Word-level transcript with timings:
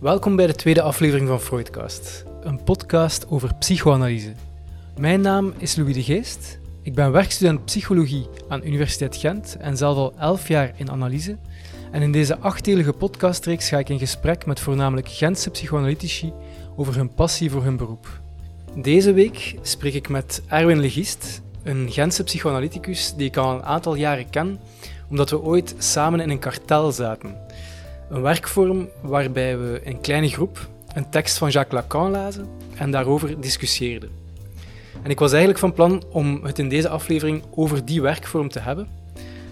Welkom 0.00 0.36
bij 0.36 0.46
de 0.46 0.54
tweede 0.54 0.82
aflevering 0.82 1.28
van 1.28 1.40
Freudcast, 1.40 2.24
een 2.40 2.62
podcast 2.64 3.26
over 3.28 3.54
psychoanalyse. 3.54 4.32
Mijn 4.98 5.20
naam 5.20 5.52
is 5.58 5.76
Louis 5.76 5.94
de 5.94 6.02
Geest. 6.02 6.58
Ik 6.82 6.94
ben 6.94 7.12
werkstudent 7.12 7.64
psychologie 7.64 8.26
aan 8.48 8.66
Universiteit 8.66 9.16
Gent 9.16 9.56
en 9.60 9.76
zelf 9.76 9.96
al 9.96 10.12
elf 10.18 10.48
jaar 10.48 10.72
in 10.76 10.90
analyse. 10.90 11.36
En 11.90 12.02
in 12.02 12.12
deze 12.12 12.38
achtdelige 12.38 12.92
podcastreeks 12.92 13.68
ga 13.68 13.78
ik 13.78 13.88
in 13.88 13.98
gesprek 13.98 14.46
met 14.46 14.60
voornamelijk 14.60 15.08
Gentse 15.08 15.50
psychoanalytici 15.50 16.32
over 16.76 16.96
hun 16.96 17.14
passie 17.14 17.50
voor 17.50 17.64
hun 17.64 17.76
beroep. 17.76 18.20
Deze 18.74 19.12
week 19.12 19.54
spreek 19.62 19.94
ik 19.94 20.08
met 20.08 20.42
Erwin 20.46 20.80
Legist, 20.80 21.42
een 21.62 21.90
Gentse 21.90 22.24
psychoanalyticus 22.24 23.14
die 23.14 23.26
ik 23.26 23.36
al 23.36 23.54
een 23.54 23.64
aantal 23.64 23.94
jaren 23.94 24.30
ken, 24.30 24.60
omdat 25.10 25.30
we 25.30 25.42
ooit 25.42 25.74
samen 25.78 26.20
in 26.20 26.30
een 26.30 26.38
kartel 26.38 26.92
zaten. 26.92 27.45
Een 28.08 28.22
werkvorm 28.22 28.88
waarbij 29.02 29.58
we 29.58 29.80
in 29.84 30.00
kleine 30.00 30.28
groep 30.28 30.68
een 30.94 31.10
tekst 31.10 31.38
van 31.38 31.50
Jacques 31.50 31.80
Lacan 31.80 32.10
lazen 32.10 32.48
en 32.74 32.90
daarover 32.90 33.40
discussieerden. 33.40 34.10
En 35.02 35.10
ik 35.10 35.18
was 35.18 35.30
eigenlijk 35.30 35.60
van 35.60 35.72
plan 35.72 36.02
om 36.10 36.44
het 36.44 36.58
in 36.58 36.68
deze 36.68 36.88
aflevering 36.88 37.42
over 37.54 37.84
die 37.84 38.02
werkvorm 38.02 38.48
te 38.48 38.60
hebben, 38.60 38.88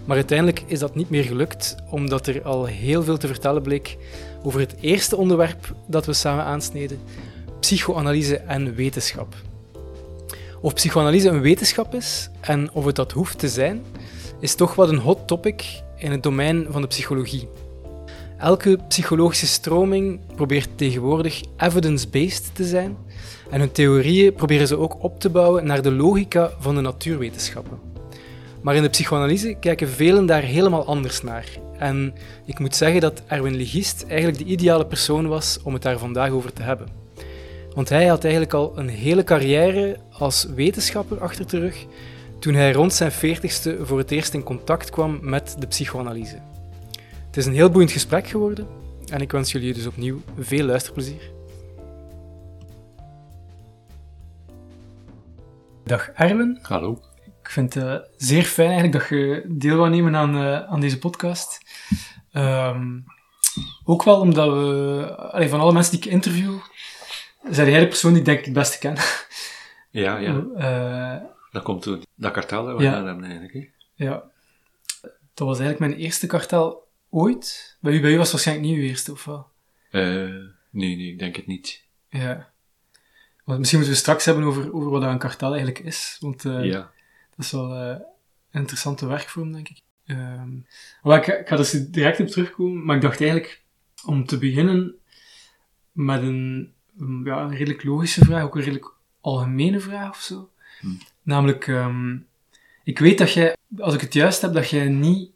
maar 0.04 0.16
uiteindelijk 0.16 0.62
is 0.66 0.78
dat 0.78 0.94
niet 0.94 1.10
meer 1.10 1.24
gelukt, 1.24 1.76
omdat 1.90 2.26
er 2.26 2.42
al 2.42 2.64
heel 2.64 3.02
veel 3.02 3.16
te 3.16 3.26
vertellen 3.26 3.62
bleek 3.62 3.96
over 4.42 4.60
het 4.60 4.74
eerste 4.80 5.16
onderwerp 5.16 5.74
dat 5.86 6.06
we 6.06 6.12
samen 6.12 6.44
aansneden: 6.44 7.00
psychoanalyse 7.60 8.36
en 8.36 8.74
wetenschap. 8.74 9.34
Of 10.60 10.74
psychoanalyse 10.74 11.28
een 11.28 11.40
wetenschap 11.40 11.94
is 11.94 12.30
en 12.40 12.72
of 12.72 12.84
het 12.84 12.96
dat 12.96 13.12
hoeft 13.12 13.38
te 13.38 13.48
zijn, 13.48 13.82
is 14.40 14.54
toch 14.54 14.74
wat 14.74 14.88
een 14.88 14.98
hot 14.98 15.26
topic 15.26 15.82
in 15.96 16.10
het 16.10 16.22
domein 16.22 16.66
van 16.70 16.80
de 16.80 16.88
psychologie. 16.88 17.48
Elke 18.44 18.78
psychologische 18.88 19.46
stroming 19.46 20.20
probeert 20.34 20.68
tegenwoordig 20.74 21.42
evidence-based 21.56 22.50
te 22.54 22.64
zijn 22.64 22.96
en 23.50 23.60
hun 23.60 23.72
theorieën 23.72 24.34
proberen 24.34 24.66
ze 24.66 24.78
ook 24.78 25.02
op 25.02 25.20
te 25.20 25.30
bouwen 25.30 25.66
naar 25.66 25.82
de 25.82 25.92
logica 25.92 26.50
van 26.58 26.74
de 26.74 26.80
natuurwetenschappen. 26.80 27.78
Maar 28.62 28.74
in 28.74 28.82
de 28.82 28.88
psychoanalyse 28.88 29.56
kijken 29.60 29.88
velen 29.88 30.26
daar 30.26 30.42
helemaal 30.42 30.86
anders 30.86 31.22
naar. 31.22 31.48
En 31.78 32.14
ik 32.44 32.58
moet 32.58 32.76
zeggen 32.76 33.00
dat 33.00 33.22
Erwin 33.26 33.56
Legist 33.56 34.04
eigenlijk 34.08 34.38
de 34.38 34.44
ideale 34.44 34.86
persoon 34.86 35.28
was 35.28 35.58
om 35.62 35.72
het 35.72 35.82
daar 35.82 35.98
vandaag 35.98 36.30
over 36.30 36.52
te 36.52 36.62
hebben. 36.62 36.88
Want 37.74 37.88
hij 37.88 38.06
had 38.06 38.22
eigenlijk 38.22 38.54
al 38.54 38.72
een 38.76 38.88
hele 38.88 39.24
carrière 39.24 39.96
als 40.10 40.46
wetenschapper 40.54 41.20
achter 41.20 41.48
de 41.48 41.58
rug 41.58 41.86
toen 42.38 42.54
hij 42.54 42.72
rond 42.72 42.92
zijn 42.92 43.12
veertigste 43.12 43.78
voor 43.82 43.98
het 43.98 44.10
eerst 44.10 44.34
in 44.34 44.42
contact 44.42 44.90
kwam 44.90 45.18
met 45.22 45.56
de 45.58 45.66
psychoanalyse. 45.66 46.53
Het 47.34 47.42
is 47.42 47.48
een 47.48 47.58
heel 47.58 47.70
boeiend 47.70 47.92
gesprek 47.92 48.26
geworden 48.26 48.66
en 49.08 49.20
ik 49.20 49.32
wens 49.32 49.52
jullie 49.52 49.74
dus 49.74 49.86
opnieuw 49.86 50.22
veel 50.38 50.64
luisterplezier. 50.64 51.30
Dag 55.84 56.08
Erwin. 56.08 56.58
Hallo. 56.62 57.00
Ik 57.42 57.50
vind 57.50 57.74
het 57.74 57.84
uh, 57.84 57.96
zeer 58.16 58.42
fijn 58.42 58.70
eigenlijk 58.70 58.98
dat 58.98 59.18
je 59.18 59.44
deel 59.48 59.76
wil 59.76 59.86
nemen 59.86 60.16
aan, 60.16 60.36
uh, 60.36 60.62
aan 60.62 60.80
deze 60.80 60.98
podcast. 60.98 61.58
Um, 62.32 63.04
ook 63.84 64.02
wel 64.02 64.20
omdat 64.20 64.52
we, 64.52 65.16
allee, 65.16 65.48
van 65.48 65.60
alle 65.60 65.72
mensen 65.72 65.92
die 65.92 66.04
ik 66.04 66.12
interview, 66.12 66.58
zijn 67.50 67.70
jij 67.70 67.80
de 67.80 67.88
persoon 67.88 68.10
die 68.10 68.20
ik 68.20 68.26
denk 68.26 68.38
ik 68.38 68.44
het 68.44 68.54
beste 68.54 68.78
ken. 68.78 68.96
Ja, 69.90 70.16
ja. 70.18 70.44
Uh, 70.56 71.28
dat 71.50 71.62
komt 71.62 71.82
toen 71.82 72.02
dat 72.14 72.32
kartel 72.32 72.64
dat 72.64 72.76
we 72.76 72.82
ja. 72.82 72.90
gedaan 72.90 73.06
hebben 73.06 73.24
eigenlijk. 73.24 73.54
Hè? 73.54 74.04
Ja. 74.04 74.22
Dat 75.34 75.46
was 75.48 75.58
eigenlijk 75.58 75.90
mijn 75.90 76.02
eerste 76.02 76.26
kartel 76.26 76.83
ooit. 77.14 77.76
Bij 77.80 77.92
u, 77.92 78.00
bij 78.00 78.12
u 78.12 78.16
was 78.16 78.22
het 78.22 78.32
waarschijnlijk 78.32 78.68
niet 78.68 78.78
uw 78.78 78.84
eerste, 78.84 79.12
of 79.12 79.24
wel? 79.24 79.52
nee, 80.70 80.96
nee, 80.96 81.12
ik 81.12 81.18
denk 81.18 81.36
het 81.36 81.46
niet. 81.46 81.84
Ja. 82.08 82.52
Want 83.44 83.58
misschien 83.58 83.78
moeten 83.78 83.96
we 83.96 84.02
straks 84.02 84.24
hebben 84.24 84.44
over, 84.44 84.74
over 84.74 84.90
wat 84.90 85.02
een 85.02 85.18
kartel 85.18 85.48
eigenlijk 85.48 85.78
is. 85.78 86.16
Want 86.20 86.44
uh, 86.44 86.64
ja. 86.64 86.90
dat 87.36 87.44
is 87.44 87.50
wel 87.50 87.74
uh, 87.74 87.88
een 88.50 88.60
interessante 88.60 89.06
werkvorm, 89.06 89.52
denk 89.52 89.68
ik. 89.68 89.80
Um, 90.06 90.66
maar 91.02 91.18
ik, 91.18 91.26
ik 91.26 91.48
ga 91.48 91.50
er 91.50 91.56
dus 91.56 91.90
direct 91.90 92.20
op 92.20 92.26
terugkomen, 92.26 92.84
maar 92.84 92.96
ik 92.96 93.02
dacht 93.02 93.20
eigenlijk 93.20 93.62
om 94.04 94.26
te 94.26 94.38
beginnen 94.38 94.94
met 95.92 96.22
een, 96.22 96.72
ja, 97.24 97.40
een 97.40 97.56
redelijk 97.56 97.84
logische 97.84 98.24
vraag, 98.24 98.42
ook 98.42 98.54
een 98.54 98.60
redelijk 98.60 98.94
algemene 99.20 99.80
vraag 99.80 100.10
of 100.10 100.20
zo. 100.20 100.50
Hm. 100.80 100.88
Namelijk, 101.22 101.66
um, 101.66 102.26
ik 102.84 102.98
weet 102.98 103.18
dat 103.18 103.32
jij, 103.32 103.56
als 103.78 103.94
ik 103.94 104.00
het 104.00 104.12
juist 104.12 104.40
heb, 104.40 104.52
dat 104.52 104.70
jij 104.70 104.88
niet, 104.88 105.30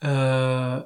uh, 0.00 0.80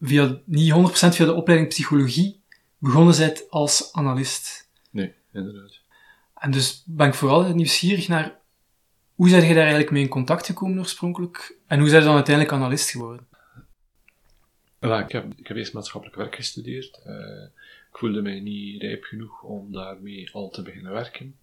via, 0.00 0.40
niet 0.44 0.72
100% 0.72 0.76
via 1.14 1.24
de 1.24 1.34
opleiding 1.34 1.70
psychologie 1.70 2.40
begonnen 2.78 3.16
bent 3.16 3.50
als 3.50 3.92
analist. 3.92 4.70
Nee, 4.90 5.14
inderdaad. 5.32 5.80
En 6.34 6.50
dus 6.50 6.82
ben 6.86 7.06
ik 7.06 7.14
vooral 7.14 7.54
nieuwsgierig 7.54 8.08
naar 8.08 8.38
hoe 9.14 9.28
zijn 9.28 9.42
jij 9.42 9.52
daar 9.52 9.62
eigenlijk 9.62 9.90
mee 9.90 10.02
in 10.02 10.08
contact 10.08 10.46
gekomen 10.46 10.78
oorspronkelijk? 10.78 11.58
En 11.66 11.78
hoe 11.78 11.88
zijn 11.88 12.00
je 12.00 12.06
dan 12.06 12.16
uiteindelijk 12.16 12.54
analist 12.54 12.90
geworden? 12.90 13.26
Well, 14.78 15.02
ik, 15.02 15.12
heb, 15.12 15.32
ik 15.36 15.46
heb 15.46 15.56
eerst 15.56 15.72
maatschappelijk 15.72 16.18
werk 16.18 16.34
gestudeerd. 16.34 17.00
Uh, 17.06 17.44
ik 17.90 17.98
voelde 17.98 18.22
mij 18.22 18.40
niet 18.40 18.82
rijp 18.82 19.04
genoeg 19.04 19.42
om 19.42 19.72
daarmee 19.72 20.30
al 20.32 20.50
te 20.50 20.62
beginnen 20.62 20.92
werken. 20.92 21.36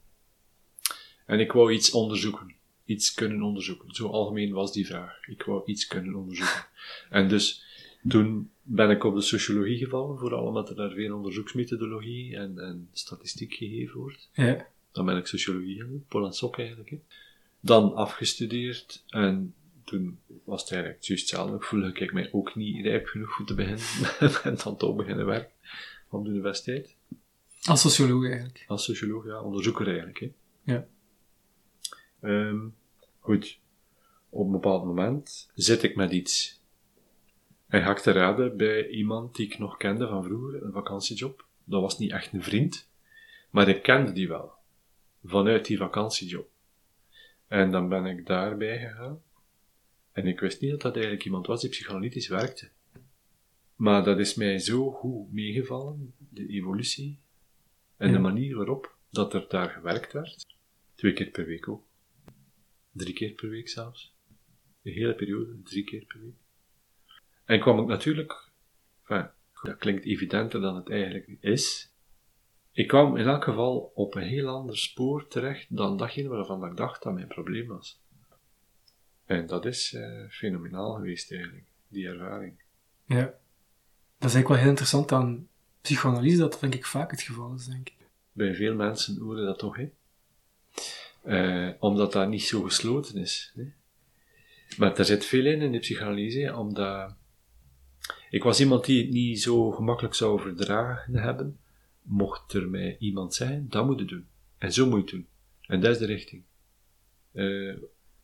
En 1.26 1.40
ik 1.40 1.52
wou 1.52 1.74
iets 1.74 1.92
onderzoeken. 1.92 2.56
Iets 2.86 3.14
kunnen 3.14 3.42
onderzoeken. 3.42 3.96
Zo 3.96 4.08
algemeen 4.08 4.54
was 4.54 4.74
die 4.74 4.86
vraag. 4.86 5.28
Ik 5.28 5.44
wou 5.44 5.62
iets 5.66 5.88
kunnen 5.88 6.16
onderzoeken. 6.16 6.66
En 7.10 7.28
dus 7.28 7.64
toen 8.08 8.52
ben 8.62 8.90
ik 8.90 9.04
op 9.04 9.16
de 9.16 9.22
sociologie 9.22 9.78
gevallen, 9.78 10.18
vooral 10.18 10.46
omdat 10.46 10.70
er 10.70 10.76
daar 10.76 10.92
veel 10.92 11.16
onderzoeksmethodologie 11.16 12.36
en, 12.36 12.60
en 12.60 12.90
statistiek 12.92 13.54
gegeven 13.54 14.00
wordt. 14.00 14.30
Ja. 14.34 14.68
Dan 14.92 15.06
ben 15.06 15.18
ik 15.18 15.28
sociologie 15.28 15.82
gaan 15.82 16.06
Paul 16.08 16.26
en 16.26 16.34
Sok 16.34 16.58
eigenlijk. 16.58 16.90
Hè. 16.90 17.00
Dan 17.60 17.94
afgestudeerd 17.94 19.04
en 19.08 19.54
toen 19.84 20.20
was 20.44 20.62
het 20.62 20.72
eigenlijk 20.72 21.04
juist 21.04 21.22
hetzelfde. 21.22 21.56
Ik 21.56 21.64
voelde 21.64 21.94
ik 21.94 22.14
mij 22.14 22.30
ook 22.32 22.56
niet 22.56 22.86
rijp 22.86 23.06
genoeg 23.06 23.40
om 23.40 23.46
te 23.46 23.54
beginnen 23.54 23.86
en 24.44 24.58
dan 24.64 24.78
toch 24.78 24.96
beginnen 24.96 25.26
werken 25.26 25.54
op 26.10 26.24
de 26.24 26.30
universiteit. 26.30 26.96
Als 27.62 27.82
socioloog 27.82 28.26
eigenlijk? 28.26 28.64
Als 28.68 28.84
socioloog, 28.84 29.26
ja, 29.26 29.42
onderzoeker 29.42 29.88
eigenlijk. 29.88 30.20
Hè. 30.20 30.32
Ja. 30.64 30.88
Um, 32.22 32.76
goed. 33.20 33.60
Op 34.30 34.46
een 34.46 34.52
bepaald 34.52 34.86
moment 34.86 35.52
zit 35.54 35.84
ik 35.84 35.96
met 35.96 36.12
iets. 36.12 36.64
En 37.76 37.82
ga 37.82 37.92
ik 37.92 37.98
te 38.00 38.12
raden 38.12 38.58
bij 38.58 38.88
iemand 38.90 39.36
die 39.36 39.46
ik 39.46 39.58
nog 39.58 39.78
kende 39.78 40.08
van 40.08 40.24
vroeger, 40.24 40.64
een 40.64 40.72
vakantiejob. 40.72 41.46
Dat 41.64 41.82
was 41.82 41.98
niet 41.98 42.12
echt 42.12 42.34
een 42.34 42.44
vriend, 42.44 42.90
maar 43.50 43.68
ik 43.68 43.82
kende 43.84 44.12
die 44.12 44.28
wel. 44.28 44.52
Vanuit 45.24 45.66
die 45.66 45.78
vakantiejob. 45.78 46.50
En 47.48 47.72
dan 47.72 47.90
ben 47.90 48.06
ik 48.06 48.26
daarbij 48.26 48.80
gegaan. 48.80 49.22
En 50.12 50.28
ik 50.28 50.40
wist 50.40 50.62
niet 50.62 50.72
dat 50.72 50.82
dat 50.82 50.94
eigenlijk 50.94 51.26
iemand 51.26 51.48
was 51.48 51.62
die 51.62 51.70
psychoanalytisch 51.70 52.28
werkte. 52.28 52.70
Maar 53.76 54.04
dat 54.04 54.20
is 54.20 54.36
mij 54.36 54.60
zo 54.60 54.92
goed 54.92 55.32
meegevallen, 55.32 56.14
de 56.30 56.48
evolutie. 56.48 57.20
En 57.98 58.08
Ja. 58.08 58.14
de 58.14 58.20
manier 58.20 58.56
waarop 58.56 58.96
dat 59.10 59.34
er 59.34 59.46
daar 59.50 59.70
gewerkt 59.70 60.14
werd. 60.14 60.46
Twee 60.96 61.14
keer 61.14 61.30
per 61.30 61.46
week 61.46 61.68
ook. 61.68 61.84
Drie 62.92 63.14
keer 63.14 63.32
per 63.32 63.50
week 63.50 63.70
zelfs. 63.70 64.14
De 64.82 64.92
hele 64.92 65.16
periode, 65.16 65.62
drie 65.64 65.84
keer 65.84 66.06
per 66.06 66.20
week. 66.22 66.44
En 67.46 67.60
kwam 67.60 67.80
ik 67.80 67.88
natuurlijk, 67.88 68.50
enfin, 69.02 69.30
dat 69.64 69.78
klinkt 69.78 70.06
evidenter 70.06 70.62
dan 70.62 70.76
het 70.76 70.90
eigenlijk 70.90 71.28
is. 71.40 71.94
Ik 72.72 72.88
kwam 72.88 73.18
in 73.18 73.28
elk 73.28 73.44
geval 73.44 73.92
op 73.96 74.16
een 74.16 74.24
heel 74.24 74.48
ander 74.48 74.78
spoor 74.78 75.28
terecht 75.28 75.76
dan 75.76 75.98
datgene 75.98 76.28
waarvan 76.28 76.66
ik 76.66 76.78
dacht 76.78 77.04
dat 77.04 77.14
mijn 77.14 77.28
probleem 77.28 77.68
was. 77.68 78.02
En 79.26 79.48
dat 79.48 79.66
is 79.66 79.94
eh, 79.94 80.30
fenomenaal 80.30 80.94
geweest 80.94 81.32
eigenlijk, 81.32 81.66
die 81.88 82.08
ervaring. 82.08 82.54
Ja. 83.06 83.24
Dat 84.18 84.30
is 84.30 84.34
eigenlijk 84.34 84.48
wel 84.48 84.58
heel 84.58 84.70
interessant 84.70 85.12
aan 85.12 85.48
psychoanalyse, 85.82 86.38
dat 86.38 86.58
denk 86.60 86.76
ik 86.76 86.86
vaak 86.86 87.12
het 87.12 87.22
geval 87.22 87.54
is, 87.54 87.66
denk 87.66 87.90
ik. 87.90 87.96
Bij 88.32 88.56
veel 88.56 88.76
mensen 88.76 89.20
horen 89.20 89.46
dat 89.46 89.60
toch, 89.60 89.76
hè? 89.76 89.90
Eh, 91.22 91.74
omdat 91.80 92.12
dat 92.12 92.30
niet 92.30 92.44
zo 92.44 92.62
gesloten 92.62 93.18
is. 93.18 93.54
Hè? 93.56 93.64
Maar 94.78 94.98
er 94.98 95.06
zit 95.06 95.26
veel 95.26 95.46
in 95.46 95.62
in 95.62 95.72
de 95.72 95.80
psychanalyse, 95.80 96.56
omdat 96.56 97.16
ik 98.36 98.44
was 98.44 98.60
iemand 98.60 98.86
die 98.86 99.02
het 99.02 99.12
niet 99.12 99.42
zo 99.42 99.72
gemakkelijk 99.72 100.14
zou 100.14 100.42
verdragen 100.42 101.16
hebben, 101.16 101.60
mocht 102.02 102.54
er 102.54 102.70
mij 102.70 102.96
iemand 103.00 103.34
zijn, 103.34 103.66
dat 103.70 103.86
moet 103.86 104.00
je 104.00 104.06
doen. 104.06 104.26
En 104.58 104.74
zo 104.74 104.86
moet 104.86 104.96
je 104.96 105.02
het 105.02 105.10
doen. 105.12 105.28
En 105.68 105.82
dat 105.82 105.92
is 105.92 105.98
de 105.98 106.06
richting. 106.06 106.44
Eh, 107.32 107.74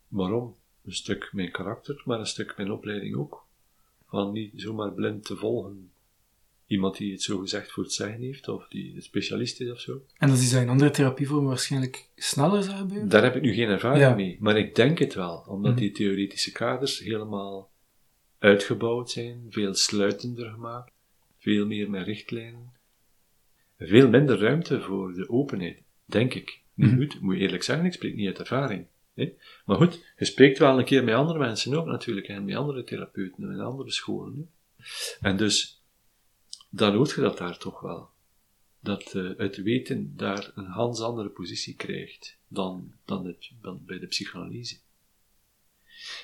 waarom? 0.08 0.56
Een 0.86 0.94
stuk 0.94 1.30
mijn 1.34 1.52
karakter, 1.52 2.02
maar 2.06 2.19
een 2.19 2.25
stuk 2.25 2.54
mijn 2.58 2.72
opleiding 2.72 3.16
ook. 3.16 3.46
Van 4.08 4.31
niet 4.31 4.52
zomaar 4.56 4.92
blind 4.94 5.25
te 5.25 5.36
volgen 5.36 5.92
iemand 6.68 6.98
die 6.98 7.12
het 7.12 7.22
zo 7.22 7.38
gezegd 7.38 7.72
voor 7.72 7.84
het 7.84 7.94
zeggen 7.94 8.22
heeft, 8.22 8.48
of 8.48 8.68
die 8.68 8.96
een 8.96 9.02
specialist 9.02 9.62
is 9.62 9.72
of 9.72 9.80
zo. 9.80 10.02
En 10.18 10.30
dat 10.30 10.38
is 10.38 10.54
in 10.54 10.69
andere 10.69 10.90
therapievormen 10.92 11.48
waarschijnlijk 11.48 12.08
sneller 12.16 12.63
zou 12.63 12.78
gebeuren? 12.78 13.10
Daar 13.10 13.24
heb 13.24 13.36
ik 13.36 13.42
nu 13.42 13.54
geen 13.54 13.68
ervaring 13.69 14.02
Ja. 14.02 14.16
mee, 14.16 14.38
maar 14.40 14.58
ik 14.58 14.75
denk 14.75 15.00
het 15.00 15.13
wel, 15.13 15.44
omdat 15.48 15.72
Mhm. 15.72 15.80
die 15.81 15.92
theoretische 15.92 16.52
kaders 16.52 17.00
helemaal 17.00 17.70
uitgebouwd 18.41 19.09
zijn, 19.11 19.45
veel 19.49 19.73
sluitender 19.73 20.49
gemaakt, 20.51 20.91
veel 21.38 21.65
meer 21.65 21.89
met 21.89 22.05
richtlijnen. 22.05 22.73
veel 23.77 24.09
minder 24.09 24.39
ruimte 24.39 24.81
voor 24.81 25.13
de 25.13 25.29
openheid, 25.29 25.81
denk 26.05 26.33
ik. 26.33 26.61
Nu 26.73 26.88
Mhm. 26.88 26.97
goed, 26.97 27.21
moet 27.21 27.35
je 27.35 27.41
eerlijk 27.41 27.63
zeggen, 27.63 27.85
ik 27.85 27.93
spreek 27.93 28.15
niet 28.15 28.27
uit 28.27 28.39
ervaring. 28.39 28.85
Hè? 29.13 29.33
Maar 29.65 29.77
goed, 29.77 30.05
je 30.17 30.25
spreekt 30.25 30.57
wel 30.57 30.79
een 30.79 30.85
keer 30.85 31.03
met 31.03 31.13
andere 31.15 31.39
mensen 31.39 31.73
ook 31.73 31.85
natuurlijk, 31.85 32.27
en 32.27 32.45
met 32.45 32.55
andere 32.55 32.83
therapeuten 32.83 33.51
en 33.51 33.59
andere 33.59 33.91
scholen. 33.91 34.35
Hè? 34.38 34.88
En 35.27 35.38
dus, 35.38 35.81
dan 36.69 36.95
hoort 36.95 37.11
je 37.11 37.21
dat 37.21 37.38
daar 37.38 37.57
toch 37.57 37.79
wel. 37.81 38.09
Dat 38.79 39.13
eh, 39.15 39.29
het 39.38 39.55
weten 39.57 40.13
daar 40.17 40.51
een 40.55 40.71
ganz 40.71 40.99
andere 40.99 41.29
positie 41.29 41.75
krijgt 41.75 42.38
dan, 42.47 42.93
dan, 43.05 43.25
het, 43.25 43.51
dan 43.61 43.81
bij 43.85 43.99
de 43.99 44.07
psychanalyse. 44.07 44.77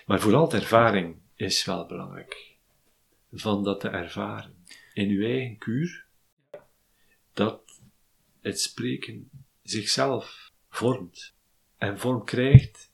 Maar 0.05 0.19
vooral 0.19 0.49
de 0.49 0.57
ervaring 0.57 1.15
is 1.37 1.65
wel 1.65 1.85
belangrijk. 1.85 2.55
Van 3.31 3.63
dat 3.63 3.79
te 3.79 3.89
ervaren 3.89 4.65
in 4.93 5.09
uw 5.09 5.25
eigen 5.25 5.57
kuur, 5.57 6.05
dat 7.33 7.61
het 8.41 8.59
spreken 8.59 9.29
zichzelf 9.63 10.51
vormt 10.69 11.33
en 11.77 11.99
vorm 11.99 12.23
krijgt 12.23 12.91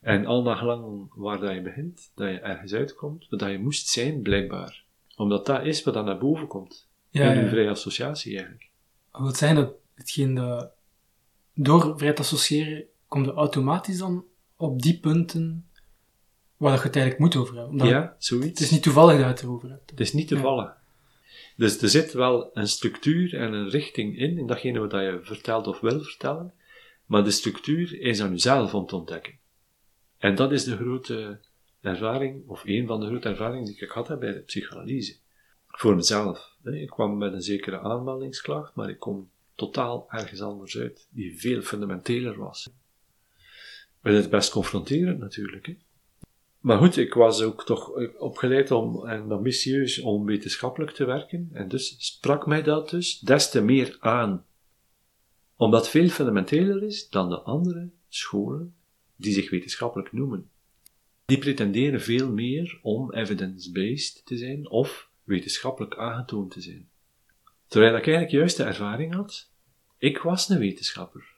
en 0.00 0.26
al 0.26 0.42
naar 0.42 0.56
gelang 0.56 1.14
waar 1.14 1.40
dat 1.40 1.54
je 1.54 1.62
begint, 1.62 2.10
dat 2.14 2.28
je 2.28 2.40
ergens 2.40 2.72
uitkomt, 2.72 3.26
wat 3.28 3.40
dat 3.40 3.50
je 3.50 3.58
moest 3.58 3.88
zijn, 3.88 4.22
blijkbaar. 4.22 4.84
Omdat 5.16 5.46
dat 5.46 5.66
is 5.66 5.82
wat 5.82 5.94
dan 5.94 6.04
naar 6.04 6.18
boven 6.18 6.46
komt. 6.46 6.88
Ja, 7.10 7.32
in 7.32 7.38
uw 7.38 7.44
ja. 7.44 7.50
vrije 7.50 7.70
associatie 7.70 8.32
eigenlijk. 8.32 8.70
Wil 9.12 9.34
zeggen 9.34 9.56
dat 9.56 9.74
hetgeen 9.94 10.34
dat 10.34 10.72
door 11.54 11.98
vrij 11.98 12.12
te 12.12 12.20
associëren, 12.20 12.84
komt 13.08 13.26
je 13.26 13.32
automatisch 13.32 13.98
dan 13.98 14.24
op 14.56 14.82
die 14.82 14.98
punten 14.98 15.68
waar 16.56 16.70
dat 16.72 16.80
je 16.80 16.86
het 16.86 16.96
eigenlijk 16.96 17.24
moet 17.24 17.36
over 17.36 17.54
hebben. 17.54 17.72
Omdat 17.72 17.88
ja, 17.88 18.16
zoiets. 18.18 18.48
Het 18.48 18.60
is 18.60 18.70
niet 18.70 18.82
toevallig 18.82 19.12
dat 19.12 19.20
je 19.20 19.26
het 19.26 19.42
erover 19.42 19.70
hebt. 19.70 19.90
Het 19.90 20.00
is 20.00 20.12
niet 20.12 20.28
te 20.28 20.36
vallen. 20.36 20.74
Dus 21.56 21.82
er 21.82 21.88
zit 21.88 22.12
wel 22.12 22.50
een 22.56 22.68
structuur 22.68 23.34
en 23.34 23.52
een 23.52 23.68
richting 23.68 24.18
in, 24.18 24.38
in 24.38 24.46
datgene 24.46 24.78
wat 24.78 24.90
je 24.90 25.18
vertelt 25.22 25.66
of 25.66 25.80
wil 25.80 26.00
vertellen, 26.00 26.52
maar 27.06 27.24
de 27.24 27.30
structuur 27.30 28.00
is 28.00 28.20
aan 28.20 28.30
jezelf 28.30 28.74
om 28.74 28.86
te 28.86 28.96
ontdekken. 28.96 29.38
En 30.18 30.34
dat 30.34 30.52
is 30.52 30.64
de 30.64 30.76
grote 30.76 31.40
ervaring, 31.80 32.48
of 32.48 32.62
een 32.64 32.86
van 32.86 33.00
de 33.00 33.06
grote 33.06 33.28
ervaringen 33.28 33.64
die 33.64 33.76
ik 33.78 33.90
gehad 33.90 34.08
heb 34.08 34.20
bij 34.20 34.32
de 34.32 34.40
psychanalyse. 34.40 35.16
Voor 35.66 35.96
mezelf. 35.96 36.56
Ik 36.64 36.88
kwam 36.88 37.18
met 37.18 37.32
een 37.32 37.42
zekere 37.42 37.80
aanmeldingsklacht, 37.80 38.74
maar 38.74 38.88
ik 38.88 38.98
kom 38.98 39.30
totaal 39.54 40.06
ergens 40.10 40.40
anders 40.40 40.78
uit, 40.78 41.06
die 41.10 41.40
veel 41.40 41.62
fundamenteler 41.62 42.38
was. 42.38 42.70
Dat 44.02 44.14
is 44.14 44.28
best 44.28 44.50
confronterend 44.50 45.18
natuurlijk. 45.18 45.66
Hè. 45.66 45.76
Maar 46.64 46.78
goed, 46.78 46.96
ik 46.96 47.14
was 47.14 47.42
ook 47.42 47.64
toch 47.64 47.90
opgeleid 48.18 48.70
om, 48.70 49.06
en 49.06 49.32
ambitieus 49.32 50.00
om 50.00 50.24
wetenschappelijk 50.24 50.92
te 50.92 51.04
werken. 51.04 51.50
En 51.52 51.68
dus 51.68 51.94
sprak 51.98 52.46
mij 52.46 52.62
dat 52.62 52.90
dus 52.90 53.18
des 53.18 53.50
te 53.50 53.60
meer 53.60 53.96
aan. 54.00 54.46
Omdat 55.56 55.88
veel 55.88 56.08
fundamenteler 56.08 56.82
is 56.82 57.08
dan 57.08 57.28
de 57.28 57.40
andere 57.40 57.90
scholen 58.08 58.74
die 59.16 59.32
zich 59.32 59.50
wetenschappelijk 59.50 60.12
noemen. 60.12 60.50
Die 61.24 61.38
pretenderen 61.38 62.00
veel 62.00 62.32
meer 62.32 62.78
om 62.82 63.12
evidence-based 63.12 64.22
te 64.24 64.36
zijn 64.36 64.68
of 64.68 65.10
wetenschappelijk 65.24 65.96
aangetoond 65.96 66.50
te 66.50 66.60
zijn. 66.60 66.88
Terwijl 67.66 67.96
ik 67.96 68.06
eigenlijk 68.06 68.36
juist 68.36 68.56
de 68.56 68.64
ervaring 68.64 69.14
had, 69.14 69.50
ik 69.98 70.18
was 70.18 70.48
een 70.48 70.58
wetenschapper. 70.58 71.32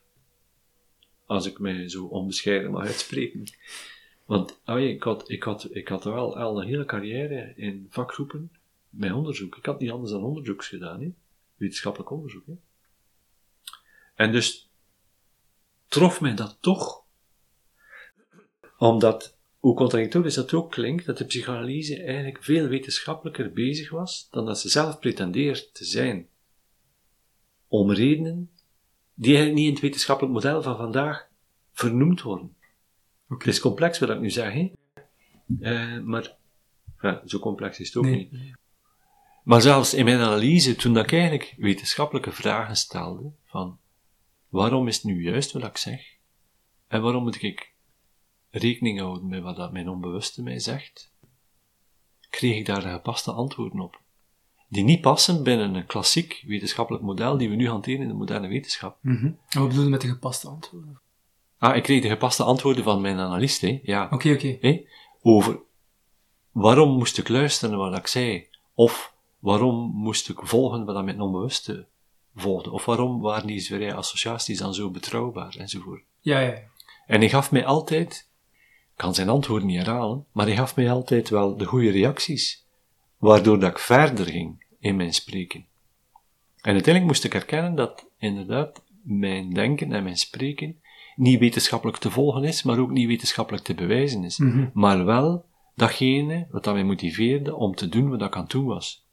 Als 1.24 1.46
ik 1.46 1.58
mij 1.58 1.88
zo 1.88 2.04
onbescheiden 2.04 2.70
mag 2.70 2.86
uitspreken. 2.86 3.44
Want 4.26 4.60
ah 4.64 4.80
ja, 4.80 4.88
ik, 4.88 5.02
had, 5.02 5.30
ik, 5.30 5.42
had, 5.42 5.68
ik 5.70 5.88
had 5.88 6.04
wel 6.04 6.36
al 6.36 6.60
een 6.60 6.68
hele 6.68 6.84
carrière 6.84 7.52
in 7.56 7.86
vakgroepen 7.90 8.50
met 8.90 9.12
onderzoek. 9.12 9.56
Ik 9.56 9.66
had 9.66 9.80
niet 9.80 9.90
anders 9.90 10.10
dan 10.10 10.22
onderzoeks 10.22 10.68
gedaan, 10.68 11.00
hè? 11.00 11.12
wetenschappelijk 11.56 12.10
onderzoek. 12.10 12.44
En 14.14 14.32
dus 14.32 14.70
trof 15.88 16.20
mij 16.20 16.34
dat 16.34 16.58
toch, 16.60 17.04
omdat, 18.78 19.36
hoe 19.58 19.74
contradictorisch 19.74 20.34
dat 20.34 20.54
ook 20.54 20.70
klinkt, 20.70 21.06
dat 21.06 21.18
de 21.18 21.24
psychanalyse 21.24 22.02
eigenlijk 22.02 22.44
veel 22.44 22.66
wetenschappelijker 22.66 23.52
bezig 23.52 23.90
was 23.90 24.28
dan 24.30 24.46
dat 24.46 24.58
ze 24.58 24.68
zelf 24.68 24.98
pretendeert 24.98 25.74
te 25.74 25.84
zijn. 25.84 26.28
Om 27.68 27.92
redenen 27.92 28.50
die 29.14 29.36
eigenlijk 29.36 29.58
niet 29.58 29.66
in 29.66 29.72
het 29.72 29.82
wetenschappelijk 29.82 30.34
model 30.34 30.62
van 30.62 30.76
vandaag 30.76 31.28
vernoemd 31.72 32.22
worden. 32.22 32.55
Het 33.28 33.46
is 33.46 33.60
complex 33.60 33.98
wat 33.98 34.10
ik 34.10 34.20
nu 34.20 34.30
zeg, 34.30 34.52
hè? 34.52 34.72
Eh, 35.60 36.00
maar 36.02 36.36
ja, 37.00 37.22
zo 37.24 37.38
complex 37.38 37.80
is 37.80 37.86
het 37.86 37.96
ook 37.96 38.04
Nee. 38.04 38.28
niet. 38.30 38.54
Maar 39.44 39.60
zelfs 39.60 39.94
in 39.94 40.04
mijn 40.04 40.20
analyse, 40.20 40.76
toen 40.76 40.98
ik 40.98 41.12
eigenlijk 41.12 41.54
wetenschappelijke 41.56 42.32
vragen 42.32 42.76
stelde, 42.76 43.30
van 43.44 43.78
waarom 44.48 44.88
is 44.88 44.94
het 44.96 45.04
nu 45.04 45.22
juist 45.22 45.52
wat 45.52 45.64
ik 45.64 45.76
zeg? 45.76 46.00
En 46.88 47.02
waarom 47.02 47.22
moet 47.22 47.42
ik 47.42 47.74
rekening 48.50 49.00
houden 49.00 49.28
met 49.28 49.42
wat 49.42 49.56
dat 49.56 49.72
mijn 49.72 49.88
onbewuste 49.88 50.42
mij 50.42 50.58
zegt? 50.58 51.12
Kreeg 52.30 52.56
ik 52.56 52.66
daar 52.66 52.80
de 52.82 52.88
gepaste 52.90 53.32
antwoorden 53.32 53.80
op. 53.80 54.00
Die 54.68 54.84
niet 54.84 55.00
passen 55.00 55.42
binnen 55.42 55.74
een 55.74 55.86
klassiek 55.86 56.42
wetenschappelijk 56.46 57.04
model 57.04 57.36
die 57.38 57.48
we 57.48 57.54
nu 57.54 57.68
hanteren 57.68 58.00
in 58.02 58.08
de 58.08 58.14
moderne 58.14 58.48
wetenschap. 58.48 58.98
En 59.48 59.60
wat 59.60 59.68
bedoel 59.68 59.84
je 59.84 59.90
met 59.90 60.00
de 60.00 60.08
gepaste 60.08 60.48
antwoorden? 60.48 61.00
Ah, 61.66 61.76
ik 61.76 61.82
kreeg 61.82 62.02
de 62.02 62.08
gepaste 62.08 62.42
antwoorden 62.42 62.84
van 62.84 63.00
mijn 63.00 63.18
analist, 63.18 63.60
hè? 63.60 63.80
Ja. 63.82 64.08
Oké, 64.10 64.32
oké. 64.32 64.80
Over 65.22 65.58
waarom 66.52 66.96
moest 66.96 67.18
ik 67.18 67.28
luisteren 67.28 67.70
naar 67.70 67.90
wat 67.90 67.98
ik 67.98 68.06
zei? 68.06 68.46
Of 68.74 69.14
waarom 69.38 69.90
moest 69.94 70.28
ik 70.28 70.38
volgen 70.42 70.84
wat 70.84 70.94
dat 70.94 71.04
mijn 71.04 71.20
onbewuste 71.20 71.86
volgde? 72.34 72.70
Of 72.70 72.84
waarom 72.84 73.20
waren 73.20 73.46
die 73.46 73.64
vrije 73.64 73.94
associaties 73.94 74.58
dan 74.58 74.74
zo 74.74 74.90
betrouwbaar? 74.90 75.56
Enzovoort. 75.58 76.02
Ja, 76.20 76.40
ja, 76.40 76.48
ja. 76.48 76.62
En 77.06 77.20
hij 77.20 77.28
gaf 77.28 77.50
mij 77.50 77.64
altijd, 77.66 78.28
ik 78.92 78.96
kan 78.96 79.14
zijn 79.14 79.28
antwoorden 79.28 79.68
niet 79.68 79.78
herhalen, 79.78 80.26
maar 80.32 80.46
hij 80.46 80.56
gaf 80.56 80.76
mij 80.76 80.90
altijd 80.90 81.28
wel 81.28 81.56
de 81.56 81.64
goede 81.64 81.90
reacties, 81.90 82.64
waardoor 83.18 83.60
dat 83.60 83.70
ik 83.70 83.78
verder 83.78 84.26
ging 84.26 84.64
in 84.78 84.96
mijn 84.96 85.14
spreken. 85.14 85.66
En 86.60 86.72
uiteindelijk 86.72 87.04
moest 87.04 87.24
ik 87.24 87.34
erkennen 87.34 87.74
dat 87.74 88.06
inderdaad 88.18 88.82
mijn 89.02 89.50
denken 89.50 89.92
en 89.92 90.02
mijn 90.02 90.18
spreken 90.18 90.80
niet 91.16 91.38
wetenschappelijk 91.38 91.98
te 91.98 92.10
volgen 92.10 92.44
is, 92.44 92.62
maar 92.62 92.78
ook 92.78 92.90
niet 92.90 93.06
wetenschappelijk 93.06 93.64
te 93.64 93.74
bewijzen 93.74 94.24
is. 94.24 94.38
Mhm. 94.38 94.68
Maar 94.72 95.04
wel 95.04 95.44
datgene 95.74 96.46
wat 96.50 96.64
dat 96.64 96.74
mij 96.74 96.84
motiveerde 96.84 97.54
om 97.54 97.74
te 97.74 97.88
doen 97.88 98.10
wat 98.10 98.22
ik 98.22 98.36
aan 98.36 98.44
doen 98.48 98.64
was. 98.64 99.06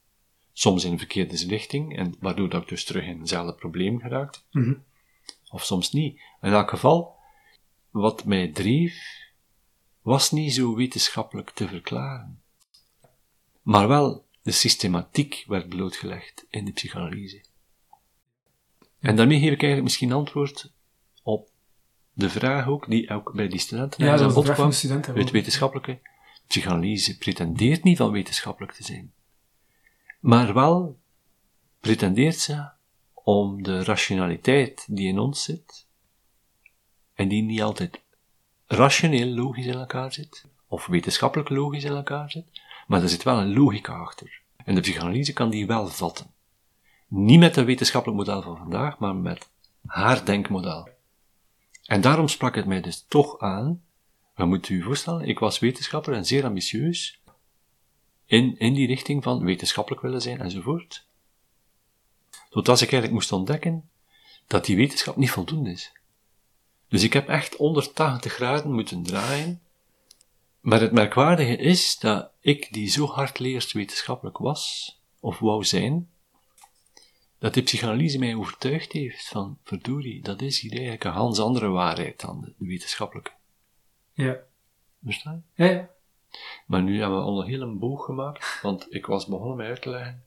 Soms 0.53 0.83
in 0.83 0.91
een 0.91 0.97
verkeerde 0.97 1.47
richting, 1.47 1.97
en 1.97 2.15
waardoor 2.19 2.49
dat 2.49 2.61
ik 2.61 2.67
dus 2.67 2.85
terug 2.85 3.05
in 3.05 3.19
hetzelfde 3.19 3.53
probleem 3.53 3.99
geraakte. 3.99 4.39
Mhm. 4.51 4.73
Of 5.51 5.63
soms 5.63 5.91
niet. 5.91 6.21
In 6.41 6.51
elk 6.51 6.69
geval, 6.69 7.15
wat 7.89 8.25
mij 8.25 8.47
dreef, 8.47 9.21
was 10.01 10.31
niet 10.31 10.53
zo 10.53 10.75
wetenschappelijk 10.75 11.49
te 11.49 11.67
verklaren. 11.67 12.41
Maar 13.61 13.87
wel 13.87 14.25
de 14.41 14.51
systematiek 14.51 15.43
werd 15.47 15.69
blootgelegd 15.69 16.45
in 16.49 16.65
de 16.65 16.71
psychanalyse. 16.71 17.41
En 18.99 19.15
daarmee 19.15 19.39
geef 19.39 19.51
ik 19.51 19.61
eigenlijk 19.61 19.83
misschien 19.83 20.11
antwoord 20.11 20.71
op 21.23 21.49
de 22.13 22.29
vraag 22.29 22.67
ook, 22.67 22.89
die 22.89 23.09
ook 23.09 23.33
bij 23.33 23.47
die 23.47 23.59
studenten 23.59 24.05
Ja, 24.05 24.17
aan 24.17 24.33
bod 24.33 24.51
kwam, 24.51 24.71
het 25.13 25.31
wetenschappelijke. 25.31 25.99
Psychanalyse 26.47 27.17
pretendeert 27.17 27.83
niet 27.83 27.97
van 27.97 28.11
wetenschappelijk 28.11 28.73
te 28.73 28.83
zijn. 28.83 29.13
Maar 30.19 30.53
wel 30.53 30.99
pretendeert 31.79 32.39
ze 32.39 32.69
om 33.13 33.63
de 33.63 33.83
rationaliteit 33.83 34.85
die 34.89 35.07
in 35.07 35.19
ons 35.19 35.43
zit, 35.43 35.87
en 37.13 37.27
die 37.27 37.43
niet 37.43 37.61
altijd 37.61 38.01
rationeel 38.67 39.27
logisch 39.27 39.65
in 39.65 39.73
elkaar 39.73 40.13
zit, 40.13 40.45
of 40.67 40.85
wetenschappelijk 40.85 41.49
logisch 41.49 41.83
in 41.83 41.91
elkaar 41.91 42.31
zit, 42.31 42.61
maar 42.87 43.01
er 43.01 43.09
zit 43.09 43.23
wel 43.23 43.39
een 43.39 43.53
logica 43.53 43.93
achter. 43.93 44.41
En 44.65 44.75
de 44.75 44.81
psychanalyse 44.81 45.33
kan 45.33 45.49
die 45.49 45.67
wel 45.67 45.87
vatten. 45.87 46.31
Niet 47.07 47.39
met 47.39 47.55
een 47.55 47.65
wetenschappelijk 47.65 48.19
model 48.19 48.41
van 48.41 48.57
vandaag, 48.57 48.97
maar 48.97 49.15
met 49.15 49.49
haar 49.85 50.25
denkmodel. 50.25 50.89
En 51.93 52.01
daarom 52.01 52.27
sprak 52.27 52.55
het 52.55 52.65
mij 52.65 52.81
dus 52.81 53.05
toch 53.07 53.39
aan, 53.39 53.83
je 54.35 54.43
moet 54.43 54.69
u 54.69 54.83
voorstellen, 54.83 55.27
ik 55.27 55.39
was 55.39 55.59
wetenschapper 55.59 56.13
en 56.13 56.25
zeer 56.25 56.45
ambitieus, 56.45 57.19
in, 58.25 58.57
in 58.59 58.73
die 58.73 58.87
richting 58.87 59.23
van 59.23 59.43
wetenschappelijk 59.43 60.01
willen 60.01 60.21
zijn 60.21 60.41
enzovoort. 60.41 61.05
Totdat 62.49 62.75
ik 62.75 62.91
eigenlijk 62.91 63.13
moest 63.13 63.31
ontdekken 63.31 63.89
dat 64.47 64.65
die 64.65 64.75
wetenschap 64.75 65.15
niet 65.15 65.31
voldoende 65.31 65.71
is. 65.71 65.91
Dus 66.87 67.03
ik 67.03 67.13
heb 67.13 67.27
echt 67.27 67.55
180 67.55 68.33
graden 68.33 68.71
moeten 68.71 69.03
draaien. 69.03 69.61
Maar 70.59 70.81
het 70.81 70.91
merkwaardige 70.91 71.57
is 71.57 71.99
dat 71.99 72.29
ik, 72.39 72.67
die 72.71 72.89
zo 72.89 73.05
hard 73.05 73.39
leert 73.39 73.71
wetenschappelijk 73.71 74.37
was, 74.37 74.95
of 75.19 75.39
wou 75.39 75.63
zijn, 75.63 76.09
dat 77.43 77.53
de 77.53 77.61
psychanalyse 77.61 78.19
mij 78.19 78.35
overtuigd 78.35 78.91
heeft 78.91 79.27
van, 79.27 79.57
verdorie, 79.63 80.21
dat 80.21 80.41
is 80.41 80.59
hier 80.59 80.71
eigenlijk 80.71 81.03
een 81.03 81.13
ganz 81.13 81.39
andere 81.39 81.67
waarheid 81.67 82.21
dan 82.21 82.41
de, 82.41 82.53
wetenschappelijke. 82.57 83.31
Ja. 84.13 84.37
Verstaan 85.03 85.45
je? 85.53 85.63
Ja, 85.63 85.69
ja. 85.71 85.89
Maar 86.65 86.83
nu 86.83 86.99
hebben 86.99 87.17
we 87.17 87.23
al 87.23 87.41
een 87.41 87.47
hele 87.47 87.65
boog 87.65 88.05
gemaakt, 88.05 88.59
want 88.61 88.93
ik 88.93 89.05
was 89.05 89.25
begonnen 89.25 89.57
met 89.57 89.67
uit 89.67 89.81
te 89.81 89.89
leggen 89.89 90.23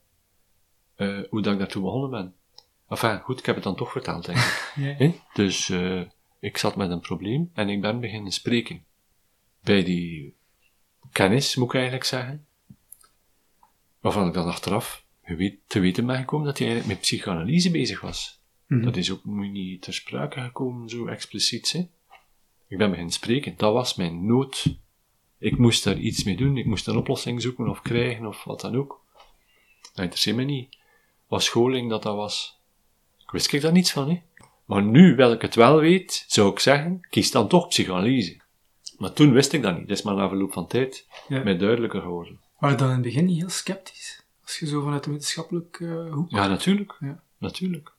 eh, 0.94 1.20
hoe 1.30 1.42
dat 1.42 1.52
ik 1.52 1.58
daartoe 1.58 1.82
begonnen 1.82 2.11
ben. 2.11 2.35
Enfin, 2.88 3.20
goed, 3.20 3.38
ik 3.38 3.46
heb 3.46 3.54
het 3.54 3.64
dan 3.64 3.76
toch 3.76 3.92
verteld, 3.92 4.25
denk 4.25 4.38
ik. 4.38 4.73
Ja. 4.99 5.12
Dus 5.32 5.68
eh, 5.68 6.02
ik 6.40 6.56
zat 6.56 6.76
met 6.76 6.90
een 6.90 7.00
probleem 7.00 7.50
en 7.54 7.68
ik 7.68 7.80
ben 7.80 8.00
beginnen 8.00 8.32
spreken. 8.32 8.85
Bij 9.61 9.85
die 9.85 10.37
kennis, 11.12 11.56
moet 11.56 11.68
ik 11.68 11.75
eigenlijk 11.75 12.04
zeggen. 12.04 12.46
Waarvan 14.00 14.26
ik 14.26 14.35
dan 14.35 14.46
achteraf 14.46 15.05
geweet- 15.26 15.59
te 15.66 15.78
weten 15.80 16.06
ben 16.06 16.16
gekomen 16.16 16.47
dat 16.47 16.59
hij 16.59 16.66
eigenlijk 16.66 16.99
met 16.99 17.06
psychoanalyse 17.06 17.71
bezig 17.71 18.00
was. 18.00 18.40
Mhm. 18.66 18.85
Dat 18.85 18.97
is 18.97 19.11
ook 19.12 19.25
niet 19.25 19.83
ter 19.83 19.95
sprake 19.95 20.40
gekomen, 20.40 20.88
zo 20.88 21.06
expliciet. 21.06 21.73
Hè? 21.73 21.78
Ik 22.68 22.78
ben 22.78 22.88
beginnen 22.90 23.12
spreken. 23.12 23.54
Dat 23.56 23.73
was 23.73 23.95
mijn 23.95 24.26
nood. 24.26 24.76
Ik 25.38 25.59
moest 25.59 25.85
daar 25.85 25.99
iets 25.99 26.25
mee 26.25 26.37
doen. 26.37 26.56
Ik 26.56 26.66
moest 26.66 26.87
een 26.87 26.97
oplossing 26.97 27.42
zoeken 27.42 27.68
of 27.68 27.83
krijgen 27.83 28.26
of 28.26 28.45
wat 28.45 28.61
dan 28.61 28.76
ook. 28.76 29.04
Dat 29.83 30.04
interesseert 30.04 30.37
me 30.37 30.42
niet. 30.42 30.76
Wat 31.26 31.42
scholing 31.42 31.90
dat 31.90 32.02
dat 32.02 32.16
was. 32.16 32.61
Ik 33.18 33.30
wist 33.30 33.52
ik 33.52 33.61
daar 33.61 33.73
niets 33.73 33.92
van, 33.92 34.09
hè. 34.11 34.23
Maar 34.64 34.83
nu, 34.83 35.14
wel 35.16 35.33
ik 35.33 35.42
het 35.42 35.54
wel 35.54 35.80
weet, 35.80 36.25
zou 36.26 36.50
ik 36.50 36.59
zeggen, 36.59 37.06
kies 37.11 37.30
dan 37.30 37.49
toch 37.49 37.68
psychoanalyse. 37.68 38.37
Maar 38.99 39.12
toen 39.12 39.33
wist 39.33 39.52
ik 39.52 39.62
dat 39.62 39.78
niet. 39.78 39.88
Dat 39.88 39.99
is 39.99 40.04
maar 40.04 40.14
na 40.14 40.28
verloop 40.28 40.52
van 40.52 40.66
tijd 40.66 41.06
Ja. 41.28 41.42
mij 41.42 41.56
duidelijker 41.56 42.00
geworden. 42.00 42.40
Je 42.61 42.75
dan 42.75 42.87
in 42.88 42.92
het 42.95 43.02
begin 43.02 43.25
niet 43.25 43.38
heel 43.38 43.49
sceptisch? 43.49 44.15
Als 44.46 44.58
je 44.58 44.66
zo 44.66 44.82
vanuit 44.82 45.04
de 45.04 45.10
wetenschappelijke 45.10 46.04
eh, 46.04 46.12
hoek... 46.12 46.30
Ja, 46.30 46.46
natuurlijk. 46.46 46.96
Ja. 47.00 47.22
Natuurlijk. 47.38 47.94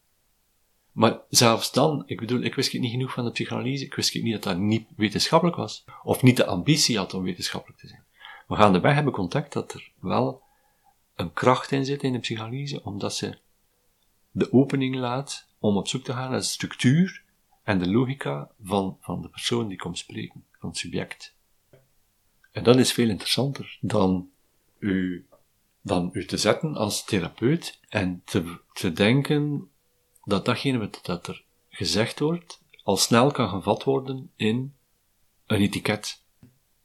Maar 0.92 1.20
zelfs 1.30 1.72
dan, 1.72 2.04
ik 2.06 2.20
bedoel, 2.20 2.42
ik 2.42 2.56
wist 2.56 2.74
niet 2.74 2.92
genoeg 2.92 3.14
van 3.14 3.26
de 3.26 3.32
psychoanalyse. 3.32 3.86
Ik 3.86 3.94
wist 3.94 4.14
niet 4.14 4.34
dat 4.34 4.44
dat 4.44 4.58
niet 4.58 4.88
wetenschappelijk 4.96 5.58
was. 5.58 5.86
Of 6.04 6.22
niet 6.22 6.38
de 6.38 6.46
ambitie 6.46 6.98
had 6.98 7.14
om 7.14 7.24
wetenschappelijk 7.24 7.80
te 7.80 7.88
zijn. 7.88 8.04
Maar 8.48 8.58
gaandeweg 8.58 8.96
heb 8.96 9.08
ik 9.08 9.18
ontdekt 9.18 9.54
dat 9.54 9.74
er 9.74 9.92
wel 10.00 10.42
een 11.16 11.34
kracht 11.34 11.72
in 11.72 11.86
zit 11.86 12.04
in 12.04 12.14
de 12.14 12.20
psychoanalyse, 12.20 12.84
omdat 12.84 13.16
ze 13.16 13.38
de 14.32 14.54
opening 14.54 14.96
laat 14.96 15.48
om 15.60 15.78
op 15.78 15.88
zoek 15.88 16.04
te 16.04 16.14
gaan 16.14 16.30
naar 16.30 16.40
de 16.40 16.46
structuur 16.46 17.24
en 17.64 17.80
de 17.80 17.90
logica 17.90 18.52
van, 18.64 18.98
van 19.02 19.22
de 19.22 19.30
persoon 19.30 19.68
die 19.68 19.78
komt 19.78 19.98
spreken, 19.98 20.46
van 20.60 20.70
het 20.70 20.78
subject. 20.78 21.36
En 22.52 22.64
dat 22.64 22.78
is 22.78 22.94
veel 22.94 23.10
interessanter 23.10 23.78
dan 23.82 24.30
u, 24.80 25.27
dan 25.88 26.10
u 26.14 26.26
te 26.26 26.38
zetten 26.38 26.76
als 26.76 27.04
therapeut 27.04 27.80
en 27.90 28.22
te, 28.26 28.58
te 28.74 28.92
denken 28.92 29.72
dat 30.24 30.46
datgene 30.46 30.78
wat 30.78 31.00
dat 31.02 31.28
er 31.28 31.44
gezegd 31.70 32.20
wordt, 32.20 32.62
al 32.84 32.98
snel 32.98 33.32
kan 33.32 33.50
gevat 33.50 33.84
worden 33.84 34.32
in 34.36 34.76
een 35.46 35.62
etiket. 35.62 36.24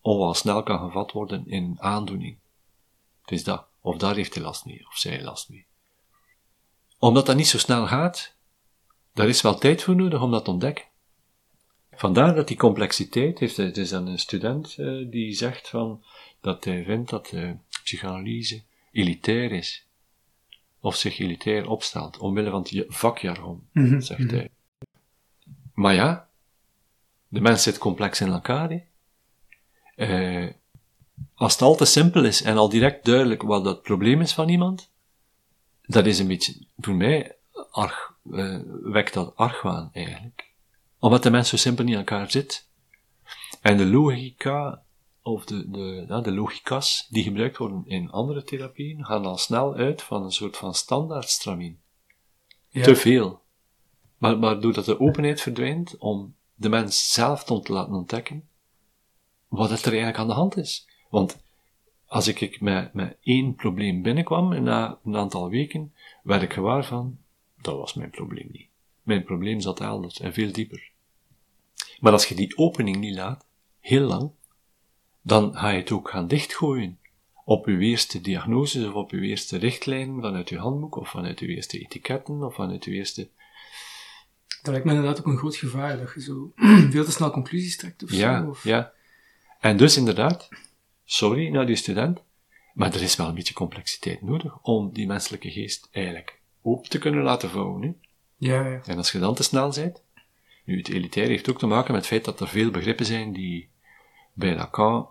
Of 0.00 0.18
al 0.18 0.34
snel 0.34 0.62
kan 0.62 0.78
gevat 0.78 1.12
worden 1.12 1.46
in 1.46 1.64
een 1.64 1.80
aandoening. 1.80 2.38
Het 3.20 3.30
is 3.30 3.44
dat. 3.44 3.66
Of 3.80 3.96
daar 3.96 4.14
heeft 4.14 4.34
hij 4.34 4.42
last 4.42 4.64
mee, 4.64 4.86
of 4.86 4.96
zij 4.96 5.22
last 5.22 5.48
mee. 5.48 5.66
Omdat 6.98 7.26
dat 7.26 7.36
niet 7.36 7.48
zo 7.48 7.58
snel 7.58 7.86
gaat, 7.86 8.36
daar 9.12 9.28
is 9.28 9.42
wel 9.42 9.58
tijd 9.58 9.82
voor 9.82 9.96
nodig 9.96 10.22
om 10.22 10.30
dat 10.30 10.44
te 10.44 10.50
ontdekken. 10.50 10.84
Vandaar 11.90 12.34
dat 12.34 12.48
die 12.48 12.56
complexiteit 12.56 13.38
heeft, 13.38 13.56
het 13.56 13.76
is 13.76 13.88
dan 13.88 14.06
een 14.06 14.18
student 14.18 14.78
eh, 14.78 15.10
die 15.10 15.32
zegt 15.32 15.68
van, 15.68 16.04
dat 16.40 16.64
hij 16.64 16.84
vindt 16.84 17.10
dat 17.10 17.26
de 17.26 17.56
psychoanalyse 17.82 18.62
elitair 18.92 19.52
is. 19.52 19.86
Of 20.80 20.96
zich 20.96 21.18
elitair 21.18 21.68
opstelt, 21.68 22.18
omwille 22.18 22.50
van 22.50 22.62
het 22.62 22.84
vakjargon, 22.88 23.68
Mhm, 23.72 24.00
zegt 24.00 24.20
mhm. 24.20 24.34
hij. 24.34 24.48
Maar 25.74 25.94
ja, 25.94 26.28
de 27.28 27.40
mens 27.40 27.62
zit 27.62 27.78
complex 27.78 28.20
in 28.20 28.28
elkaar. 28.28 28.84
Eh, 29.96 30.48
als 31.34 31.52
het 31.52 31.62
al 31.62 31.76
te 31.76 31.84
simpel 31.84 32.24
is 32.24 32.42
en 32.42 32.56
al 32.56 32.68
direct 32.68 33.04
duidelijk 33.04 33.42
wat 33.42 33.64
het 33.64 33.82
probleem 33.82 34.20
is 34.20 34.32
van 34.32 34.48
iemand, 34.48 34.90
dat 35.82 36.06
is 36.06 36.18
een 36.18 36.26
beetje, 36.26 36.66
voor 36.76 36.94
mij, 36.94 37.36
arg, 37.70 38.14
eh, 38.32 38.58
wekt 38.82 39.14
dat 39.14 39.36
argwaan 39.36 39.90
eigenlijk. 39.92 40.50
Omdat 40.98 41.22
de 41.22 41.30
mens 41.30 41.48
zo 41.48 41.56
simpel 41.56 41.84
niet 41.84 41.92
in 41.92 41.98
elkaar 41.98 42.30
zit. 42.30 42.68
En 43.60 43.76
de 43.76 43.86
logica, 43.86 44.82
of 45.22 45.44
de, 45.44 45.70
de, 45.70 46.04
ja, 46.08 46.20
de 46.20 46.32
logica's 46.32 47.06
die 47.10 47.22
gebruikt 47.22 47.56
worden 47.56 47.82
in 47.86 48.10
andere 48.10 48.44
therapieën, 48.44 49.04
gaan 49.04 49.26
al 49.26 49.38
snel 49.38 49.74
uit 49.74 50.02
van 50.02 50.22
een 50.22 50.32
soort 50.32 50.56
van 50.56 50.74
standaardstramien. 50.74 51.80
Ja. 52.68 52.82
Te 52.82 52.96
veel. 52.96 53.40
Maar, 54.18 54.38
maar 54.38 54.60
doordat 54.60 54.84
de 54.84 55.00
openheid 55.00 55.40
verdwijnt 55.40 55.96
om 55.98 56.34
de 56.54 56.68
mens 56.68 57.12
zelf 57.12 57.44
te 57.44 57.72
laten 57.72 57.94
ontdekken 57.94 58.48
wat 59.48 59.70
het 59.70 59.80
er 59.80 59.86
eigenlijk 59.86 60.18
aan 60.18 60.26
de 60.26 60.32
hand 60.32 60.56
is. 60.56 60.88
Want 61.10 61.42
als 62.06 62.28
ik, 62.28 62.40
ik 62.40 62.60
met, 62.60 62.94
met 62.94 63.16
één 63.22 63.54
probleem 63.54 64.02
binnenkwam 64.02 64.52
en 64.52 64.62
na 64.62 64.98
een 65.04 65.16
aantal 65.16 65.48
weken 65.48 65.94
werd 66.22 66.42
ik 66.42 66.52
gewaar 66.52 66.84
van, 66.84 67.18
dat 67.60 67.76
was 67.76 67.94
mijn 67.94 68.10
probleem 68.10 68.48
niet. 68.52 68.68
Mijn 69.02 69.24
probleem 69.24 69.60
zat 69.60 69.80
elders 69.80 70.20
en 70.20 70.32
veel 70.32 70.52
dieper. 70.52 70.90
Maar 72.00 72.12
als 72.12 72.26
je 72.26 72.34
die 72.34 72.56
opening 72.56 72.96
niet 72.96 73.14
laat, 73.14 73.46
heel 73.80 74.06
lang, 74.06 74.30
dan 75.22 75.54
ga 75.56 75.68
je 75.68 75.80
het 75.80 75.92
ook 75.92 76.10
gaan 76.10 76.28
dichtgooien. 76.28 76.98
Op 77.44 77.66
uw 77.66 77.78
eerste 77.78 78.20
diagnoses 78.20 78.92
of 78.92 79.10
uw 79.10 79.20
eerste 79.20 79.58
richtlijnen 79.58 80.20
vanuit 80.20 80.48
uw 80.48 80.58
handboek 80.58 80.96
of 80.96 81.08
vanuit 81.08 81.38
uw 81.38 81.48
eerste 81.48 81.78
etiketten 81.78 82.42
of 82.42 82.54
vanuit 82.54 82.84
uw 82.84 82.92
eerste... 82.92 83.28
Dat 84.62 84.72
lijkt 84.72 84.84
me 84.84 84.92
inderdaad 84.92 85.18
ook 85.18 85.26
een 85.26 85.38
groot 85.38 85.56
gevaar, 85.56 85.98
dat 85.98 86.12
je 86.14 86.20
zo 86.20 86.52
veel 86.92 87.04
te 87.04 87.12
snel 87.12 87.30
conclusies 87.30 87.76
trekt 87.76 88.02
of 88.02 88.12
Ja, 88.12 88.42
zo. 88.42 88.48
Of... 88.48 88.64
ja. 88.64 88.92
En 89.60 89.76
dus 89.76 89.96
inderdaad, 89.96 90.48
sorry 91.04 91.48
naar 91.48 91.66
die 91.66 91.76
student, 91.76 92.22
maar 92.74 92.94
er 92.94 93.02
is 93.02 93.16
wel 93.16 93.28
een 93.28 93.34
beetje 93.34 93.54
complexiteit 93.54 94.22
nodig 94.22 94.58
om 94.62 94.92
die 94.92 95.06
menselijke 95.06 95.50
geest 95.50 95.88
eigenlijk 95.92 96.40
open 96.62 96.90
te 96.90 96.98
kunnen 96.98 97.22
laten 97.22 97.50
vouwen. 97.50 97.82
Hè? 97.82 97.92
Ja, 98.36 98.66
ja. 98.66 98.80
En 98.84 98.96
als 98.96 99.12
je 99.12 99.18
dan 99.18 99.34
te 99.34 99.42
snel 99.42 99.70
bent, 99.74 100.02
nu 100.64 100.76
het 100.76 100.88
elitair 100.88 101.28
heeft 101.28 101.50
ook 101.50 101.58
te 101.58 101.66
maken 101.66 101.92
met 101.92 102.00
het 102.00 102.10
feit 102.10 102.24
dat 102.24 102.40
er 102.40 102.48
veel 102.48 102.70
begrippen 102.70 103.06
zijn 103.06 103.32
die 103.32 103.70
bij 104.32 104.54
Lacan 104.54 105.08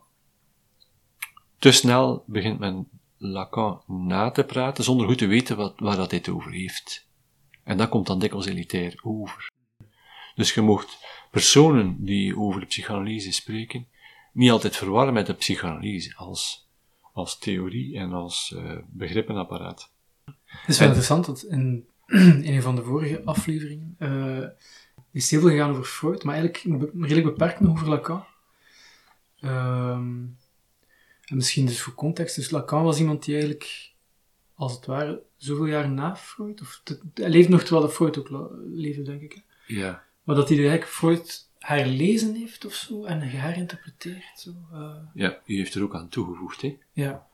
te 1.62 1.72
snel 1.72 2.24
begint 2.28 2.60
men 2.60 2.90
Lacan 3.18 3.82
na 3.88 4.32
te 4.32 4.44
praten 4.44 4.84
zonder 4.84 5.08
goed 5.08 5.18
te 5.18 5.26
weten 5.26 5.58
wat, 5.58 5.74
waar 5.80 5.96
dat 5.96 6.10
hij 6.10 6.20
het 6.20 6.30
over 6.30 6.52
heeft. 6.52 7.08
En 7.64 7.78
dat 7.78 7.90
komt 7.90 8.08
dan 8.08 8.20
dikwijls 8.20 8.46
elitair 8.46 9.00
over. 9.04 9.52
Dus 10.36 10.54
je 10.54 10.62
mocht 10.62 10.98
personen 11.32 12.06
die 12.06 12.38
over 12.38 12.60
de 12.60 12.66
psychanalyse 12.66 13.32
spreken, 13.32 13.88
niet 14.34 14.52
altijd 14.52 14.76
verwarren 14.76 15.14
met 15.14 15.26
de 15.26 15.34
psychanalyse 15.34 16.16
als, 16.16 16.70
als 17.14 17.38
theorie 17.38 17.98
en 17.98 18.14
als 18.14 18.54
eh, 18.58 18.78
begrippenapparaat. 18.88 19.92
Het 20.46 20.68
is 20.68 20.78
wel 20.78 20.88
En- 20.88 20.94
interessant, 20.96 21.26
want 21.26 21.46
in, 21.46 21.88
in 22.08 22.48
een 22.54 22.62
van 22.62 22.76
de 22.76 22.84
vorige 22.84 23.22
afleveringen 23.26 23.96
eh, 23.98 24.48
is 25.12 25.32
heel 25.32 25.40
veel 25.40 25.50
gegaan 25.50 25.70
over 25.70 25.84
Freud, 25.84 26.24
maar 26.24 26.36
eigenlijk 26.36 26.64
redelijk 26.94 27.38
beperkt 27.38 27.60
nog 27.60 27.72
over 27.72 27.90
Lacan. 27.90 28.26
Ehm, 29.40 30.24
en 31.32 31.38
misschien 31.38 31.66
dus 31.66 31.82
voor 31.82 31.94
context, 31.94 32.36
dus 32.36 32.50
Lacan 32.50 32.84
was 32.84 33.00
iemand 33.00 33.24
die 33.26 33.34
eigenlijk, 33.34 33.92
als 34.56 34.74
het 34.76 34.86
ware, 34.86 35.22
zoveel 35.38 35.66
jaar 35.66 35.90
na 35.90 36.16
Freud, 36.16 36.62
of 36.62 36.82
te- 36.84 37.00
hij 37.14 37.30
leeft 37.30 37.50
nog 37.50 37.62
terwijl 37.64 37.86
de 37.88 37.94
Freud 37.94 38.18
ook 38.18 38.30
leefde, 38.74 39.02
denk 39.02 39.22
ik. 39.22 39.34
hè. 39.34 39.74
Ja. 39.76 40.04
Maar 40.24 40.36
dat 40.36 40.48
hij 40.50 40.58
eigenlijk 40.58 40.88
Freud 40.90 41.50
herlezen 41.60 42.36
heeft 42.36 42.66
of 42.66 42.74
zo, 42.74 43.04
en 43.04 43.22
geherinterpreteerd. 43.30 44.24
Zo. 44.40 44.52
eh, 44.74 44.96
Ja, 45.14 45.40
u 45.46 45.56
heeft 45.58 45.74
er 45.76 45.84
ook 45.84 45.96
aan 45.96 46.10
toegevoegd, 46.10 46.62
hè. 46.62 46.78
ja. 46.94 47.30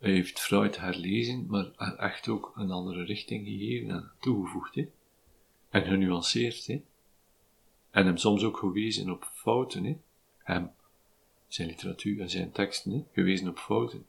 Hij 0.00 0.10
heeft 0.10 0.40
Freud 0.40 0.76
herlezen, 0.78 1.46
maar 1.48 1.70
echt 1.96 2.28
ook 2.28 2.52
een 2.56 2.70
andere 2.70 3.04
richting 3.04 3.46
gegeven 3.46 3.90
en 3.90 4.10
toegevoegd, 4.20 4.74
hè. 4.74 4.88
En 5.70 5.82
genuanceerd, 5.84 6.66
hè. 6.66 6.82
En 7.90 8.06
hem 8.06 8.16
soms 8.16 8.42
ook 8.44 8.56
gewezen 8.56 9.10
op 9.10 9.30
fouten, 9.34 9.84
hè. 9.84 9.96
Hem, 10.38 10.70
zijn 11.50 11.68
literatuur 11.68 12.20
en 12.20 12.30
zijn 12.30 12.52
teksten, 12.52 13.06
gewezen 13.12 13.48
op 13.48 13.58
fouten. 13.58 14.06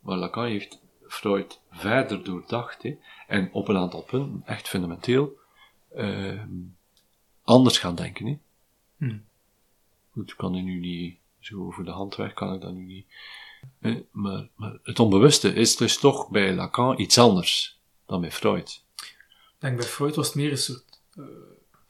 Maar 0.00 0.16
Lacan 0.16 0.44
heeft 0.46 0.80
Freud 1.08 1.60
verder 1.70 2.24
doordacht, 2.24 2.82
hè. 2.82 2.98
En 3.26 3.52
op 3.52 3.68
een 3.68 3.76
aantal 3.76 4.02
punten, 4.02 4.42
echt 4.46 4.68
fundamenteel, 4.68 5.38
ehm, 5.94 6.48
anders 7.42 7.78
gaan 7.78 7.94
denken, 7.94 8.26
hè. 8.26 8.38
Hm. 8.96 9.18
Goed, 10.10 10.30
ik 10.30 10.36
kan 10.36 10.54
er 10.54 10.62
nu 10.62 10.78
niet, 10.78 11.16
zo 11.38 11.66
over 11.66 11.84
de 11.84 11.90
hand 11.90 12.16
weg 12.16 12.32
kan 12.32 12.54
ik 12.54 12.60
dat 12.60 12.72
nu 12.72 12.84
niet. 12.84 13.06
Maar, 14.10 14.48
maar 14.54 14.78
het 14.82 15.00
onbewuste 15.00 15.54
is 15.54 15.76
dus 15.76 15.98
toch 15.98 16.28
bij 16.28 16.54
Lacan 16.54 17.00
iets 17.00 17.18
anders 17.18 17.78
dan 18.06 18.20
bij 18.20 18.32
Freud. 18.32 18.84
Ik 18.96 19.56
denk 19.58 19.76
bij 19.76 19.86
Freud 19.86 20.14
was 20.14 20.26
het 20.26 20.34
meer 20.36 20.50
een 20.50 20.58
soort. 20.58 21.00
eh, 21.16 21.24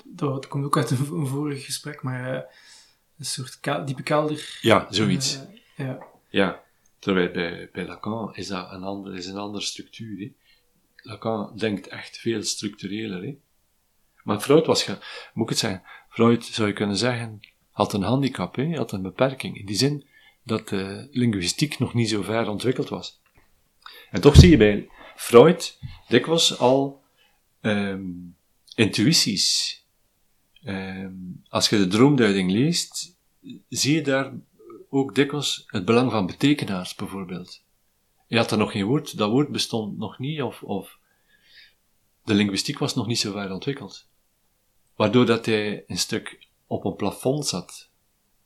dat 0.04 0.48
komt 0.48 0.64
ook 0.64 0.76
uit 0.76 0.90
een, 0.90 1.08
een 1.12 1.26
vorig 1.26 1.64
gesprek, 1.64 2.02
maar 2.02 2.34
eh, 2.34 2.42
een 3.18 3.24
soort 3.24 3.60
ka- 3.60 3.84
diepe 3.84 4.02
kelder. 4.02 4.58
Ja, 4.60 4.86
zoiets. 4.90 5.34
eh, 5.76 5.86
ja. 5.86 6.06
Ja, 6.28 6.62
terwijl 6.98 7.30
bij, 7.30 7.68
bij 7.72 7.86
Lacan 7.86 8.34
is 8.36 8.46
dat 8.46 8.72
een, 8.72 8.82
ander, 8.82 9.14
is 9.16 9.26
een 9.26 9.36
andere 9.36 9.64
structuur. 9.64 10.18
Hè. 10.18 10.32
Lacan 10.96 11.56
denkt 11.56 11.86
echt 11.88 12.16
veel 12.18 12.42
structureler. 12.42 13.22
Hè. 13.22 13.36
Maar 14.24 14.40
Freud 14.40 14.66
was, 14.66 14.86
moet 15.34 15.44
ik 15.44 15.48
het 15.48 15.58
zeggen, 15.58 15.82
Freud 16.08 16.44
zou 16.44 16.68
je 16.68 16.74
kunnen 16.74 16.96
zeggen, 16.96 17.40
had 17.70 17.92
een 17.92 18.02
handicap, 18.02 18.56
hè, 18.56 18.76
had 18.76 18.92
een 18.92 19.02
beperking. 19.02 19.58
In 19.58 19.66
die 19.66 19.76
zin 19.76 20.06
dat 20.44 20.68
de 20.68 21.08
linguïstiek 21.10 21.78
nog 21.78 21.94
niet 21.94 22.08
zo 22.08 22.22
ver 22.22 22.48
ontwikkeld 22.48 22.88
was. 22.88 23.20
En 24.10 24.20
toch 24.20 24.36
zie 24.36 24.50
je 24.50 24.56
bij 24.56 24.88
Freud 25.16 25.78
dikwijls 26.08 26.58
al 26.58 27.02
ehm, 27.60 28.02
intuïties. 28.74 29.80
Ehm, 30.62 31.14
als 31.48 31.68
je 31.68 31.78
de 31.78 31.86
droomduiding 31.86 32.50
leest, 32.50 33.16
zie 33.68 33.94
je 33.94 34.02
daar 34.02 34.32
ook 34.88 35.14
dikwijls 35.14 35.64
het 35.66 35.84
belang 35.84 36.10
van 36.10 36.26
betekenaars, 36.26 36.94
bijvoorbeeld. 36.94 37.64
Je 38.26 38.36
had 38.36 38.50
er 38.50 38.58
nog 38.58 38.72
geen 38.72 38.84
woord, 38.84 39.16
dat 39.16 39.30
woord 39.30 39.48
bestond 39.48 39.98
nog 39.98 40.18
niet, 40.18 40.42
of, 40.42 40.62
of 40.62 40.98
de 42.24 42.34
linguïstiek 42.34 42.78
was 42.78 42.94
nog 42.94 43.06
niet 43.06 43.18
zo 43.18 43.32
ver 43.32 43.52
ontwikkeld. 43.52 44.08
Waardoor 44.96 45.26
dat 45.26 45.46
hij 45.46 45.84
een 45.86 45.98
stuk 45.98 46.48
op 46.66 46.84
een 46.84 46.96
plafond 46.96 47.46
zat, 47.46 47.90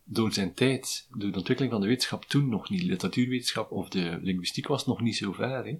door 0.03 0.33
zijn 0.33 0.53
tijd, 0.53 1.07
door 1.09 1.31
de 1.31 1.37
ontwikkeling 1.37 1.71
van 1.71 1.81
de 1.81 1.87
wetenschap 1.87 2.25
toen 2.25 2.49
nog 2.49 2.69
niet. 2.69 2.81
Literatuurwetenschap 2.81 3.71
of 3.71 3.89
de 3.89 4.19
linguïstiek 4.21 4.67
was 4.67 4.85
nog 4.85 5.01
niet 5.01 5.15
zo 5.15 5.31
ver, 5.31 5.65
hè. 5.65 5.79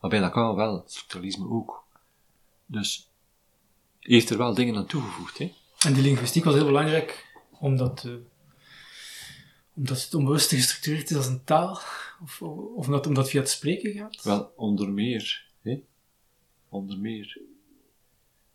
Maar 0.00 0.10
bij 0.10 0.20
Lacan 0.20 0.54
wel, 0.54 0.82
structuralisme 0.86 1.48
ook. 1.48 1.86
Dus, 2.66 3.10
heeft 4.12 4.30
er 4.30 4.38
wel 4.38 4.54
dingen 4.54 4.76
aan 4.76 4.86
toegevoegd, 4.86 5.38
hè. 5.38 5.52
En 5.78 5.92
die 5.92 6.02
linguïstiek 6.02 6.44
was 6.44 6.54
heel 6.54 6.64
belangrijk, 6.64 7.26
omdat, 7.50 8.04
uh, 8.06 8.14
omdat 9.74 10.02
het 10.02 10.14
onbewust 10.14 10.48
gestructureerd 10.48 11.10
is 11.10 11.16
als 11.16 11.26
een 11.26 11.44
taal, 11.44 11.70
of, 12.22 12.42
of 12.42 12.86
omdat, 12.86 13.06
omdat 13.06 13.30
via 13.30 13.40
het 13.40 13.50
spreken 13.50 13.92
gaat? 13.92 14.22
Wel, 14.22 14.52
onder 14.56 14.90
meer, 14.90 15.46
hè. 15.62 15.82
Onder 16.68 16.98
meer. 16.98 17.40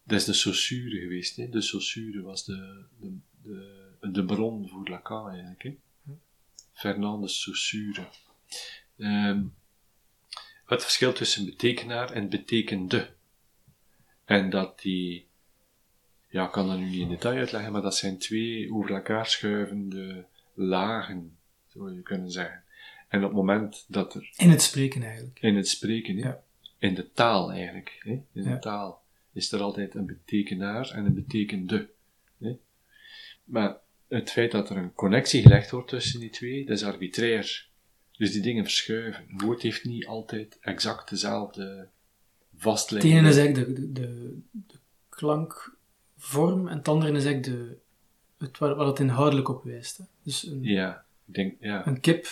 Dat 0.04 0.20
is 0.20 0.26
de 0.26 0.34
Saussure 0.34 1.00
geweest, 1.00 1.36
hè. 1.36 1.50
De 1.50 1.62
Saussure 1.62 2.22
was 2.22 2.46
de, 2.46 2.86
de, 3.00 3.18
de, 3.44 4.12
de 4.12 4.26
bron 4.26 4.70
voor 4.70 4.90
Lacan, 4.90 5.30
eigenlijk, 5.30 5.64
hè. 5.64 5.78
Fernand 6.74 7.22
de 7.22 7.30
Saussure. 7.30 8.08
Um, 8.98 9.56
het 10.66 10.82
verschil 10.82 11.14
tussen 11.14 11.46
betekenaar 11.46 12.12
en 12.12 12.30
betekende. 12.30 13.14
En 14.26 14.50
dat 14.50 14.82
die, 14.82 15.29
ja, 16.30 16.46
ik 16.46 16.52
kan 16.52 16.68
dat 16.68 16.78
nu 16.78 16.86
niet 16.86 17.00
in 17.00 17.10
detail 17.10 17.38
uitleggen, 17.38 17.72
maar 17.72 17.82
dat 17.82 17.96
zijn 17.96 18.18
twee 18.18 18.74
over 18.74 18.94
elkaar 18.94 19.26
schuivende 19.26 20.26
lagen, 20.54 21.38
zou 21.68 21.96
je 21.96 22.02
kunnen 22.02 22.32
zeggen. 22.32 22.64
En 23.08 23.20
op 23.20 23.30
het 23.30 23.38
moment 23.38 23.86
dat 23.88 24.16
er... 24.16 24.34
In 24.38 24.50
het 24.50 24.62
spreken 24.62 25.04
eigenlijk. 25.04 25.40
In 25.42 25.56
het 25.56 25.68
spreken, 25.68 26.18
hè? 26.18 26.28
Ja. 26.28 26.44
In 26.78 26.94
de 26.94 27.12
taal 27.12 27.52
eigenlijk, 27.52 28.00
hè? 28.00 28.12
In 28.12 28.44
de 28.44 28.60
taal 28.60 29.02
is 29.34 29.52
er 29.52 29.62
altijd 29.62 29.96
een 29.96 30.06
betekenaar 30.06 30.90
en 30.92 31.06
een 31.06 31.14
betekende. 31.14 31.90
Hè? 32.38 32.58
Maar 33.44 33.78
het 34.08 34.32
feit 34.32 34.52
dat 34.52 34.70
er 34.70 34.78
een 34.78 34.94
connectie 34.94 35.42
gelegd 35.42 35.72
wordt 35.72 35.90
tussen 35.90 36.20
die 36.20 36.30
twee, 36.30 36.66
dat 36.66 36.78
is 36.78 36.84
arbitrair. 36.84 37.68
Dus 38.18 38.32
die 38.32 38.42
dingen 38.42 38.64
verschuiven. 38.64 39.26
Een 39.30 39.46
woord 39.46 39.62
heeft 39.62 39.86
niet 39.86 40.06
altijd 40.06 40.58
exact 40.62 41.10
dezelfde 41.10 41.88
vastlegging. 42.58 43.14
Het 43.14 43.22
ene 43.22 43.32
is 43.32 43.38
eigenlijk 43.38 43.76
de, 43.76 43.92
de, 43.92 44.40
de, 44.52 44.78
klankvorm 46.20 46.68
en 46.68 46.78
het 46.78 46.88
andere 46.88 47.12
is 47.12 47.26
eigenlijk 47.26 47.58
de, 47.58 47.78
het, 48.46 48.58
waar, 48.58 48.76
waar 48.76 48.88
het 48.88 49.00
inhoudelijk 49.00 49.50
op 49.50 49.64
wijst. 49.64 49.98
Hè. 49.98 50.04
Dus 50.24 50.48
een, 50.48 50.64
ja, 50.64 51.06
ik 51.28 51.34
denk, 51.34 51.56
ja. 51.60 51.88
een 51.88 52.00
kip, 52.00 52.28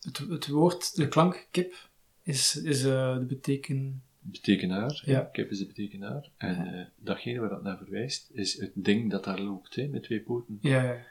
het, 0.00 0.18
het 0.18 0.48
woord, 0.48 0.96
de 0.96 1.08
klank 1.08 1.46
kip, 1.50 1.88
is, 2.22 2.56
is 2.56 2.84
uh, 2.84 3.18
de 3.18 3.24
beteken... 3.24 4.02
Betekenaar, 4.22 5.02
ja. 5.04 5.20
Kip 5.20 5.50
is 5.50 5.58
de 5.58 5.66
betekenaar. 5.66 6.30
En 6.36 6.64
ja. 6.64 6.74
uh, 6.74 6.86
datgene 6.96 7.40
waar 7.40 7.48
dat 7.48 7.62
naar 7.62 7.76
verwijst, 7.76 8.30
is 8.32 8.60
het 8.60 8.72
ding 8.74 9.10
dat 9.10 9.24
daar 9.24 9.40
loopt, 9.40 9.74
hè, 9.74 9.86
met 9.86 10.02
twee 10.02 10.20
poten. 10.20 10.58
Ja, 10.60 10.82
ja. 10.82 11.08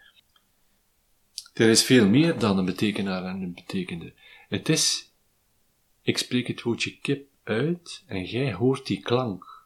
Er 1.54 1.70
is 1.70 1.84
veel 1.84 2.08
meer 2.08 2.40
dan 2.40 2.58
een 2.58 2.66
betekenaar 2.66 3.26
en 3.26 3.42
een 3.42 3.54
betekende. 3.54 4.14
Het 4.50 4.70
is, 4.70 5.14
ik 6.02 6.18
spreek 6.18 6.48
het 6.48 6.62
woordje 6.62 6.98
kip 7.02 7.28
uit 7.44 8.04
en 8.08 8.24
jij 8.24 8.54
hoort 8.54 8.88
die 8.88 9.02
klank. 9.02 9.59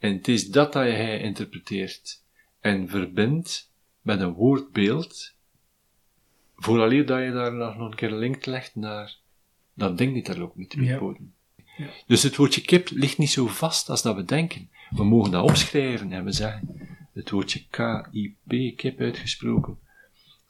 En 0.00 0.12
het 0.12 0.28
is 0.28 0.50
dat 0.50 0.72
dat 0.72 0.84
jij 0.84 1.20
interpreteert 1.20 2.22
en 2.60 2.88
verbindt 2.88 3.70
met 4.00 4.20
een 4.20 4.32
woordbeeld, 4.32 5.34
vooraleer 6.56 7.06
dat 7.06 7.22
je 7.22 7.32
daar 7.32 7.52
nog 7.52 7.90
een 7.90 7.94
keer 7.94 8.12
een 8.12 8.18
link 8.18 8.46
legt 8.46 8.74
naar 8.74 9.16
dat 9.74 9.98
ding 9.98 10.12
die 10.12 10.22
daar 10.22 10.38
loopt 10.38 10.56
met 10.56 10.70
de 10.70 10.82
ja. 10.82 11.14
Ja. 11.76 11.90
Dus 12.06 12.22
het 12.22 12.36
woordje 12.36 12.60
kip 12.60 12.88
ligt 12.90 13.18
niet 13.18 13.30
zo 13.30 13.46
vast 13.46 13.88
als 13.88 14.02
dat 14.02 14.16
we 14.16 14.24
denken. 14.24 14.70
We 14.90 15.04
mogen 15.04 15.30
dat 15.30 15.44
opschrijven 15.44 16.12
en 16.12 16.24
we 16.24 16.32
zeggen, 16.32 16.88
het 17.12 17.30
woordje 17.30 17.64
K-I-P, 17.70 18.76
kip 18.76 19.00
uitgesproken, 19.00 19.78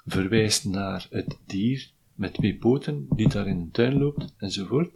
verwijst 0.07 0.65
naar 0.65 1.07
het 1.11 1.39
dier 1.47 1.91
met 2.15 2.35
twee 2.35 2.55
poten 2.55 3.07
die 3.11 3.29
daar 3.29 3.47
in 3.47 3.57
een 3.57 3.71
tuin 3.71 3.99
loopt 3.99 4.35
enzovoort. 4.39 4.91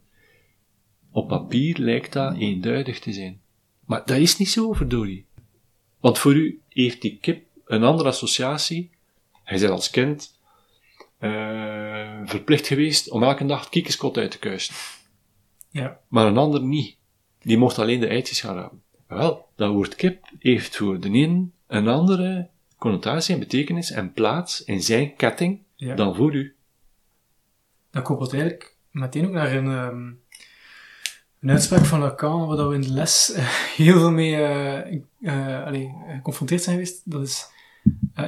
Op 1.10 1.28
papier 1.28 1.78
lijkt 1.78 2.12
dat 2.12 2.36
eenduidig 2.36 2.98
te 2.98 3.12
zijn. 3.12 3.40
Maar 3.86 4.02
dat 4.04 4.16
is 4.16 4.38
niet 4.38 4.50
zo, 4.50 4.72
verdorie. 4.72 5.26
Want 6.00 6.18
voor 6.18 6.34
u 6.34 6.60
heeft 6.68 7.02
die 7.02 7.18
kip 7.20 7.46
een 7.64 7.82
andere 7.82 8.08
associatie. 8.08 8.90
Hij 9.42 9.56
is 9.56 9.64
als 9.64 9.90
kind 9.90 10.38
uh, 11.20 12.20
verplicht 12.24 12.66
geweest 12.66 13.10
om 13.10 13.22
elke 13.22 13.46
dag 13.46 13.68
kiekenskot 13.68 14.16
uit 14.16 14.30
te 14.30 14.38
kuisen. 14.38 14.74
Ja. 15.70 16.00
Maar 16.08 16.26
een 16.26 16.36
ander 16.36 16.62
niet. 16.62 16.96
Die 17.42 17.58
mocht 17.58 17.78
alleen 17.78 18.00
de 18.00 18.06
eitjes 18.06 18.40
gaan 18.40 18.56
rapen. 18.56 18.82
Wel, 19.06 19.48
dat 19.56 19.72
woord 19.72 19.94
kip 19.94 20.30
heeft 20.38 20.76
voor 20.76 21.00
de 21.00 21.08
een 21.08 21.52
een 21.66 21.88
andere 21.88 22.48
connotatie 22.78 23.34
en 23.34 23.40
betekenis 23.40 23.90
en 23.90 24.12
plaats 24.12 24.64
in 24.64 24.82
zijn 24.82 25.16
ketting 25.16 25.62
ja. 25.74 25.94
dan 25.94 26.14
voor 26.14 26.34
u. 26.34 26.54
Dat 27.90 28.02
koppelt 28.02 28.32
eigenlijk 28.32 28.76
meteen 28.90 29.26
ook 29.26 29.32
naar 29.32 29.52
een, 29.52 29.66
um, 29.66 30.20
een 31.44 31.50
uitspraak 31.50 31.84
van 31.84 32.00
Lacan, 32.00 32.46
waar 32.46 32.68
we 32.68 32.74
in 32.74 32.80
de 32.80 32.92
les 32.92 33.32
uh, 33.36 33.38
heel 33.76 33.98
veel 33.98 34.10
mee 34.10 34.32
uh, 35.20 35.64
allee, 35.64 35.94
geconfronteerd 36.08 36.62
zijn 36.62 36.76
geweest. 36.76 37.02
Dat 37.04 37.22
is 37.22 37.48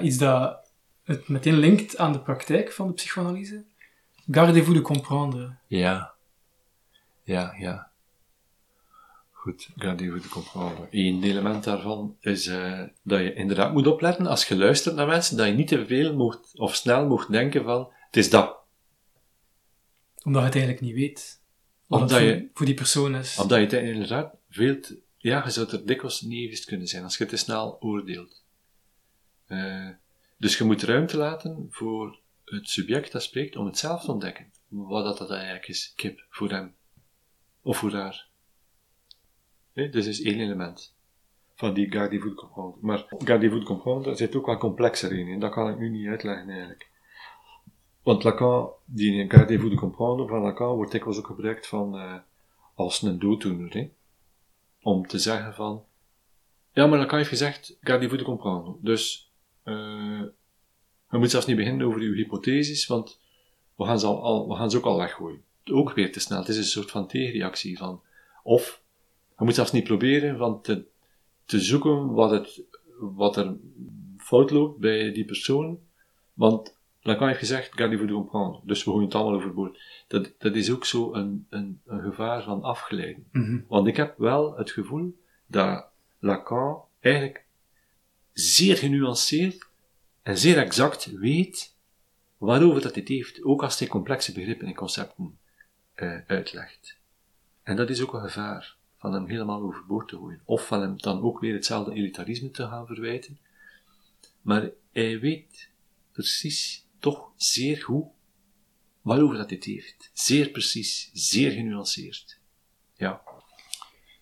iets 0.03 0.17
dat 0.17 0.71
het 1.05 1.29
meteen 1.29 1.59
linkt 1.59 1.99
aan 1.99 2.13
de 2.13 2.21
praktijk 2.21 2.73
van 2.73 2.87
de 2.87 2.93
psychoanalyse. 2.93 3.65
Gardez-vous 4.31 4.75
de 4.75 4.83
comprendre. 4.83 5.57
Ja. 5.67 6.15
Ja, 7.23 7.55
ja. 7.59 7.91
Goed, 9.33 9.69
gardez-vous 9.77 10.23
de 10.23 10.29
comprendre. 10.29 10.87
Eén 10.91 11.23
element 11.23 11.65
daarvan 11.65 12.17
is 12.21 12.47
uh, 12.47 12.83
dat 13.03 13.21
je 13.21 13.35
inderdaad 13.35 13.73
moet 13.73 13.87
opletten, 13.87 14.27
als 14.27 14.49
je 14.49 14.57
luistert 14.57 14.95
naar 14.95 15.07
mensen, 15.07 15.37
dat 15.37 15.47
je 15.47 15.53
niet 15.53 15.69
te 15.69 15.87
veel 15.87 16.15
mocht, 16.15 16.59
of 16.59 16.75
snel 16.75 17.07
mocht 17.07 17.31
denken 17.31 17.65
van, 17.65 17.93
het 18.07 18.17
is 18.17 18.31
dat. 18.31 18.57
Omdat 20.25 20.41
je 20.43 20.47
het 20.47 20.57
eigenlijk 20.57 20.81
niet 20.81 20.95
weet. 20.95 21.45
Omdat 21.89 22.11
voor, 22.11 22.21
je, 22.21 22.49
voor 22.55 22.67
die 22.67 22.75
persoon 22.75 23.15
is. 23.15 23.39
Omdat 23.39 23.59
je 23.59 23.77
het 23.77 23.87
inderdaad 23.87 24.35
veel 24.49 24.81
te, 24.81 24.99
ja, 25.17 25.45
je 25.45 25.51
zou 25.51 25.71
er 25.71 25.87
dikwijls 25.87 26.21
niet 26.21 26.51
eens 26.51 26.65
kunnen 26.65 26.87
zijn, 26.87 27.03
als 27.03 27.17
je 27.17 27.27
te 27.27 27.37
snel 27.37 27.77
oordeelt. 27.81 28.45
Uh, 29.49 29.89
dus 30.37 30.59
je 30.59 30.65
moet 30.65 30.83
ruimte 30.83 31.17
laten 31.17 31.67
voor 31.71 32.19
het 32.45 32.69
subject 32.69 33.13
dat 33.13 33.23
spreekt 33.23 33.57
om 33.57 33.67
het 33.67 33.79
zelf 33.79 34.05
te 34.05 34.13
ontdekken. 34.13 34.53
Wat 34.69 35.05
dat, 35.05 35.19
dat 35.19 35.31
eigenlijk 35.31 35.69
is, 35.69 35.93
kip, 35.97 36.27
voor 36.31 36.51
hem. 36.51 36.75
Of 37.63 37.79
voor 37.79 37.93
haar. 37.93 38.29
Nee, 39.73 39.89
dus 39.89 40.07
is 40.07 40.23
één 40.23 40.41
element 40.41 40.95
van 41.55 41.75
die 41.75 41.93
gardez-vous 41.93 42.31
de 42.31 42.37
comprendre. 42.37 42.79
Maar 42.81 43.05
gardez-vous 43.09 43.61
de 43.61 43.67
comprendre 43.67 44.15
zit 44.15 44.37
ook 44.37 44.47
wel 44.47 44.59
complexer 44.59 45.13
in, 45.13 45.29
en 45.29 45.41
dat 45.41 45.53
kan 45.53 45.71
ik 45.71 45.79
nu 45.79 45.91
niet 45.91 46.07
uitleggen 46.07 46.49
eigenlijk. 46.49 46.91
Want 48.07 48.23
Lacan, 48.23 48.71
die 48.85 49.31
gardez-vous 49.31 49.71
de 49.71 49.77
comprendre 49.77 50.27
van 50.27 50.43
Lacan 50.43 50.75
wordt 50.77 50.93
dikwijls 50.93 51.19
ook 51.19 51.27
gebruikt 51.27 51.67
van, 51.67 51.95
uh, 51.95 52.15
als 52.75 53.03
een 53.03 53.19
dooddoener, 53.19 53.73
hè? 53.73 53.91
om 54.83 55.07
te 55.07 55.19
zeggen 55.19 55.55
van, 55.55 55.85
ja, 56.73 56.87
maar 56.87 56.99
Lacan 56.99 57.17
heeft 57.17 57.29
gezegd, 57.29 57.77
gardez-vous 57.81 58.19
de 58.19 58.25
comprendre. 58.25 58.75
Dus, 58.81 59.33
uh, 59.65 60.21
we 61.07 61.19
moeten 61.19 61.31
zelfs 61.31 61.47
niet 61.47 61.57
beginnen 61.57 61.87
over 61.87 62.01
uw 62.01 62.15
hypotheses, 62.15 62.87
want 62.87 63.21
we 63.75 63.85
gaan 63.85 64.01
ze, 64.01 64.07
al, 64.07 64.49
we 64.49 64.55
gaan 64.55 64.71
ze 64.71 64.77
ook 64.77 64.85
al 64.85 64.99
weggooien. 64.99 65.43
Ook 65.65 65.93
weer 65.93 66.13
te 66.13 66.21
snel. 66.21 66.39
Het 66.39 66.49
is 66.49 66.57
een 66.57 66.65
soort 66.65 66.91
van 66.91 67.07
tegenreactie 67.07 67.79
van, 67.79 68.01
of, 68.43 68.83
je 69.39 69.45
moet 69.45 69.55
zelfs 69.55 69.73
niet 69.73 69.85
proberen 69.85 70.39
van 70.39 70.63
te, 70.63 70.85
te 71.45 71.61
zoeken 71.61 72.13
wat, 72.13 72.31
het, 72.31 72.63
wat 72.99 73.37
er 73.37 73.57
fout 74.17 74.51
loopt 74.51 74.79
bij 74.79 75.13
die 75.13 75.25
persoon, 75.25 75.79
want 76.35 76.76
Lacan 77.07 77.27
heeft 77.27 77.39
gezegd, 77.39 77.75
gardez-vous 77.75 78.09
de 78.09 78.15
comprendre. 78.15 78.61
Dus 78.65 78.85
we 78.85 78.91
gooien 78.91 79.07
het 79.07 79.15
allemaal 79.15 79.35
overboord. 79.35 79.81
Dat, 80.07 80.33
dat 80.39 80.55
is 80.55 80.71
ook 80.71 80.85
zo 80.85 81.13
een, 81.15 81.47
een, 81.51 81.81
een 81.87 82.01
gevaar 82.01 82.43
van 82.43 82.63
afgeleiden. 82.63 83.27
Mm 83.33 83.45
-hmm. 83.45 83.65
Want 83.69 83.87
ik 83.87 83.97
heb 83.97 84.19
wel 84.19 84.57
het 84.57 84.71
gevoel 84.71 85.21
dat 85.47 85.87
Lacan 86.19 86.83
eigenlijk 87.01 87.45
zeer 88.33 88.77
genuanceerd 88.77 89.69
en 90.23 90.39
zeer 90.39 90.59
exact 90.59 91.19
weet 91.19 91.75
waarover 92.39 92.83
dat 92.83 92.95
dit 92.95 93.09
heeft, 93.09 93.43
ook 93.43 93.63
als 93.63 93.79
hij 93.79 93.89
complexe 93.89 94.33
begrippen 94.33 94.67
en 94.67 94.75
concepten 94.75 95.39
uh, 95.97 96.19
uitlegt. 96.27 96.99
En 97.63 97.77
dat 97.77 97.91
is 97.91 98.03
ook 98.03 98.15
een 98.15 98.21
gevaar 98.21 98.77
van 98.97 99.13
hem 99.13 99.27
helemaal 99.27 99.63
overboord 99.63 100.09
te 100.09 100.17
gooien. 100.17 100.41
Of 100.45 100.67
van 100.67 100.81
hem 100.81 100.99
dan 100.99 101.23
ook 101.23 101.41
weer 101.41 101.55
hetzelfde 101.55 101.93
elitarisme 101.93 102.51
te 102.51 102.63
gaan 102.63 102.87
verwijten. 102.87 103.39
Maar 104.43 104.71
hij 104.93 105.21
weet 105.21 105.71
precies 106.13 106.86
toch 107.13 107.31
zeer 107.37 107.77
goed 107.83 108.05
waarover 109.03 109.37
dat 109.37 109.49
dit 109.49 109.65
heeft. 109.65 110.11
Zeer 110.13 110.49
precies, 110.49 111.11
zeer 111.13 111.51
genuanceerd. 111.51 112.39
Ja. 112.97 113.21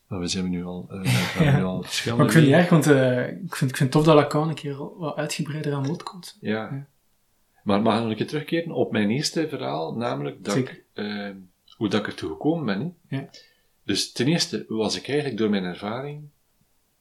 Maar 0.06 0.20
we 0.20 0.26
zijn 0.26 0.50
nu 0.50 0.64
al, 0.64 0.88
uh, 0.90 1.56
nu 1.56 1.62
al 1.64 1.82
verschillende... 1.88 2.24
Maar 2.24 2.32
ik 2.32 2.38
vind 2.38 2.50
het 2.50 2.60
erg, 2.60 2.70
want 2.70 2.86
eh, 2.86 3.28
ik, 3.28 3.56
vind, 3.56 3.70
ik 3.70 3.76
vind 3.76 3.78
het 3.78 3.90
tof 3.90 4.04
dat 4.04 4.14
Lacan 4.14 4.48
een 4.48 4.54
keer 4.54 4.98
wat 4.98 5.16
uitgebreider 5.16 5.72
aan 5.72 5.86
bod 5.86 6.02
komt. 6.02 6.38
Ja. 6.40 6.50
Ja. 6.50 6.86
Maar 7.62 7.82
mag 7.82 7.94
ik 7.94 8.00
nog 8.00 8.10
een 8.10 8.16
keer 8.16 8.26
terugkeren 8.26 8.72
op 8.72 8.92
mijn 8.92 9.10
eerste 9.10 9.48
verhaal, 9.48 9.96
namelijk 9.96 10.44
dat 10.44 10.56
ik, 10.56 10.84
eh, 10.92 11.30
hoe 11.76 11.88
dat 11.88 12.00
ik 12.00 12.06
ertoe 12.06 12.28
gekomen 12.28 12.64
ben. 12.64 12.96
Ja. 13.08 13.30
Dus 13.84 14.12
ten 14.12 14.26
eerste 14.26 14.64
was 14.68 14.96
ik 14.96 15.08
eigenlijk 15.08 15.38
door 15.38 15.50
mijn 15.50 15.64
ervaring 15.64 16.28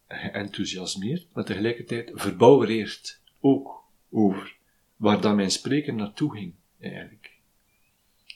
geenthousiasmeerd, 0.08 1.28
maar 1.34 1.44
tegelijkertijd 1.44 2.12
verbouwereerd 2.14 3.20
ook 3.40 3.84
over 4.12 4.62
waar 4.96 5.22
dan 5.22 5.36
mijn 5.36 5.52
spreken 5.52 5.96
naartoe 5.96 6.32
ging, 6.32 6.54
eigenlijk. 6.80 7.32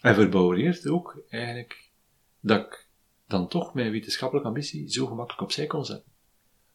En 0.02 0.16
verbouwereerd 0.16 0.88
ook 0.88 1.24
eigenlijk 1.30 1.90
dat 2.40 2.66
ik 2.66 2.88
dan 3.28 3.48
toch 3.48 3.74
mijn 3.74 3.92
wetenschappelijke 3.92 4.50
ambitie 4.50 4.92
zo 4.92 5.06
gemakkelijk 5.06 5.42
opzij 5.42 5.68
kon 5.68 5.86
zetten. 5.86 6.12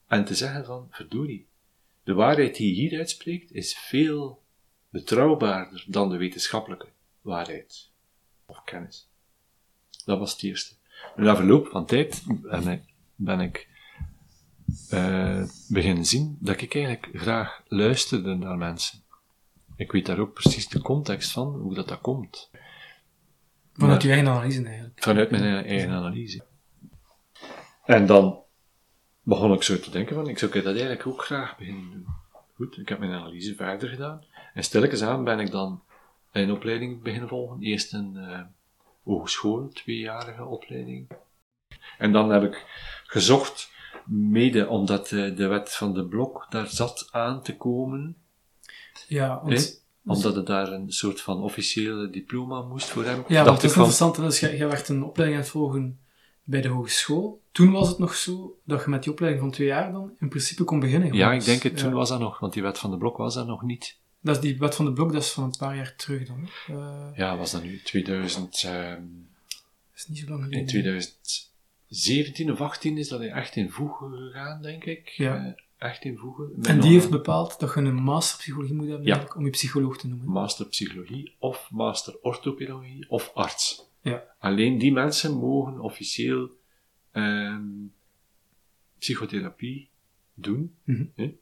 En 0.06 0.24
te 0.24 0.34
zeggen 0.34 0.64
van, 0.64 0.88
verdorie, 0.90 1.46
de 2.04 2.14
waarheid 2.14 2.56
die 2.56 2.74
je 2.74 2.80
hier 2.80 2.98
uitspreekt 2.98 3.52
is 3.52 3.78
veel 3.78 4.42
betrouwbaarder 4.90 5.84
dan 5.86 6.10
de 6.10 6.16
wetenschappelijke 6.16 6.88
waarheid 7.20 7.90
of 8.46 8.64
kennis. 8.64 9.08
Dat 10.04 10.18
was 10.18 10.32
het 10.32 10.42
eerste. 10.42 10.74
En 11.16 11.22
na 11.22 11.36
verloop 11.36 11.66
van 11.66 11.86
tijd 11.86 12.22
ben 12.26 12.68
ik, 12.68 12.82
ben 13.14 13.40
ik 13.40 13.68
eh, 14.88 15.44
beginnen 15.68 16.04
zien 16.04 16.36
dat 16.40 16.60
ik 16.60 16.74
eigenlijk 16.74 17.08
graag 17.12 17.62
luisterde 17.68 18.34
naar 18.34 18.56
mensen. 18.56 19.01
Ik 19.82 19.92
weet 19.92 20.06
daar 20.06 20.18
ook 20.18 20.32
precies 20.32 20.68
de 20.68 20.80
context 20.82 21.30
van, 21.32 21.48
hoe 21.48 21.74
dat, 21.74 21.88
dat 21.88 22.00
komt. 22.00 22.50
Vanuit 23.72 23.92
Maar- 23.92 24.02
je 24.02 24.12
eigen 24.12 24.28
analyse 24.28 24.64
eigenlijk. 24.64 25.02
Vanuit 25.02 25.30
mijn 25.30 25.64
eigen 25.64 25.90
analyse. 25.90 26.44
En 27.84 28.06
dan 28.06 28.38
begon 29.22 29.52
ik 29.52 29.62
zo 29.62 29.78
te 29.78 29.90
denken 29.90 30.14
van, 30.14 30.28
ik 30.28 30.38
zou 30.38 30.52
dat 30.52 30.64
eigenlijk 30.64 31.06
ook 31.06 31.24
graag 31.24 31.56
beginnen 31.56 31.90
doen. 31.90 32.06
Goed, 32.54 32.78
ik 32.78 32.88
heb 32.88 32.98
mijn 32.98 33.12
analyse 33.12 33.54
verder 33.54 33.88
gedaan. 33.88 34.24
En 34.54 34.64
stilletjes 34.64 35.02
aan 35.02 35.24
ben 35.24 35.40
ik 35.40 35.50
dan 35.50 35.82
een 36.32 36.52
opleiding 36.52 37.02
beginnen 37.02 37.28
volgen. 37.28 37.62
Eerst 37.62 37.92
een 37.92 38.16
eh, 38.16 38.40
hogeschool, 39.02 39.68
tweejarige 39.68 40.44
opleiding. 40.44 41.10
En 41.98 42.12
dan 42.12 42.30
heb 42.30 42.42
ik 42.42 42.66
gezocht, 43.06 43.70
mede 44.06 44.68
omdat 44.68 45.12
eh, 45.12 45.36
de 45.36 45.46
wet 45.46 45.74
van 45.74 45.94
de 45.94 46.04
blok 46.04 46.46
daar 46.50 46.66
zat 46.66 47.08
aan 47.10 47.42
te 47.42 47.56
komen, 47.56 48.21
Ja, 49.08 49.40
want, 49.44 49.58
hè, 50.04 50.10
omdat 50.12 50.34
het 50.34 50.46
daar 50.46 50.72
een 50.72 50.92
soort 50.92 51.20
van 51.20 51.42
officiële 51.42 52.10
diploma 52.10 52.60
moest 52.62 52.88
voor 52.88 53.04
hem. 53.04 53.24
ja, 53.28 53.44
dacht 53.44 53.58
ik 53.62 53.64
is 53.68 53.72
van, 53.72 53.84
interessant. 53.84 54.16
hè, 54.16 54.22
Dus 54.22 54.40
jij, 54.40 54.56
jij 54.56 54.68
werd 54.68 54.88
een 54.88 55.04
opleiding 55.04 55.40
aan 55.40 55.44
het 55.44 55.54
volgen 55.54 55.98
bij 56.44 56.60
de 56.60 56.68
hogeschool. 56.68 57.40
Toen 57.52 57.70
was 57.72 57.88
het 57.88 57.98
nog 57.98 58.14
zo 58.14 58.58
dat 58.64 58.84
je 58.84 58.90
met 58.90 59.02
die 59.02 59.12
opleiding 59.12 59.42
van 59.44 59.52
twee 59.52 59.66
jaar 59.66 59.92
dan 59.92 60.12
in 60.20 60.28
principe 60.28 60.64
kon 60.64 60.80
beginnen. 60.80 61.12
Ja, 61.12 61.32
ik 61.32 61.44
denk 61.44 61.62
het, 61.62 61.76
toen 61.76 61.88
Ja. 61.88 61.94
was 61.94 62.08
dat 62.08 62.20
nog, 62.20 62.38
want 62.38 62.52
die 62.52 62.62
wet 62.62 62.78
van 62.78 62.90
de 62.90 62.96
blok 62.96 63.16
was 63.16 63.34
dat 63.34 63.46
nog 63.46 63.62
niet. 63.62 63.96
Dat 64.20 64.36
is 64.36 64.42
die 64.42 64.58
wet 64.58 64.74
van 64.74 64.84
de 64.84 64.92
blok, 64.92 65.12
dat 65.12 65.22
is 65.22 65.30
van 65.30 65.44
een 65.44 65.56
paar 65.58 65.76
jaar 65.76 65.94
terug 65.96 66.26
dan. 66.26 66.48
Eh, 66.66 67.06
Ja, 67.16 67.36
was 67.36 67.50
dat 67.50 67.62
nu 67.62 67.80
2000, 67.82 68.62
ehm, 68.64 69.00
dat 69.48 69.60
is 69.94 70.06
niet 70.08 70.18
zo 70.18 70.28
lang 70.28 70.40
geleden. 70.42 70.60
in 70.60 70.66
2017 70.66 72.52
of 72.52 72.60
18 72.60 72.98
is 72.98 73.08
dat 73.08 73.20
echt 73.20 73.56
in 73.56 73.70
voegen 73.70 74.10
gegaan, 74.16 74.62
denk 74.62 74.84
ik. 74.84 75.08
Ja. 75.08 75.36
Eh, 75.36 75.52
echt 75.82 76.04
in 76.04 76.16
voegen. 76.18 76.50
Met 76.56 76.66
En 76.66 76.80
die 76.80 76.90
heeft 76.92 77.10
bepaald 77.10 77.60
dat 77.60 77.74
je 77.74 77.80
een 77.80 77.94
master 77.94 78.38
psychologie 78.38 78.74
moet 78.74 78.88
hebben 78.88 79.06
Ja. 79.06 79.26
om 79.36 79.44
je 79.44 79.50
psycholoog 79.50 79.98
te 79.98 80.08
noemen. 80.08 80.26
master 80.28 80.66
psychologie 80.66 81.34
of 81.38 81.68
master 81.70 82.18
orthopedagogie 82.22 83.08
of 83.10 83.30
arts. 83.34 83.90
Ja. 84.00 84.24
Alleen 84.38 84.78
die 84.78 84.92
mensen 84.92 85.32
mogen 85.36 85.80
officieel 85.80 86.50
ehm, 87.10 87.64
psychotherapie 88.98 89.88
doen. 90.34 90.74
Mhm. 90.84 91.04
hè. 91.14 91.34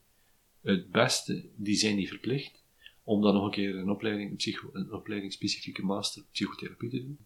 Het 0.62 0.90
beste, 0.90 1.44
die 1.56 1.74
zijn 1.74 1.96
niet 1.96 2.08
verplicht 2.08 2.62
om 3.04 3.22
dan 3.22 3.34
nog 3.34 3.44
een 3.44 3.50
keer 3.50 3.76
een 3.76 3.90
opleiding, 3.90 4.30
een, 4.30 4.36
psycho, 4.36 4.68
een 4.72 4.92
opleiding 4.92 5.32
specifieke 5.32 5.82
master 5.84 6.22
psychotherapie 6.32 6.90
te 6.90 6.96
doen. 6.98 7.18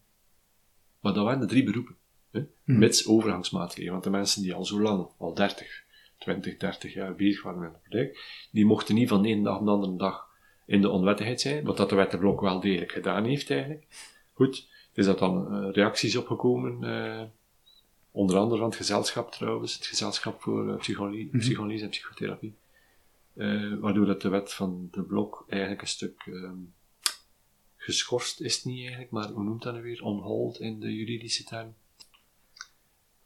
Maar 1.00 1.12
dat 1.14 1.24
waren 1.24 1.40
de 1.40 1.46
drie 1.46 1.64
beroepen. 1.64 1.96
Hè? 2.30 2.40
Mhm. 2.64 2.78
Mits 2.78 3.06
overgangsmaatregelen. 3.06 3.92
Want 3.92 4.04
de 4.04 4.10
mensen 4.10 4.42
die 4.42 4.54
al 4.54 4.64
zo 4.64 4.80
lang, 4.80 5.08
al 5.18 5.34
30, 5.34 5.83
20, 6.24 6.56
30 6.56 6.92
jaar 6.94 7.14
bezig 7.14 7.42
waren 7.42 7.60
met 7.60 7.72
de 7.72 7.78
praktijk, 7.78 8.46
die 8.50 8.64
mochten 8.66 8.94
niet 8.94 9.08
van 9.08 9.22
de 9.22 9.28
ene 9.28 9.42
dag 9.42 9.58
op 9.58 9.64
de 9.64 9.70
andere 9.70 9.96
dag 9.96 10.28
in 10.66 10.80
de 10.80 10.88
onwettigheid 10.90 11.40
zijn, 11.40 11.64
wat 11.64 11.76
dat 11.76 11.88
de 11.88 11.94
wetterblok 11.94 12.40
wel 12.40 12.60
degelijk 12.60 12.92
gedaan 12.92 13.24
heeft 13.24 13.50
eigenlijk. 13.50 13.86
Goed, 14.32 14.68
er 14.92 14.98
is 14.98 15.04
dat 15.06 15.18
dan 15.18 15.52
eh, 15.54 15.72
reacties 15.72 16.16
opgekomen, 16.16 16.84
eh, 16.84 17.22
onder 18.10 18.36
andere 18.36 18.58
van 18.60 18.68
het 18.68 18.76
gezelschap 18.76 19.32
trouwens, 19.32 19.74
het 19.74 19.86
gezelschap 19.86 20.42
voor 20.42 20.70
eh, 20.70 20.76
psychologie, 20.76 21.26
Mhm. 21.26 21.38
psychologie 21.38 21.82
en 21.82 21.88
psychotherapie. 21.88 22.54
Eh, 23.34 23.74
waardoor 23.80 24.06
dat 24.06 24.22
de 24.22 24.28
wet 24.28 24.52
van 24.52 24.88
de 24.90 25.02
blok 25.02 25.44
eigenlijk 25.48 25.82
een 25.82 25.88
stuk 25.88 26.22
ehm, 26.26 26.56
geschorst 27.76 28.40
is, 28.40 28.54
het 28.56 28.64
niet 28.64 28.80
eigenlijk, 28.80 29.10
maar 29.10 29.28
hoe 29.28 29.44
noemt 29.44 29.62
dat 29.62 29.74
nu 29.74 29.82
weer? 29.82 30.02
On 30.02 30.20
hold 30.20 30.60
in 30.60 30.80
de 30.80 30.94
juridische 30.94 31.44
term. 31.44 31.74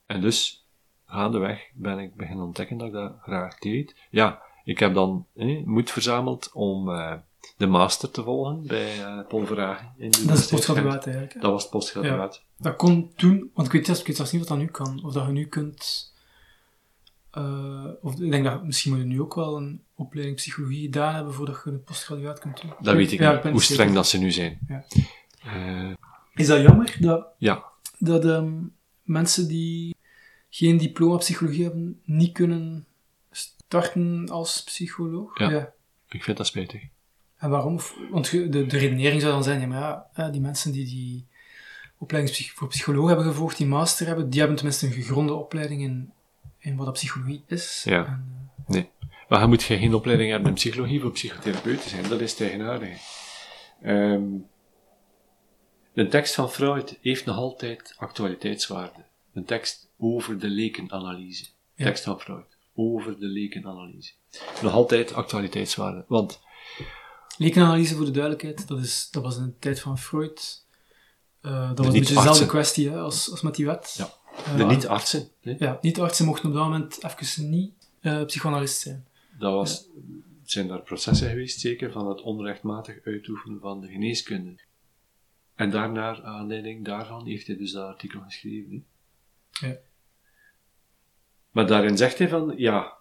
En 0.07 0.21
dus, 0.21 0.67
gaandeweg 1.09 1.61
ben 1.75 1.99
ik 1.99 2.15
beginnen 2.15 2.45
ontdekken 2.45 2.79
dat 2.79 2.87
ik 2.87 2.93
dat 2.93 3.13
graag 3.23 3.59
deed. 3.59 3.95
Ja, 4.11 4.43
ik 4.65 4.79
heb 4.79 4.95
dan 4.95 5.27
eh, 5.37 5.65
moed 5.65 5.91
verzameld 5.91 6.51
om 6.53 6.91
eh, 6.91 7.13
de 7.57 7.67
master 7.67 8.11
te 8.11 8.23
volgen 8.23 8.67
bij 8.67 8.99
eh 9.05 9.27
Paul 9.29 9.47
Verhagen. 9.47 9.93
In 9.97 10.11
de 10.11 10.25
Dat 10.27 10.39
is 10.39 10.47
postgraduaat 10.47 11.05
eigenlijk. 11.05 11.35
hè. 11.35 11.41
Dat 11.41 11.51
was 11.51 11.63
het 11.63 11.71
postgraduaat. 11.71 12.43
Dat 12.59 12.77
kon 12.77 13.13
toen, 13.17 13.51
want 13.55 13.67
ik 13.67 13.73
weet, 13.73 13.85
zelfs- 13.87 14.01
ik 14.01 14.07
weet 14.07 14.17
zelfs 14.17 14.33
niet 14.33 14.41
wat 14.41 14.49
dat 14.51 14.59
nu 14.59 14.67
kan. 14.67 15.05
Of 15.05 15.13
dat 15.13 15.27
je 15.27 15.33
nu 15.33 15.47
kunt. 15.47 16.13
eh, 17.31 17.85
of 18.03 18.21
ik 18.21 18.31
denk 18.31 18.45
dat 18.45 18.65
misschien 18.65 18.91
moet 18.93 19.01
je 19.01 19.07
nu 19.07 19.21
ook 19.21 19.35
wel 19.35 19.57
een 19.57 19.83
opleiding 19.95 20.37
psychologie 20.37 20.83
gedaan 20.83 21.15
hebben 21.15 21.35
voordat 21.35 21.61
je 21.65 21.71
een 21.71 21.83
postgraduaat 21.85 22.39
kunt 22.39 22.61
doen. 22.61 22.73
Dat 22.81 22.95
weet 22.95 23.13
ik 23.13 23.19
Ja, 23.19 23.33
niet, 23.33 23.43
hoe 23.43 23.51
zeker. 23.51 23.63
streng 23.63 23.93
dat 23.95 24.07
ze 24.09 24.19
nu 24.19 24.31
zijn. 24.33 24.59
Ja. 24.69 24.85
Eh, 25.45 25.93
Is 26.35 26.47
dat 26.47 26.61
jammer 26.63 26.97
dat, 27.01 27.27
ja, 27.39 27.65
dat 27.99 28.25
ehm, 28.25 28.53
mensen 29.03 29.49
die 29.49 29.95
geen 30.51 30.77
diploma 30.77 31.17
psychologie 31.17 31.63
hebben, 31.63 32.01
niet 32.05 32.33
kunnen 32.33 32.87
starten 33.31 34.29
als 34.29 34.65
psycholoog? 34.65 35.39
Ja. 35.39 35.73
ik 36.09 36.23
vind 36.23 36.37
dat 36.37 36.47
spijtig. 36.47 36.83
En 37.37 37.51
waarom? 37.51 37.79
Want 38.11 38.31
de, 38.31 38.49
de 38.49 38.79
redenering 38.79 39.21
zou 39.21 39.33
dan 39.33 39.45
zijn, 39.45 39.61
ja, 39.61 39.67
maar 39.67 39.81
ja, 39.81 40.09
eh, 40.13 40.33
die 40.33 40.41
mensen 40.41 40.73
die 40.73 40.85
die 40.85 41.27
opleiding 41.99 42.51
voor 42.55 42.69
psycholoog 42.69 43.07
hebben 43.07 43.27
gevolgd, 43.27 43.57
die 43.57 43.67
master 43.67 44.07
hebben, 44.07 44.31
die 44.31 44.39
hebben 44.39 44.57
tenminste 44.57 44.87
een 44.87 44.93
gegronde 44.93 45.33
opleiding 45.33 45.83
in, 45.83 46.13
in 46.59 46.77
wat 46.77 46.87
dat 46.87 46.95
psychologie 46.95 47.43
is. 47.47 47.83
Ja. 47.85 48.07
En, 48.07 48.47
Nee. 48.67 48.91
Maar 49.29 49.41
je 49.41 49.47
moet 49.47 49.63
geen 49.63 49.95
opleiding 49.95 50.31
hebben 50.31 50.49
in 50.49 50.55
psychologie 50.55 51.01
voor 51.01 51.11
psychotherapeut 51.11 51.83
te 51.83 51.89
zijn. 51.89 52.09
Dat 52.09 52.21
is 52.21 52.35
tegenaardig. 52.35 52.99
Ehm 53.83 54.23
de 55.99 56.09
tekst 56.09 56.35
van 56.35 56.51
Freud 56.51 56.99
heeft 57.01 57.25
nog 57.25 57.37
altijd 57.37 57.95
actualiteitswaarde. 57.97 59.05
Een 59.35 59.45
tekst 59.45 59.88
over 59.99 60.39
de 60.39 60.49
lekenanalyse. 60.49 61.45
Ja. 61.75 61.85
Tekst 61.85 62.05
van 62.05 62.21
Freud. 62.21 62.57
Over 62.75 63.19
de 63.19 63.27
lekenanalyse. 63.27 64.13
Nog 64.63 64.73
altijd 64.73 65.13
actualiteitswaarde. 65.13 66.05
Want, 66.09 66.41
Lekenanalyse, 67.39 67.95
voor 67.95 68.05
de 68.05 68.11
duidelijkheid, 68.11 68.69
dat, 68.69 68.79
is, 68.79 69.09
dat 69.11 69.23
was 69.23 69.37
in 69.37 69.45
de 69.45 69.59
tijd 69.59 69.81
van 69.81 69.99
Freud. 69.99 70.65
Eh, 71.41 71.69
dat 71.69 71.79
was 71.79 71.87
een 71.87 71.93
beetje 71.93 72.15
dezelfde 72.15 72.47
kwestie 72.47 72.91
hè, 72.91 72.99
als, 72.99 73.31
als 73.31 73.41
met 73.41 73.55
die 73.55 73.67
wet. 73.67 73.95
Ja. 73.99 74.13
Eh, 74.45 74.57
de 74.57 74.65
niet-artsen, 74.65 75.29
Ja, 75.41 75.79
niet-artsen 75.81 76.27
mochten 76.27 76.49
op 76.49 76.55
dat 76.55 76.63
moment 76.63 77.05
even 77.05 77.51
niet 77.51 77.73
eh, 78.01 78.25
psychoanalist 78.25 78.79
zijn. 78.81 79.07
dat 79.39 79.53
was, 79.53 79.85
zijn 80.45 80.69
daar 80.69 80.83
processen 80.83 81.29
geweest, 81.29 81.61
zeker, 81.61 81.93
van 81.93 82.09
het 82.09 82.23
onrechtmatig 82.23 82.99
uitoefenen 83.05 83.61
van 83.61 83.81
de 83.81 83.89
geneeskunde. 83.89 84.59
En 85.55 85.71
daarna, 85.71 86.23
aanleiding 86.23 86.85
daarvan, 86.85 87.27
heeft 87.27 87.47
hij 87.47 87.57
dus 87.57 87.73
dat 87.73 87.87
artikel 87.87 88.21
geschreven. 88.21 88.87
hè. 89.51 89.67
Ja. 89.67 89.77
Maar 91.51 91.67
daarin 91.67 91.97
zegt 91.97 92.19
hij 92.19 92.29
van, 92.29 92.55
ja, 92.57 92.97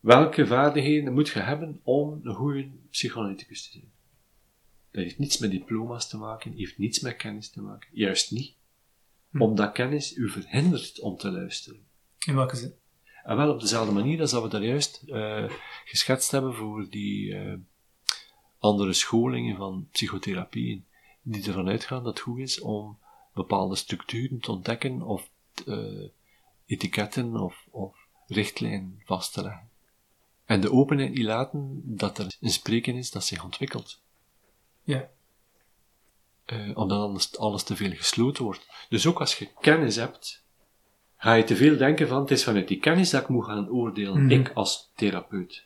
welke 0.00 0.46
vaardigheden 0.46 1.12
moet 1.12 1.28
je 1.28 1.38
hebben 1.38 1.80
om 1.82 2.20
een 2.22 2.34
goede 2.34 2.70
psychoanalyticus 2.90 3.64
te 3.64 3.70
zijn? 3.72 3.92
Dat 4.90 5.02
heeft 5.02 5.18
niets 5.18 5.38
met 5.38 5.50
diploma's 5.50 6.08
te 6.08 6.16
maken, 6.16 6.52
heeft 6.52 6.78
niets 6.78 7.00
met 7.00 7.16
kennis 7.16 7.50
te 7.50 7.60
maken. 7.60 7.88
Juist 7.92 8.30
niet. 8.30 8.54
Hm. 9.30 9.42
Omdat 9.42 9.72
kennis 9.72 10.16
u 10.16 10.30
verhindert 10.30 11.00
om 11.00 11.16
te 11.16 11.30
luisteren. 11.30 11.86
In 12.26 12.34
welke 12.34 12.56
zin? 12.56 12.74
En 13.24 13.36
wel 13.36 13.52
op 13.52 13.60
dezelfde 13.60 13.92
manier 13.92 14.20
als 14.20 14.30
dat 14.30 14.42
we 14.42 14.48
daar 14.48 14.64
juist 14.64 15.02
eh, 15.06 15.50
geschetst 15.84 16.30
hebben 16.30 16.54
voor 16.54 16.86
die 16.90 17.34
eh, 17.34 17.54
andere 18.58 18.92
scholingen 18.92 19.56
van 19.56 19.88
psychotherapieën, 19.90 20.84
die 21.22 21.46
ervan 21.46 21.68
uitgaan 21.68 22.04
dat 22.04 22.12
het 22.12 22.22
goed 22.22 22.38
is 22.38 22.60
om 22.60 22.98
bepaalde 23.34 23.76
structuren 23.76 24.40
te 24.40 24.50
ontdekken 24.50 25.02
of 25.02 25.30
eh, 25.66 26.08
etiketten 26.66 27.36
of, 27.36 27.66
of 27.70 27.96
richtlijnen 28.26 29.02
vast 29.04 29.32
te 29.32 29.42
leggen. 29.42 29.68
En 30.44 30.60
de 30.60 30.72
openheid 30.72 31.10
niet 31.14 31.24
laten 31.24 31.80
dat 31.84 32.18
er 32.18 32.36
een 32.40 32.50
spreken 32.50 32.94
is 32.96 33.10
dat 33.10 33.24
zich 33.24 33.44
ontwikkelt. 33.44 34.00
Ja. 34.82 35.08
Eh, 36.44 36.76
omdat 36.76 37.00
anders 37.00 37.38
alles 37.38 37.62
te 37.62 37.76
veel 37.76 37.90
gesloten 37.92 38.44
wordt. 38.44 38.66
Dus 38.88 39.06
ook 39.06 39.20
als 39.20 39.38
je 39.38 39.48
kennis 39.60 39.96
hebt, 39.96 40.44
ga 41.16 41.34
je 41.34 41.44
te 41.44 41.56
veel 41.56 41.76
denken 41.76 42.08
van, 42.08 42.20
het 42.20 42.30
is 42.30 42.44
vanuit 42.44 42.68
die 42.68 42.78
kennis 42.80 43.10
dat 43.10 43.22
ik 43.22 43.28
moet 43.28 43.44
gaan 43.44 43.70
oordelen, 43.70 44.22
Mhm. 44.24 44.30
ik 44.40 44.50
als 44.54 44.90
therapeut. 44.94 45.64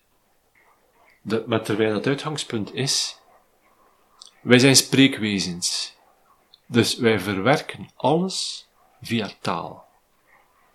Dat, 1.23 1.47
maar 1.47 1.63
terwijl 1.63 1.95
het 1.95 2.07
uitgangspunt 2.07 2.75
is, 2.75 3.19
wij 4.41 4.59
zijn 4.59 4.77
spreekwezens. 4.77 5.97
Dus 6.67 6.97
wij 6.97 7.21
verwerken 7.21 7.91
alles 7.95 8.69
via 9.01 9.31
taal. 9.41 9.89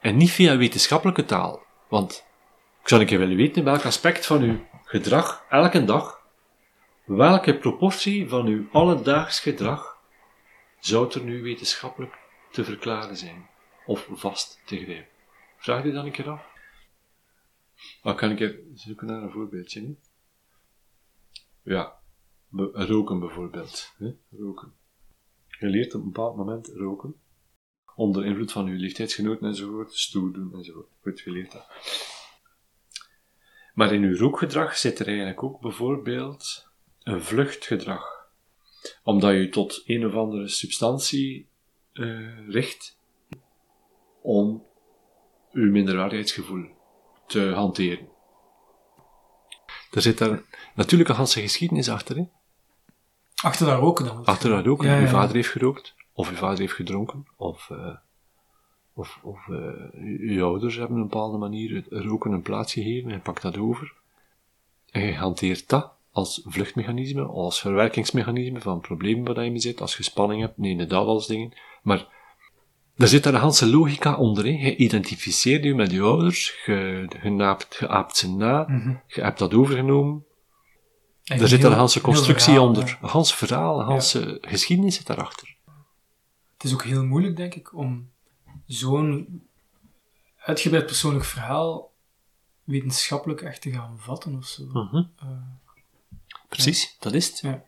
En 0.06 0.18
niet 0.18 0.32
via 0.32 0.58
wetenschappelijke 0.58 1.26
taal. 1.26 1.63
Want 1.89 2.26
ik 2.82 2.88
zou 2.88 3.02
een 3.02 3.08
keer 3.08 3.20
willen 3.20 3.36
weten 3.36 3.56
in 3.56 3.63
welk 3.63 3.86
aspect 3.86 4.26
van 4.26 4.41
uw 4.41 4.65
gedrag, 4.84 5.46
elke 5.50 5.86
dag, 5.86 6.28
welke 7.06 7.58
proportie 7.58 8.30
van 8.30 8.46
uw 8.46 8.68
alledaags 8.72 9.39
gedrag 9.39 10.02
zou 10.80 11.12
er 11.13 11.24
nu 11.24 11.41
wetenschappelijk 11.41 12.18
te 12.52 12.63
verklaren 12.63 13.18
zijn? 13.18 13.48
Of 13.86 14.08
vast 14.12 14.62
te 14.65 14.78
grijpen? 14.78 15.12
Vraag 15.58 15.84
je 15.84 15.91
dan 15.91 16.06
een 16.06 16.12
keer 16.12 16.30
af. 16.30 16.46
Maar 18.04 18.15
kan 18.15 18.32
ik 18.32 18.39
er 18.39 18.60
zoeken 18.74 19.08
naar 19.08 19.22
een 19.22 19.32
voorbeeldje? 19.32 19.96
Ja, 21.62 22.00
roken 22.74 23.20
bijvoorbeeld. 23.20 23.94
Hè? 23.98 24.15
Roken. 24.38 24.74
Je 25.60 25.68
leert 25.68 25.96
op 25.96 26.02
een 26.02 26.12
bepaald 26.12 26.36
moment 26.36 26.68
roken. 26.76 27.15
Onder 27.95 28.25
invloed 28.25 28.51
van 28.51 28.65
je 28.65 28.73
leeftijdsgenoten 28.73 29.47
enzovoort, 29.47 29.93
stoer 29.93 30.34
doen 30.34 30.53
enzovoort. 30.53 30.88
Goed, 31.01 31.19
je 31.19 31.31
leert 31.31 31.51
dat. 31.51 31.67
Maar 33.73 33.93
in 33.93 34.03
uw 34.03 34.17
rookgedrag 34.17 34.77
zit 34.77 34.99
er 34.99 35.08
eigenlijk 35.08 35.43
ook 35.43 35.60
bijvoorbeeld 35.62 36.67
een 37.03 37.21
vluchtgedrag. 37.21 38.29
Omdat 39.03 39.34
je 39.34 39.49
tot 39.49 39.81
een 39.86 40.05
of 40.05 40.13
andere 40.13 40.47
substantie 40.47 41.49
eh, 41.93 42.47
richt 42.49 42.97
om 44.21 44.65
uw 45.51 45.71
minderwaardigheidsgevoel 45.71 46.65
te 47.27 47.51
hanteren. 47.53 48.08
Er 49.91 50.01
zit 50.01 50.17
daar 50.17 50.41
natuurlijk 50.75 51.10
een 51.10 51.15
ganse 51.15 51.41
geschiedenis 51.41 51.89
achter, 51.89 52.15
hè? 52.15 52.23
Achter 53.36 53.65
dat 53.65 53.79
roken 53.79 54.05
dan. 54.05 54.25
Achter 54.25 54.49
dat 54.49 54.65
roken. 54.65 54.88
Ja, 54.88 54.95
ja, 54.95 55.01
Uw 55.01 55.08
vader 55.08 55.36
heeft 55.36 55.49
gerookt, 55.49 55.95
of 56.17 56.30
uw 56.30 56.36
vader 56.36 56.60
heeft 56.60 56.73
gedronken, 56.73 57.25
of, 57.36 57.69
eh, 57.69 57.95
of, 58.93 59.19
of 59.23 59.47
eh, 59.49 59.56
uw 60.19 60.43
ouders 60.43 60.75
hebben 60.75 60.95
op 60.97 61.04
een 61.04 61.10
bepaalde 61.10 61.38
manier 61.38 61.84
roken 61.89 62.32
een 62.32 62.41
plaats 62.41 62.73
gegeven 62.73 63.12
en 63.12 63.21
pakt 63.21 63.41
dat 63.41 63.58
over. 63.58 63.93
En 64.91 65.01
je 65.06 65.15
hanteert 65.15 65.69
dat 65.69 65.91
als 66.12 66.41
vluchtmechanisme, 66.45 67.23
als 67.23 67.60
verwerkingsmechanisme 67.60 68.62
van 68.62 68.80
problemen 68.80 69.34
waar 69.34 69.43
je 69.43 69.49
mee 69.51 69.60
zit, 69.60 69.82
als 69.82 69.97
je 69.97 70.04
spanning 70.04 70.41
hebt, 70.41 70.58
nee, 70.58 70.75
dat 70.86 70.91
als 71.08 71.28
dingen. 71.28 71.54
Maar 71.84 72.08
er 72.97 73.08
zit 73.08 73.23
daar 73.23 73.34
een 73.34 73.39
hele 73.54 73.71
logica 73.78 74.15
onder. 74.15 74.43
Hè. 74.43 74.49
Je 74.49 74.75
identificeert 74.75 75.63
je 75.63 75.75
met 75.75 75.91
je 75.91 76.01
ouders, 76.01 76.62
je, 76.65 77.08
je, 77.23 77.30
naapt, 77.30 77.75
je 77.80 77.88
aapt 77.88 78.17
ze 78.17 78.36
na, 78.36 78.65
Mhm. 78.67 78.89
je 79.08 79.21
hebt 79.21 79.39
dat 79.39 79.54
overgenomen, 79.54 80.25
En 81.23 81.39
er 81.39 81.47
zit 81.47 81.60
heel- 81.60 81.71
een 81.71 81.75
hele 81.78 81.89
heel 81.93 82.01
constructie 82.01 82.45
verhaal, 82.54 82.67
onder. 82.67 82.97
Een 83.01 83.10
gans 83.10 83.36
verhaal, 83.36 83.80
een 83.80 83.86
hele 83.88 84.38
geschiedenis 84.41 84.95
zit 84.95 85.08
daarachter. 85.08 85.55
Het 86.58 86.63
is 86.63 86.74
ook 86.74 86.84
heel 86.84 87.04
moeilijk, 87.04 87.36
denk 87.36 87.54
ik, 87.56 87.74
om 87.74 88.12
zo'n 88.65 89.44
uitgebreid 90.38 90.86
persoonlijk 90.86 91.26
verhaal 91.26 91.94
wetenschappelijk 92.63 93.41
echt 93.41 93.62
te 93.62 93.72
gaan 93.72 94.00
vatten 94.00 94.36
of 94.38 94.46
zo. 94.46 94.65
Mhm. 94.65 95.04
Eh, 95.20 95.28
Precies, 96.50 96.96
dat 97.00 97.13
is 97.13 97.28
het. 97.28 97.39
ja. 97.39 97.63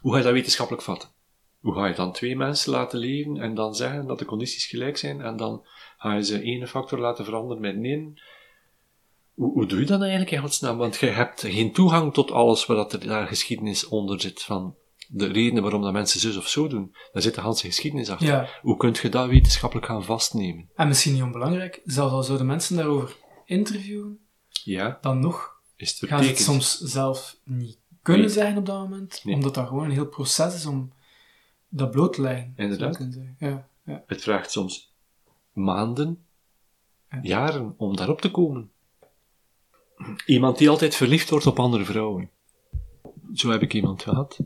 Hoe 0.00 0.12
ga 0.12 0.18
je 0.18 0.24
dat 0.24 0.32
wetenschappelijk 0.32 0.84
vatten? 0.84 1.08
Hoe 1.60 1.74
ga 1.74 1.86
je 1.86 1.94
dan 1.94 2.12
twee 2.12 2.36
mensen 2.36 2.72
laten 2.72 2.98
leven 2.98 3.36
en 3.36 3.54
dan 3.54 3.74
zeggen 3.74 4.06
dat 4.06 4.18
de 4.18 4.24
condities 4.24 4.66
gelijk 4.66 4.96
zijn 4.96 5.20
en 5.20 5.36
dan 5.36 5.66
ga 5.98 6.14
je 6.14 6.24
ze 6.24 6.42
ene 6.42 6.66
factor 6.66 6.98
laten 6.98 7.24
veranderen 7.24 7.62
met 7.62 7.74
een? 7.74 8.20
Hoe, 9.34 9.52
hoe 9.52 9.66
doe 9.66 9.80
je 9.80 9.86
dat 9.86 10.00
eigenlijk 10.00 10.30
in 10.30 10.40
godsnaam? 10.40 10.76
Want 10.76 10.96
je 10.96 11.06
hebt 11.06 11.40
geen 11.40 11.72
toegang 11.72 12.14
tot 12.14 12.30
alles 12.30 12.66
waar 12.66 12.76
dat 12.76 12.92
er 12.92 13.06
daar 13.06 13.26
geschiedenis 13.26 13.86
onder 13.86 14.20
zit 14.20 14.42
van 14.42 14.74
de 15.12 15.26
redenen 15.26 15.62
waarom 15.62 15.82
dat 15.82 15.92
mensen 15.92 16.20
zus 16.20 16.36
of 16.36 16.48
zo 16.48 16.68
doen. 16.68 16.94
Daar 17.12 17.22
zit 17.22 17.34
de 17.34 17.40
hele 17.40 17.54
geschiedenis 17.54 18.10
achter. 18.10 18.26
Ja. 18.26 18.48
Hoe 18.62 18.76
kun 18.76 18.96
je 19.02 19.08
dat 19.08 19.28
wetenschappelijk 19.28 19.86
gaan 19.86 20.04
vastnemen? 20.04 20.68
En 20.74 20.88
misschien 20.88 21.12
niet 21.12 21.22
onbelangrijk, 21.22 21.80
zelfs 21.84 22.12
al 22.12 22.22
zouden 22.22 22.46
mensen 22.46 22.76
daarover 22.76 23.16
interviewen, 23.44 24.18
Ja, 24.48 24.98
dan 25.00 25.20
nog 25.20 25.60
is 25.76 26.00
het 26.00 26.08
gaan 26.10 26.22
ze 26.22 26.28
het 26.28 26.38
soms 26.38 26.78
zelf 26.78 27.36
niet 27.44 27.78
kunnen 28.02 28.22
Nee. 28.26 28.30
zeggen 28.34 28.56
op 28.58 28.66
dat 28.66 28.78
moment, 28.78 29.20
Nee. 29.24 29.34
omdat 29.34 29.54
dat 29.54 29.68
gewoon 29.68 29.84
een 29.84 29.90
heel 29.90 30.06
proces 30.08 30.54
is 30.54 30.66
om 30.66 30.92
dat 31.68 31.90
bloot 31.90 32.12
te 32.12 32.20
leggen. 32.22 32.52
Inderdaad. 32.56 33.08
Ja, 33.38 33.68
ja. 33.84 34.04
Het 34.06 34.22
vraagt 34.22 34.50
soms 34.50 34.92
maanden, 35.52 36.24
Ja. 37.10 37.18
jaren 37.22 37.74
om 37.76 37.96
daarop 37.96 38.20
te 38.20 38.30
komen. 38.30 38.70
Iemand 40.26 40.58
die 40.58 40.68
altijd 40.70 40.94
verliefd 40.94 41.30
wordt 41.30 41.46
op 41.46 41.58
andere 41.58 41.84
vrouwen. 41.84 42.30
Zo 43.34 43.50
heb 43.50 43.62
ik 43.62 43.74
iemand 43.74 44.02
gehad. 44.02 44.38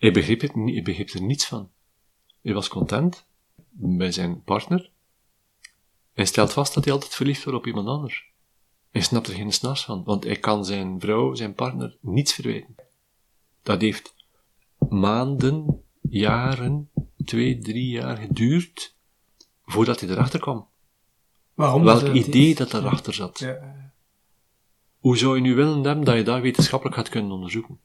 Hij 0.00 0.12
begreep, 0.12 0.40
het 0.40 0.54
niet, 0.54 0.74
hij 0.74 0.82
begreep 0.82 1.08
er 1.08 1.22
niets 1.22 1.46
van. 1.46 1.70
Hij 2.42 2.54
was 2.54 2.68
content 2.68 3.26
bij 3.70 4.12
zijn 4.12 4.42
partner. 4.42 4.90
Hij 6.12 6.24
stelt 6.24 6.52
vast 6.52 6.74
dat 6.74 6.84
hij 6.84 6.92
altijd 6.92 7.14
verliefd 7.14 7.44
wordt 7.44 7.58
op 7.58 7.66
iemand 7.66 7.88
anders. 7.88 8.30
Hij 8.90 9.02
snapt 9.02 9.26
er 9.28 9.34
geen 9.34 9.52
snars 9.52 9.84
van, 9.84 10.04
want 10.04 10.24
hij 10.24 10.36
kan 10.36 10.64
zijn 10.64 11.00
vrouw, 11.00 11.34
zijn 11.34 11.54
partner, 11.54 11.96
niets 12.00 12.32
verwijten. 12.32 12.74
Dat 13.62 13.80
heeft 13.80 14.14
maanden, 14.88 15.82
jaren, 16.00 16.90
twee, 17.24 17.58
drie 17.58 17.88
jaar 17.88 18.16
geduurd 18.16 18.96
voordat 19.64 20.00
hij 20.00 20.08
erachter 20.08 20.40
kwam. 20.40 20.68
Waarom 21.54 21.84
Welk 21.84 22.00
dat 22.00 22.14
idee 22.14 22.50
is. 22.50 22.56
dat 22.56 22.70
daarachter 22.70 23.14
zat. 23.14 23.38
Ja, 23.38 23.48
ja. 23.48 23.92
Hoe 24.98 25.16
zou 25.16 25.34
je 25.34 25.40
nu 25.40 25.54
willen 25.54 25.84
hebben 25.84 26.04
dat 26.04 26.16
je 26.16 26.22
dat 26.22 26.40
wetenschappelijk 26.40 26.96
gaat 26.96 27.08
kunnen 27.08 27.32
onderzoeken? 27.32 27.80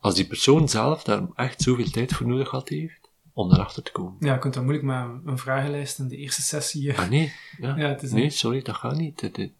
Als 0.00 0.14
die 0.14 0.26
persoon 0.26 0.68
zelf 0.68 1.02
daar 1.02 1.26
echt 1.34 1.62
zoveel 1.62 1.90
tijd 1.90 2.12
voor 2.12 2.26
nodig 2.26 2.50
had 2.50 2.68
heeft 2.68 3.10
om 3.32 3.48
daarachter 3.48 3.82
te 3.82 3.92
komen. 3.92 4.16
ja, 4.20 4.32
je 4.32 4.38
kunt 4.38 4.54
dat 4.54 4.62
moeilijk 4.62 4.86
met 4.86 5.06
een- 5.24 5.38
vragenlijst 5.38 5.98
in 5.98 6.08
de 6.08 6.16
eerste 6.16 6.42
sessie. 6.42 6.92
eh, 6.92 6.98
Ah 6.98 7.08
nee, 7.08 7.32
ja. 7.58 7.76
Ja, 7.76 7.88
het 7.88 8.02
is 8.02 8.10
nee, 8.10 8.24
een- 8.24 8.30
sorry, 8.30 8.62
dat 8.62 8.74
gaat 8.74 8.96
niet. 8.96 9.20
Het- 9.20 9.36
het- 9.36 9.52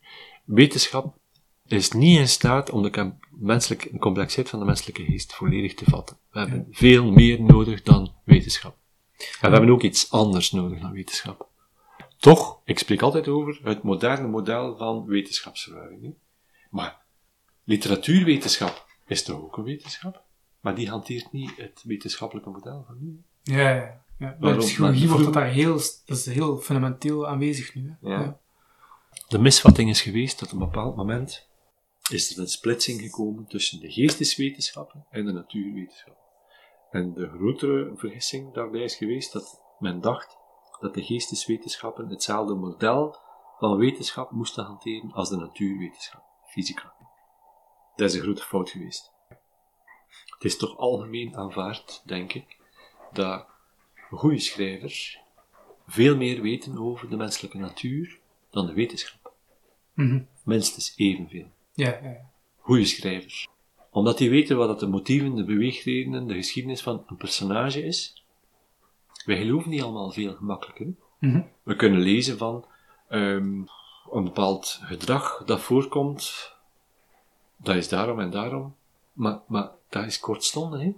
Wetenschap 0.45 1.17
is 1.67 1.91
niet 1.93 2.19
in 2.19 2.29
staat 2.29 2.71
om 2.71 2.83
de 2.83 3.13
menselijke, 3.31 3.89
de 3.93 3.99
complexiteit 3.99 4.49
van 4.49 4.59
de 4.59 4.65
menselijke 4.65 5.05
geest 5.05 5.35
volledig 5.35 5.75
te 5.75 5.85
vatten. 5.85 6.17
We 6.31 6.39
hebben 6.39 6.67
veel 6.71 7.11
meer 7.11 7.43
nodig 7.43 7.83
dan 7.83 8.15
wetenschap. 8.25 8.77
En 9.17 9.51
we 9.51 9.57
hebben 9.57 9.71
ook 9.71 9.83
iets 9.83 10.11
anders 10.11 10.51
nodig 10.51 10.81
dan 10.81 10.93
wetenschap. 10.93 11.49
Toch, 12.19 12.61
ik 12.65 12.79
spreek 12.79 13.03
altijd 13.03 13.29
over 13.29 13.61
het 13.63 13.83
moderne 13.83 14.29
model 14.29 14.77
van 14.77 15.05
wetenschapsverwarring. 15.07 16.03
hè. 16.03 16.11
Maar 16.71 17.05
literatuurwetenschap 17.65 18.87
is 19.07 19.23
toch 19.23 19.41
ook 19.41 19.57
een 19.57 19.65
wetenschap? 19.65 20.25
Maar 20.67 20.75
die 20.75 20.89
hanteert 20.89 21.33
niet 21.33 21.57
het 21.57 21.83
wetenschappelijke 21.85 22.51
model 22.51 22.85
van 22.87 22.97
nu. 23.01 23.23
Ja, 23.43 23.71
ja, 23.71 24.05
ja. 24.19 24.37
Bij 24.41 24.57
psychologie 24.57 25.09
wordt 25.09 25.25
dat 25.25 25.33
daar 25.33 25.47
heel, 25.47 25.73
dat 25.75 26.17
is 26.17 26.27
heel 26.27 26.57
fundamenteel 26.59 27.27
aanwezig 27.27 27.75
nu. 27.75 27.97
Hè. 28.01 28.09
Ja. 28.11 28.39
De 29.29 29.39
misvatting 29.39 29.91
is 29.91 30.01
geweest 30.01 30.39
dat 30.39 30.53
op 30.53 30.61
een 30.61 30.67
bepaald 30.67 30.97
moment 30.97 31.49
is 32.11 32.33
er 32.33 32.43
een 32.43 32.49
splitsing 32.49 33.01
gekomen 33.01 33.47
tussen 33.47 33.81
de 33.81 33.93
geesteswetenschappen 33.93 35.07
en 35.11 35.25
de 35.25 35.33
natuurwetenschappen. 35.33 36.25
En 36.91 37.15
de 37.15 37.29
grotere 37.29 37.93
vergissing 37.95 38.55
daarbij 38.55 38.83
is 38.83 38.97
geweest 38.97 39.33
dat 39.33 39.61
men 39.79 40.01
dacht 40.01 40.37
dat 40.81 40.95
de 40.95 41.03
geesteswetenschappen 41.03 42.09
hetzelfde 42.09 42.55
model 42.55 43.17
van 43.59 43.77
wetenschap 43.77 44.31
moesten 44.31 44.65
hanteren 44.65 45.13
als 45.13 45.29
de 45.29 45.37
natuurwetenschap, 45.37 46.23
fysica. 46.47 46.95
Dat 47.97 48.09
is 48.09 48.15
een 48.15 48.23
grote 48.23 48.43
fout 48.43 48.71
geweest. 48.71 49.15
Het 50.25 50.45
is 50.45 50.57
toch 50.57 50.77
algemeen 50.77 51.37
aanvaard, 51.37 52.03
denk 52.05 52.33
ik, 52.33 52.57
dat 53.13 53.47
goede 54.11 54.39
schrijvers 54.39 55.19
veel 55.87 56.17
meer 56.17 56.43
weten 56.43 56.79
over 56.79 57.11
de 57.11 57.17
menselijke 57.17 57.59
natuur 57.59 58.19
dan 58.51 58.67
de 58.67 58.73
wetenschap. 58.73 59.33
Mhm. 59.95 60.23
Minstens 60.45 60.93
evenveel. 60.97 61.47
ja, 61.75 61.89
ja, 61.89 62.11
ja. 62.11 62.31
Goede 62.59 62.85
schrijvers. 62.85 63.49
Omdat 63.91 64.19
die 64.19 64.31
weten 64.31 64.57
wat 64.57 64.81
de 64.81 64.87
motieven, 64.87 65.35
de 65.35 65.45
beweegredenen, 65.45 66.27
de 66.27 66.35
geschiedenis 66.35 66.83
van 66.83 67.05
een 67.07 67.17
personage 67.17 67.85
is. 67.85 68.25
Wij 69.25 69.37
geloven 69.37 69.71
niet 69.71 69.83
allemaal 69.83 70.11
veel 70.11 70.35
gemakkelijker. 70.35 70.87
Mhm. 71.19 71.43
We 71.63 71.77
kunnen 71.77 72.01
lezen 72.01 72.39
van 72.39 72.65
ehm, 73.09 73.63
een 74.11 74.25
bepaald 74.25 74.81
gedrag 74.83 75.43
dat 75.45 75.61
voorkomt. 75.61 76.53
Dat 77.57 77.77
is 77.77 77.89
daarom 77.89 78.21
en 78.21 78.31
daarom. 78.31 78.75
Maar, 79.13 79.41
maar 79.47 79.71
dat 79.89 80.05
is 80.05 80.21
kortstondig, 80.21 80.81
hè? 80.81 80.93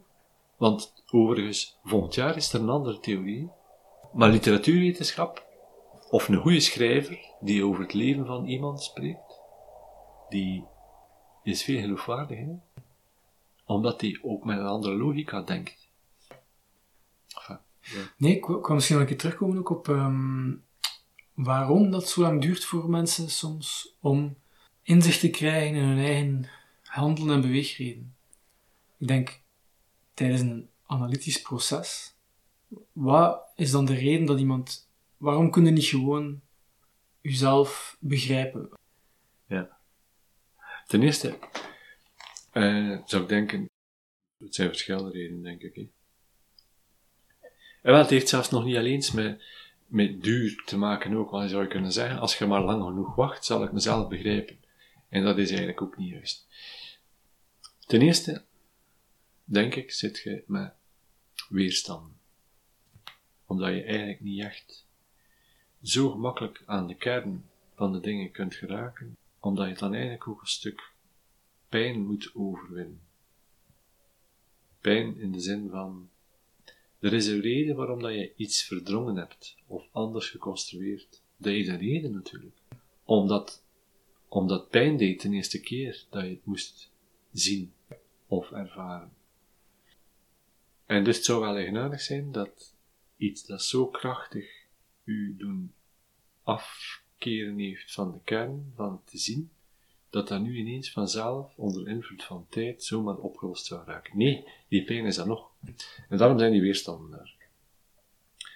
Want 0.57 1.03
overigens, 1.11 1.79
volgend 1.85 2.15
jaar 2.15 2.37
is 2.37 2.53
er 2.53 2.61
een 2.61 2.69
andere 2.69 3.01
theorie. 3.01 3.51
Maar 4.13 4.31
literatuurwetenschap, 4.31 5.47
of 6.11 6.29
een 6.29 6.37
goede 6.37 6.61
schrijver 6.61 7.19
die 7.41 7.65
over 7.65 7.83
het 7.83 7.93
leven 7.93 8.27
van 8.27 8.47
iemand 8.47 8.83
spreekt, 8.83 9.41
die 10.29 10.65
is 11.43 11.63
veel 11.63 11.81
geloofwaardiger. 11.81 12.47
hè. 12.47 12.83
Omdat 13.65 14.01
die 14.01 14.25
ook 14.25 14.45
met 14.45 14.59
een 14.59 14.67
andere 14.67 14.95
logica 14.95 15.41
denkt. 15.41 15.89
Nee, 18.17 18.37
ik 18.37 18.45
wil 18.45 18.75
misschien 18.75 19.01
een 19.01 19.07
keer 19.07 19.19
terugkomen 19.19 19.59
ook 19.59 19.71
op 19.71 19.89
ehm, 19.89 20.55
waarom 21.35 21.91
dat 21.91 22.09
zo 22.09 22.21
lang 22.21 22.41
duurt 22.41 22.65
voor 22.65 22.91
mensen 22.91 23.31
soms 23.31 23.95
om 24.01 24.37
inzicht 24.83 25.21
te 25.21 25.31
krijgen 25.31 25.77
in 25.77 25.85
hun 25.85 25.99
eigen 25.99 26.49
handelen 26.83 27.35
en 27.35 27.41
beweegreden. 27.41 28.17
Ik 28.99 29.09
denk, 29.09 29.43
tijdens 30.15 30.41
een 30.41 30.71
analytisch 30.87 31.43
proces, 31.43 32.15
wat 32.93 33.53
is 33.55 33.71
dan 33.71 33.85
de 33.85 33.95
reden 33.95 34.27
dat 34.27 34.39
iemand, 34.39 34.91
waarom 35.17 35.51
kun 35.51 35.65
je 35.65 35.71
niet 35.71 35.85
gewoon 35.85 36.41
jezelf 37.21 37.97
begrijpen? 38.01 38.71
Ja. 39.47 39.79
Ten 40.87 41.03
eerste 41.03 41.39
uh, 42.53 42.99
zou 43.05 43.23
ik 43.23 43.29
denken, 43.29 43.71
het 44.39 44.55
zijn 44.55 44.69
verschillende 44.69 45.11
redenen, 45.11 45.43
denk 45.43 45.63
ik. 45.63 45.75
Hè. 45.75 45.89
En 47.83 47.93
wel, 47.93 47.99
het 47.99 48.11
heeft 48.11 48.29
zelfs 48.29 48.51
nog 48.51 48.65
niet 48.65 48.77
alleen 48.77 49.05
met, 49.15 49.43
met 49.87 50.23
duur 50.23 50.63
te 50.65 50.77
maken 50.77 51.17
ook, 51.17 51.31
want 51.31 51.43
je 51.45 51.51
zou 51.51 51.67
kunnen 51.67 51.93
zeggen, 51.93 52.19
als 52.19 52.39
je 52.39 52.47
maar 52.47 52.63
lang 52.63 52.85
genoeg 52.85 53.15
wacht, 53.15 53.45
zal 53.45 53.63
ik 53.65 53.73
mezelf 53.73 54.09
begrijpen. 54.09 54.59
En 55.09 55.25
dat 55.25 55.39
is 55.39 55.49
eigenlijk 55.49 55.83
ook 55.83 55.97
niet 55.97 56.11
juist. 56.11 56.47
Ten 57.87 58.03
eerste, 58.03 58.45
denk 59.49 59.75
ik, 59.75 59.93
zit 59.93 60.19
je 60.19 60.43
met 60.47 60.73
weerstand. 61.49 62.13
Omdat 63.47 63.75
je 63.75 63.83
eigenlijk 63.83 64.21
niet 64.21 64.43
echt 64.43 64.87
zo 65.83 66.11
gemakkelijk 66.11 66.63
aan 66.67 66.87
de 66.87 66.95
kern 66.95 67.45
van 67.75 67.93
de 67.93 68.01
dingen 68.01 68.31
kunt 68.31 68.55
geraken, 68.55 69.17
omdat 69.41 69.69
je 69.69 69.75
dan 69.75 69.93
eigenlijk 69.93 70.29
ook 70.29 70.41
een 70.41 70.47
stuk 70.47 70.93
pijn 71.69 72.07
moet 72.07 72.31
overwinnen. 72.35 73.01
Pijn 74.81 75.17
in 75.17 75.33
de 75.33 75.41
zin 75.41 75.69
van, 75.71 76.11
er 76.99 77.13
is 77.13 77.27
een 77.27 77.41
reden 77.41 77.77
waarom 77.77 78.03
dat 78.03 78.13
je 78.13 78.35
iets 78.37 78.63
verdrongen 78.63 79.17
hebt, 79.17 79.57
of 79.67 79.89
anders 79.93 80.31
geconstrueerd. 80.31 81.23
Dat 81.37 81.53
is 81.53 81.69
een 81.69 81.79
reden 81.79 82.13
natuurlijk. 82.13 82.57
Omdat, 83.05 83.63
omdat 84.29 84.69
pijn 84.69 84.97
deed 84.97 85.23
de 85.23 85.31
eerste 85.31 85.61
keer 85.61 86.05
dat 86.11 86.23
je 86.23 86.29
het 86.29 86.45
moest 86.45 86.91
zien 87.33 87.73
of 88.27 88.51
ervaren. 88.51 89.17
En 90.89 91.05
dus 91.05 91.17
het 91.17 91.25
zou 91.25 91.41
wel 91.41 91.57
eigenaardig 91.57 92.01
zijn 92.01 92.33
dat 92.33 92.75
iets 93.17 93.47
dat 93.47 93.63
zo 93.63 93.87
krachtig 93.87 94.67
u 95.05 95.37
doen 95.37 95.75
afkeren 96.43 97.59
heeft 97.59 97.93
van 97.93 98.13
de 98.13 98.19
kern, 98.25 98.73
van 98.75 99.03
te 99.05 99.19
zien, 99.19 99.51
dat 100.11 100.29
dat 100.29 100.41
nu 100.41 100.57
ineens 100.57 100.93
vanzelf 100.93 101.53
onder 101.57 101.89
invloed 101.89 102.25
van 102.25 102.47
tijd 102.49 102.85
zomaar 102.85 103.17
opgelost 103.17 103.67
zou 103.67 103.85
raken. 103.87 104.17
Nee, 104.17 104.49
die 104.69 104.85
pijn 104.85 105.07
is 105.07 105.17
er 105.17 105.27
nog. 105.27 105.51
En 106.09 106.19
daarom 106.19 106.39
zijn 106.39 106.53
die 106.53 106.61
weerstanden 106.61 107.11
daar. 107.11 107.35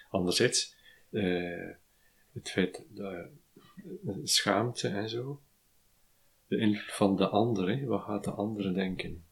Anderzijds, 0.09 0.75
eh, 1.09 1.69
het 2.31 2.49
feit 2.49 2.83
dat 2.89 3.13
uh, 4.05 4.15
schaamte 4.23 4.87
en 4.87 5.09
zo, 5.09 5.41
de 6.47 6.57
invloed 6.57 6.93
van 6.93 7.15
de 7.15 7.27
andere, 7.27 7.85
wat 7.85 8.01
gaat 8.01 8.23
de 8.23 8.31
andere 8.31 8.71
denken? 8.71 9.23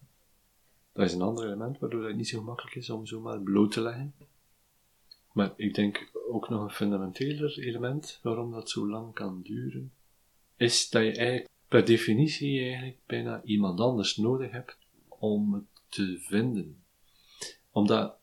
Dat 1.02 1.10
is 1.10 1.16
een 1.16 1.22
ander 1.22 1.46
element 1.46 1.80
waardoor 1.80 2.08
het 2.08 2.16
niet 2.16 2.28
zo 2.28 2.40
gemakkelijk 2.40 2.76
is 2.76 2.90
om 2.90 3.06
zomaar 3.06 3.40
bloot 3.40 3.72
te 3.72 3.82
leggen. 3.82 4.14
Maar 5.32 5.54
ik 5.56 5.74
denk 5.74 6.12
ook 6.30 6.50
nog 6.50 6.62
een 6.62 6.70
fundamenteler 6.70 7.60
element 7.60 8.20
waarom 8.24 8.52
dat 8.52 8.70
zo 8.70 8.88
lang 8.88 9.14
kan 9.14 9.42
duren, 9.42 9.92
is 10.56 10.90
dat 10.90 11.04
je 11.04 11.12
eigenlijk 11.12 11.50
per 11.68 11.86
definitie 11.86 12.60
eigenlijk 12.60 12.98
bijna 13.06 13.42
iemand 13.44 13.80
anders 13.80 14.18
nodig 14.18 14.52
hebt 14.52 14.78
om 15.08 15.54
het 15.54 15.64
te 15.90 16.18
vinden. 16.20 16.84
Omdat 17.72 18.18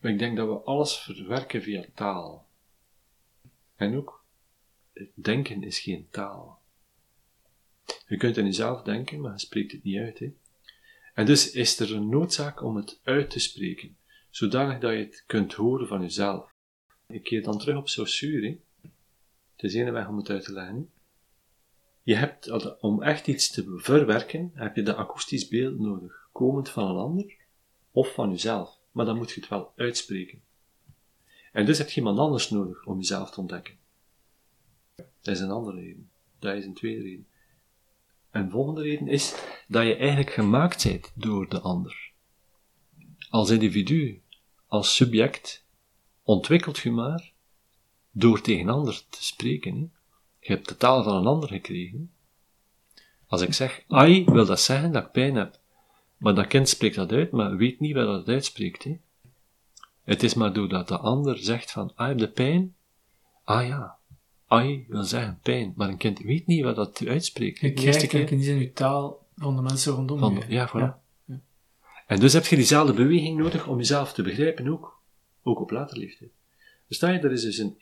ik 0.00 0.18
denk 0.18 0.36
dat 0.36 0.48
we 0.48 0.54
alles 0.54 0.98
verwerken 0.98 1.62
via 1.62 1.84
taal. 1.94 2.46
En 3.76 3.96
ook, 3.96 4.24
denken 5.14 5.62
is 5.62 5.78
geen 5.78 6.06
taal. 6.10 6.60
Je 8.06 8.16
kunt 8.16 8.36
in 8.36 8.44
jezelf 8.44 8.82
denken, 8.82 9.20
maar 9.20 9.32
je 9.32 9.38
spreekt 9.38 9.72
het 9.72 9.82
niet 9.82 9.98
uit. 9.98 10.18
Hè? 10.18 10.32
En 11.14 11.26
dus 11.26 11.50
is 11.50 11.78
er 11.78 11.94
een 11.94 12.08
noodzaak 12.08 12.62
om 12.62 12.76
het 12.76 13.00
uit 13.02 13.30
te 13.30 13.38
spreken, 13.38 13.96
zodanig 14.30 14.78
dat 14.78 14.92
je 14.92 14.98
het 14.98 15.24
kunt 15.26 15.52
horen 15.52 15.86
van 15.86 16.00
jezelf. 16.00 16.50
Ik 17.06 17.22
keer 17.22 17.42
dan 17.42 17.58
terug 17.58 17.76
op 17.76 17.88
Saussure. 17.88 18.58
Het 19.52 19.62
is 19.62 19.74
ene 19.74 19.90
weg 19.90 20.08
om 20.08 20.16
het 20.16 20.30
uit 20.30 20.44
te 20.44 20.52
leggen. 20.52 20.90
Je 22.02 22.14
hebt, 22.14 22.80
om 22.80 23.02
echt 23.02 23.26
iets 23.26 23.50
te 23.50 23.76
verwerken, 23.76 24.50
heb 24.54 24.76
je 24.76 24.82
de 24.82 24.94
akoestisch 24.94 25.48
beeld 25.48 25.78
nodig, 25.78 26.28
komend 26.32 26.68
van 26.68 26.88
een 26.88 26.96
ander 26.96 27.36
of 27.90 28.14
van 28.14 28.30
jezelf. 28.30 28.78
Maar 28.92 29.04
dan 29.04 29.16
moet 29.16 29.30
je 29.30 29.40
het 29.40 29.48
wel 29.48 29.72
uitspreken. 29.76 30.42
En 31.52 31.66
dus 31.66 31.78
heb 31.78 31.88
je 31.88 31.96
iemand 31.96 32.18
anders 32.18 32.50
nodig 32.50 32.84
om 32.84 32.96
jezelf 32.96 33.30
te 33.30 33.40
ontdekken. 33.40 33.78
Dat 34.96 35.34
is 35.34 35.40
een 35.40 35.50
andere 35.50 35.80
reden. 35.80 36.10
Dat 36.38 36.56
is 36.56 36.64
een 36.64 36.74
tweede 36.74 37.02
reden. 37.02 37.26
Een 38.30 38.50
volgende 38.50 38.82
reden 38.82 39.08
is 39.08 39.34
dat 39.68 39.86
je 39.86 39.96
eigenlijk 39.96 40.30
gemaakt 40.30 40.84
bent 40.84 41.12
door 41.14 41.48
de 41.48 41.60
ander. 41.60 42.10
Als 43.30 43.50
individu, 43.50 44.22
als 44.66 44.94
subject, 44.94 45.64
ontwikkelt 46.22 46.78
je 46.78 46.90
maar 46.90 47.32
door 48.10 48.40
tegen 48.40 48.68
ander 48.68 49.02
te 49.08 49.24
spreken. 49.24 49.92
Je 50.40 50.52
hebt 50.52 50.68
de 50.68 50.76
taal 50.76 51.02
van 51.02 51.16
een 51.16 51.26
ander 51.26 51.48
gekregen. 51.48 52.12
Als 53.26 53.40
ik 53.40 53.54
zeg 53.54 53.84
ai, 53.88 54.24
wil 54.24 54.46
dat 54.46 54.60
zeggen 54.60 54.92
dat 54.92 55.04
ik 55.04 55.12
pijn 55.12 55.34
heb. 55.34 55.58
Maar 56.16 56.34
dat 56.34 56.46
kind 56.46 56.68
spreekt 56.68 56.94
dat 56.94 57.12
uit, 57.12 57.30
maar 57.30 57.56
weet 57.56 57.80
niet 57.80 57.94
wat 57.94 58.06
dat 58.06 58.28
uitspreekt. 58.28 58.84
Hè? 58.84 58.98
Het 60.04 60.22
is 60.22 60.34
maar 60.34 60.52
doordat 60.52 60.88
de 60.88 60.98
ander 60.98 61.38
zegt 61.38 61.70
van, 61.70 61.92
ah, 61.94 62.08
heb 62.08 62.18
de 62.18 62.28
pijn? 62.28 62.74
Ah 63.44 63.66
ja, 63.66 63.98
ai 64.50 64.84
wil 64.88 65.04
zeggen 65.04 65.38
pijn, 65.42 65.72
maar 65.76 65.88
een 65.88 65.96
kind 65.96 66.18
weet 66.18 66.46
niet 66.46 66.62
wat 66.62 66.76
dat 66.76 67.06
uitspreekt. 67.06 67.58
Je 67.58 67.72
krijgt 67.72 68.06
keer... 68.06 68.34
niet 68.34 68.46
in 68.46 68.58
je 68.58 68.72
taal 68.72 69.26
van 69.36 69.56
de 69.56 69.62
mensen 69.62 69.92
rondom 69.92 70.18
van, 70.18 70.34
je. 70.34 70.54
Ja, 70.54 70.68
voilà. 70.68 70.72
Ja. 71.24 71.40
En 72.06 72.20
dus 72.20 72.32
heb 72.32 72.44
je 72.44 72.56
diezelfde 72.56 72.92
beweging 72.92 73.38
nodig 73.38 73.66
om 73.66 73.76
jezelf 73.76 74.12
te 74.12 74.22
begrijpen 74.22 74.68
ook. 74.68 75.00
Ook 75.42 75.60
op 75.60 75.70
later 75.70 75.98
leeftijd. 75.98 76.30
Versta 76.86 77.10
je, 77.10 77.18
er 77.18 77.32
is 77.32 77.42
dus 77.42 77.58
een 77.58 77.74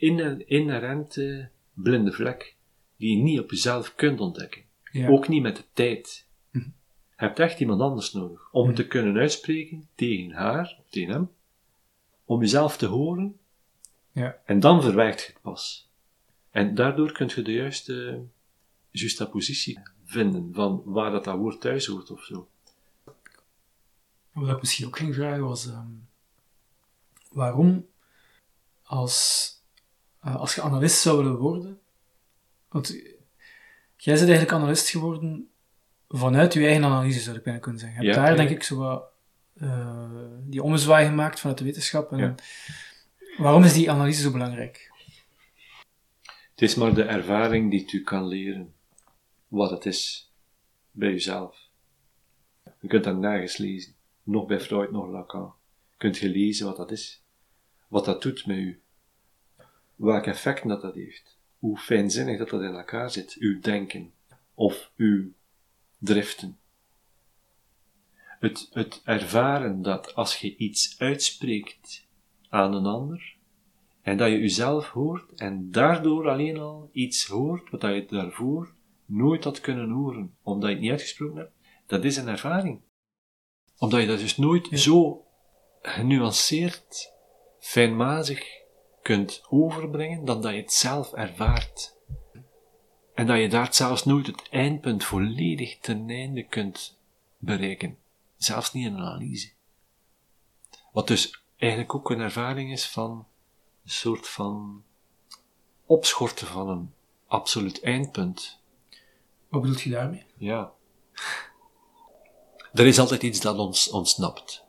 inherente 0.47 1.49
blinde 1.73 2.13
vlek 2.13 2.57
die 2.97 3.17
je 3.17 3.23
niet 3.23 3.41
op 3.41 3.51
jezelf 3.51 3.95
kunt 3.95 4.21
ontdekken. 4.21 4.63
Ook 5.07 5.29
niet 5.29 5.43
met 5.43 5.57
de 5.57 5.65
tijd. 5.73 6.27
Mhm. 6.51 6.65
Je 6.65 7.25
hebt 7.25 7.39
echt 7.39 7.61
iemand 7.61 7.81
anders 7.81 8.13
nodig 8.13 8.49
om 8.53 8.67
het 8.67 8.77
te 8.77 8.87
kunnen 8.87 9.17
uitspreken 9.17 9.89
tegen 9.95 10.31
haar 10.31 10.77
of 10.79 10.91
tegen 10.91 11.13
hem, 11.13 11.31
om 12.25 12.41
jezelf 12.41 12.77
te 12.77 12.87
horen, 12.87 13.39
ja. 14.13 14.37
en 14.45 14.61
dan 14.61 14.83
verwijgt 14.83 15.21
je 15.21 15.27
het 15.27 15.43
pas. 15.43 15.88
En 16.51 16.75
daardoor 16.75 17.13
kun 17.13 17.31
je 17.35 17.43
de 17.43 17.53
juiste 17.53 18.25
juxtapositie 18.91 19.81
vinden 20.05 20.51
van 20.53 20.83
waar 20.85 21.11
dat, 21.11 21.25
dat 21.25 21.37
woord 21.37 21.61
thuis 21.61 21.87
hoort 21.87 22.11
of 22.11 22.25
zo. 22.25 22.49
Wat 24.33 24.51
ik 24.51 24.61
misschien 24.61 24.87
ook 24.87 24.97
ging 24.97 25.15
vragen 25.15 25.45
was, 25.45 25.67
ehm, 25.67 25.87
waarom 27.31 27.87
als, 28.83 29.51
uh, 30.25 30.37
als 30.37 30.55
je 30.55 30.63
analist 30.63 31.01
zou 31.01 31.17
willen 31.17 31.37
worden, 31.37 31.81
want 32.69 32.89
jij 33.97 34.15
bent 34.15 34.29
eigenlijk 34.29 34.53
analist 34.53 34.89
geworden 34.89 35.49
vanuit 36.09 36.53
je 36.53 36.65
eigen 36.65 36.85
analyse, 36.85 37.21
zou 37.21 37.37
ik 37.37 37.43
bijna 37.43 37.59
kunnen 37.59 37.81
zeggen. 37.81 38.01
Je 38.03 38.11
hebt 38.11 38.25
daar, 38.25 38.37
denk 38.37 38.51
ik, 38.51 38.63
zo 38.63 38.77
wat, 38.77 39.05
uh, 39.55 40.11
die 40.45 40.63
ommezwaai 40.63 41.07
gemaakt 41.07 41.41
vanuit 41.41 41.59
de 41.59 41.65
wetenschap. 41.65 42.13
En 42.13 42.37
Waarom 43.37 43.65
is 43.65 43.73
die 43.73 43.91
analyse 43.91 44.23
zo 44.23 44.31
belangrijk? 44.31 44.91
Het 46.59 46.69
is 46.69 46.75
maar 46.75 46.95
de 46.95 47.03
ervaring 47.03 47.71
die 47.71 47.93
u 47.93 48.03
kan 48.03 48.27
leren 48.27 48.75
wat 49.49 49.71
het 49.71 49.87
is 49.87 50.33
bij 50.91 51.11
jezelf. 51.11 51.69
Je 52.81 52.89
kunt 52.89 53.05
dat 53.05 53.17
nergens 53.17 53.57
lezen, 53.57 53.95
nog 54.23 54.47
bij 54.47 54.61
Freud, 54.61 54.91
nog 54.91 55.09
Lacan. 55.09 55.55
Kunt 55.97 56.19
je 56.19 56.29
lezen 56.29 56.67
wat 56.67 56.77
dat 56.77 56.91
is, 56.91 57.23
wat 57.89 58.05
dat 58.05 58.23
doet 58.23 58.47
met 58.47 58.57
u, 58.57 58.81
welke 59.97 60.31
effecten 60.31 60.69
dat 60.69 60.81
dat 60.81 60.95
heeft 60.95 61.39
hoe 61.59 61.79
fijnzinnig 61.79 62.39
dat 62.39 62.49
dat 62.49 62.63
in 62.63 62.75
elkaar 62.75 63.11
zit, 63.11 63.37
uw 63.39 63.61
denken 63.61 64.13
of 64.55 64.91
uw 64.97 65.33
driften. 65.99 66.59
Het, 68.17 68.69
het 68.73 69.01
ervaren 69.05 69.83
dat 69.83 70.15
als 70.15 70.37
je 70.37 70.57
iets 70.57 70.99
uitspreekt 70.99 72.07
aan 72.49 72.75
een 72.75 72.87
ander, 72.87 73.37
en 74.03 74.17
dat 74.17 74.31
je 74.31 74.39
jezelf 74.39 74.89
hoort, 74.89 75.41
en 75.41 75.71
daardoor 75.71 76.29
alleen 76.29 76.59
al 76.59 76.89
iets 76.93 77.27
hoort 77.27 77.71
wat 77.71 77.83
je 77.83 78.07
daarvoor 78.09 78.75
nooit 79.05 79.45
had 79.45 79.61
kunnen 79.61 79.91
horen, 79.91 80.37
omdat 80.43 80.69
je 80.69 80.75
het 80.75 80.83
niet 80.83 80.91
uitgesproken 80.91 81.37
hebt, 81.37 81.53
dat 81.87 82.05
is 82.05 82.17
een 82.17 82.29
ervaring. 82.29 82.81
Omdat 83.79 84.01
je 84.01 84.07
dat 84.07 84.19
dus 84.19 84.37
nooit 84.37 84.69
zo 84.73 85.25
genuanceerd, 85.83 87.13
fijnmazig 87.59 88.59
kunt 89.03 89.43
overbrengen 89.49 90.25
dan 90.25 90.43
dat 90.43 90.53
je 90.53 90.61
het 90.61 90.73
zelf 90.73 91.13
ervaart. 91.13 91.97
En 93.15 93.27
dat 93.27 93.39
je 93.39 93.49
daar 93.49 93.75
zelfs 93.75 94.05
nooit 94.05 94.27
het 94.27 94.49
eindpunt 94.51 95.05
volledig 95.05 95.79
ten 95.79 96.11
einde 96.11 96.43
kunt 96.43 96.99
bereiken. 97.39 97.99
Zelfs 98.37 98.73
niet 98.73 98.87
in 98.87 98.95
een 98.95 99.01
analyse. 99.01 99.51
Wat 100.93 101.07
dus 101.07 101.43
eigenlijk 101.57 101.95
ook 101.95 102.11
een 102.11 102.21
ervaring 102.21 102.73
is 102.73 102.89
van 102.89 103.27
een 103.89 103.95
soort 103.95 104.29
van 104.29 104.85
opschorten 105.87 106.47
van 106.47 106.69
een 106.69 106.95
absoluut 107.27 107.83
eindpunt. 107.83 108.61
Wat 109.49 109.61
bedoelt 109.61 109.81
je 109.81 109.91
daarmee? 109.91 110.25
Ja. 110.37 110.73
Er 112.73 112.87
is 112.87 112.99
altijd 112.99 113.23
iets 113.23 113.41
dat 113.41 113.59
ons 113.59 113.91
ontsnapt. 113.91 114.65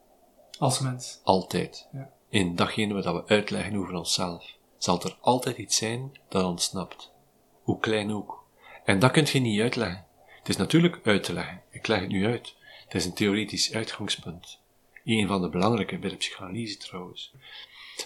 Als 0.59 0.79
mens. 0.79 1.19
Altijd. 1.23 1.87
Ja. 1.91 2.13
In 2.29 2.55
datgene 2.55 2.93
wat 2.93 3.03
we 3.03 3.27
uitleggen 3.27 3.75
over 3.75 3.93
onszelf, 3.93 4.55
zal 4.77 5.03
er 5.03 5.17
altijd 5.21 5.57
iets 5.57 5.77
zijn 5.77 6.17
dat 6.29 6.45
ontsnapt. 6.45 7.11
Hoe 7.63 7.79
klein 7.79 8.13
ook. 8.13 8.43
En 8.83 8.99
dat 8.99 9.11
kun 9.11 9.27
je 9.31 9.39
niet 9.39 9.61
uitleggen. 9.61 10.05
Het 10.37 10.49
is 10.49 10.57
natuurlijk 10.57 10.99
uit 11.03 11.23
te 11.23 11.33
leggen. 11.33 11.61
Ik 11.69 11.87
leg 11.87 11.99
het 11.99 12.09
nu 12.09 12.25
uit. 12.25 12.55
Het 12.83 12.95
is 12.95 13.05
een 13.05 13.13
theoretisch 13.13 13.73
uitgangspunt. 13.73 14.59
Een 15.03 15.27
van 15.27 15.41
de 15.41 15.49
belangrijke 15.49 15.97
bij 15.97 16.09
de 16.09 16.15
psychanalyse 16.15 16.77
trouwens. 16.77 17.33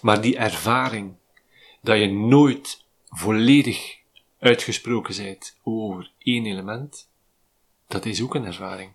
Maar 0.01 0.21
die 0.21 0.37
ervaring 0.37 1.15
dat 1.81 1.99
je 1.99 2.11
nooit 2.11 2.85
volledig 3.09 3.97
uitgesproken 4.39 5.23
bent 5.23 5.57
over 5.63 6.11
één 6.17 6.45
element, 6.45 7.09
dat 7.87 8.05
is 8.05 8.21
ook 8.21 8.35
een 8.35 8.45
ervaring. 8.45 8.91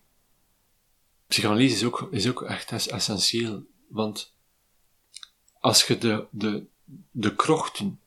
Psychanalyse 1.26 1.74
is 1.74 1.84
ook, 1.84 2.09
is 2.11 2.28
ook 2.28 2.42
echt 2.42 2.72
essentieel, 2.72 3.62
want 3.88 4.34
als 5.61 5.86
je 5.86 5.99
de, 5.99 6.26
de, 6.30 6.66
de 7.11 7.34
krochten 7.34 8.01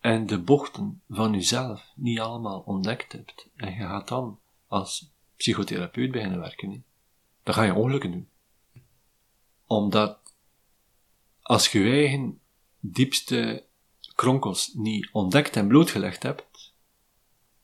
en 0.00 0.26
de 0.26 0.38
bochten 0.38 1.02
van 1.08 1.32
jezelf 1.32 1.92
niet 1.94 2.20
allemaal 2.20 2.62
ontdekt 2.66 3.12
hebt, 3.12 3.46
en 3.56 3.74
je 3.74 3.80
gaat 3.80 4.08
dan 4.08 4.38
als 4.66 5.10
psychotherapeut 5.36 6.10
beginnen 6.10 6.40
werken, 6.40 6.84
dan 7.42 7.54
ga 7.54 7.62
je 7.62 7.74
ongelukken 7.74 8.10
doen. 8.10 8.28
Omdat 9.66 10.19
als 11.50 11.68
je 11.68 11.78
je 11.78 11.92
eigen 11.92 12.38
diepste 12.80 13.64
kronkels 14.14 14.72
niet 14.74 15.08
ontdekt 15.12 15.56
en 15.56 15.68
blootgelegd 15.68 16.22
hebt, 16.22 16.72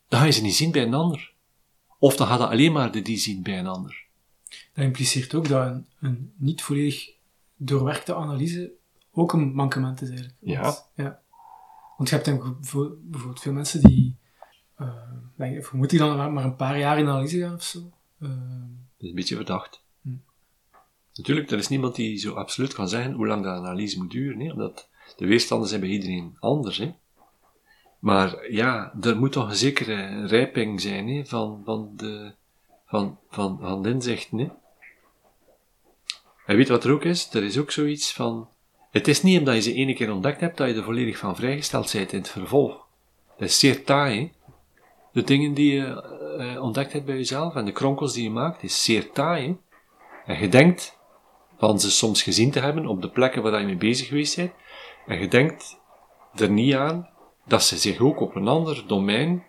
dan 0.09 0.21
ga 0.21 0.27
je 0.27 0.33
ze 0.33 0.43
niet 0.43 0.55
zien 0.55 0.71
bij 0.73 0.83
een 0.83 0.95
ander. 0.95 1.33
Of 1.99 2.17
dan 2.17 2.27
gaat 2.27 2.39
je 2.39 2.47
alleen 2.49 2.73
maar 2.73 2.93
de 2.93 3.03
die 3.03 3.19
zien 3.19 3.43
bij 3.43 3.59
een 3.59 3.67
ander. 3.67 4.05
Dat 4.75 4.85
impliceert 4.85 5.35
ook 5.35 5.49
dat 5.49 5.67
een, 5.67 5.87
een 6.01 6.33
niet 6.37 6.63
volledig 6.63 7.11
doorwerkte 7.57 8.15
analyse 8.15 8.73
ook 9.13 9.33
een 9.33 9.55
mankement 9.55 10.03
is 10.03 10.09
eigenlijk. 10.09 10.37
Ja. 10.41 10.61
Want, 10.63 10.89
ja. 10.95 11.21
Want 11.97 12.09
je 12.09 12.15
hebt 12.15 12.27
dan 12.27 12.57
bijvoorbeeld 12.61 13.41
veel 13.41 13.53
mensen 13.53 13.83
die, 13.83 14.17
uh, 14.81 14.95
denk, 15.37 15.65
vermoed 15.65 15.91
die 15.91 15.99
dan 15.99 16.17
maar- 16.17 16.33
maar 16.33 16.45
een 16.45 16.57
paar 16.57 16.79
jaar 16.79 16.99
in 16.99 17.09
analyse 17.09 17.39
gaan 17.39 17.55
of 17.55 17.63
zo. 17.63 17.79
Eh, 18.21 18.29
Dat 18.29 19.05
is 19.05 19.09
een 19.09 19.15
beetje 19.15 19.37
verdacht. 19.37 19.83
Natuurlijk, 21.17 21.51
er 21.51 21.59
is 21.59 21.69
niemand 21.69 21.95
die 21.95 22.19
zo 22.19 22.35
absoluut 22.35 22.75
kan 22.75 22.89
zeggen 22.89 23.13
hoe 23.13 23.27
lang 23.27 23.43
de 23.43 23.49
analyse 23.49 23.99
moet 23.99 24.11
duren, 24.11 24.53
omdat 24.53 24.89
de 25.17 25.27
weerstanden 25.27 25.69
zijn 25.69 25.81
bij 25.81 25.91
iedereen 25.91 26.37
anders. 26.41 26.79
Hè. 26.79 26.95
Maar 27.99 28.51
ja, 28.53 28.95
er 29.01 29.17
moet 29.17 29.33
toch 29.33 29.49
een 29.49 29.57
zekere 29.57 30.27
rijping 30.27 30.81
zijn 30.81 31.09
hè, 31.09 31.25
van, 31.25 31.63
van, 31.65 31.93
de, 31.97 32.33
van, 32.87 33.19
van, 33.31 33.59
van 33.61 33.83
de 33.83 33.89
inzichten. 33.89 34.39
Hè. 34.39 34.49
En 36.47 36.57
weet 36.57 36.69
wat 36.69 36.85
er 36.85 36.93
ook 36.93 37.05
is? 37.05 37.35
Er 37.35 37.45
is 37.45 37.59
ook 37.59 37.71
zoiets 37.71 38.13
van... 38.13 38.49
Het 38.91 39.09
is 39.09 39.23
niet 39.23 39.39
omdat 39.39 39.55
je 39.55 39.61
ze 39.61 39.75
ene 39.75 39.95
keer 39.95 40.13
ontdekt 40.13 40.41
hebt, 40.41 40.57
dat 40.57 40.69
je 40.69 40.75
er 40.75 40.85
volledig 40.85 41.19
van 41.19 41.37
vrijgesteld 41.37 41.93
bent 41.93 42.13
in 42.13 42.19
het 42.19 42.29
vervolg. 42.29 42.87
Dat 43.39 43.49
is 43.49 43.59
zeer 43.59 43.85
taai. 43.85 44.33
De 45.13 45.23
dingen 45.23 45.55
die 45.55 45.75
je 45.75 46.03
eh, 46.39 46.63
ontdekt 46.63 46.93
hebt 46.93 47.05
bij 47.05 47.17
jezelf 47.17 47.55
en 47.55 47.65
de 47.65 47.73
kronkels 47.73 48.13
die 48.13 48.23
je 48.23 48.31
maakt, 48.31 48.63
is 48.63 48.85
zeer 48.85 49.11
taai. 49.11 49.57
En 50.27 50.39
je 50.41 50.49
denkt 50.49 50.96
van 51.59 51.81
ze 51.81 51.91
soms 51.91 52.23
gezien 52.23 52.51
te 52.51 52.61
hebben 52.61 52.87
op 52.87 53.03
de 53.03 53.11
plekken 53.11 53.43
waar 53.43 53.61
je 53.61 53.67
mee 53.67 53.77
bezig 53.77 54.09
geweest 54.09 54.37
bent. 54.37 54.53
En 55.07 55.21
je 55.21 55.29
denkt 55.29 55.81
er 56.35 56.51
niet 56.51 56.75
aan 56.75 57.09
dat 57.47 57.63
ze 57.63 57.77
zich 57.77 58.01
ook 58.01 58.21
op 58.21 58.35
een 58.35 58.49
ander 58.49 58.85
domein, 58.87 59.45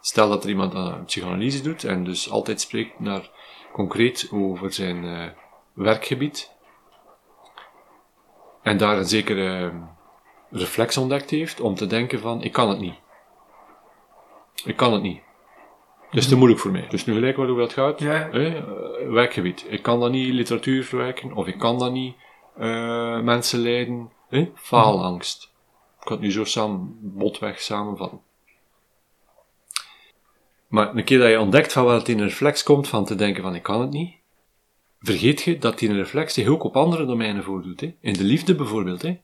stel 0.00 0.28
dat 0.28 0.44
er 0.44 0.50
iemand 0.50 0.74
aan 0.74 1.04
psychanalyse 1.04 1.62
doet 1.62 1.84
en 1.84 2.04
dus 2.04 2.30
altijd 2.30 2.60
spreekt 2.60 2.98
naar 2.98 3.30
concreet 3.72 4.28
over 4.32 4.72
zijn 4.72 5.04
eh, 5.04 5.28
werkgebied, 5.74 6.52
en 8.62 8.76
daar 8.76 8.98
een 8.98 9.04
zekere 9.04 9.70
eh, 9.70 9.76
reflex 10.50 10.96
ontdekt 10.96 11.30
heeft 11.30 11.60
om 11.60 11.74
te 11.74 11.86
denken 11.86 12.20
van, 12.20 12.42
ik 12.42 12.52
kan 12.52 12.68
het 12.68 12.78
niet. 12.78 13.00
Ik 14.64 14.76
kan 14.76 14.92
het 14.92 15.02
niet. 15.02 15.20
Het 16.12 16.20
is 16.20 16.28
te 16.28 16.36
moeilijk 16.36 16.60
voor 16.60 16.70
mij. 16.70 16.86
Dus 16.88 17.04
nu 17.04 17.14
gelijk 17.14 17.36
waar 17.36 17.46
hoe 17.48 17.58
dat 17.58 17.72
gaat. 17.72 18.00
Ja. 18.00 18.28
hè, 18.30 18.56
eh, 18.56 19.10
werkgebied. 19.10 19.64
Ik 19.68 19.82
kan 19.82 20.00
dan 20.00 20.10
niet 20.10 20.32
literatuur 20.32 20.84
verwerken, 20.84 21.32
of 21.32 21.46
ik 21.46 21.58
kan 21.58 21.78
dan 21.78 21.92
niet 21.92 22.14
eh, 22.56 23.20
mensen 23.20 23.58
leiden. 23.58 24.10
hè, 24.28 24.50
Faalangst. 24.54 25.52
Ik 26.00 26.06
kan 26.06 26.16
het 26.16 26.20
nu 26.24 26.32
zo 26.32 26.44
samen, 26.44 26.96
botweg 27.00 27.60
samenvatten. 27.60 28.20
Maar 30.68 30.96
een 30.96 31.04
keer 31.04 31.18
dat 31.18 31.28
je 31.28 31.40
ontdekt 31.40 31.72
van 31.72 31.84
waar 31.84 31.98
het 31.98 32.08
in 32.08 32.18
een 32.18 32.24
reflex 32.24 32.62
komt 32.62 32.88
van 32.88 33.04
te 33.04 33.14
denken 33.14 33.42
van 33.42 33.54
ik 33.54 33.62
kan 33.62 33.80
het 33.80 33.90
niet, 33.90 34.14
vergeet 35.00 35.42
je 35.42 35.58
dat 35.58 35.78
die 35.78 35.92
reflex 35.92 36.34
zich 36.34 36.48
ook 36.48 36.62
op 36.62 36.76
andere 36.76 37.06
domeinen 37.06 37.44
voordoet. 37.44 37.80
Hè? 37.80 37.94
In 38.00 38.12
de 38.12 38.24
liefde 38.24 38.54
bijvoorbeeld. 38.54 39.02
Hè? 39.02 39.18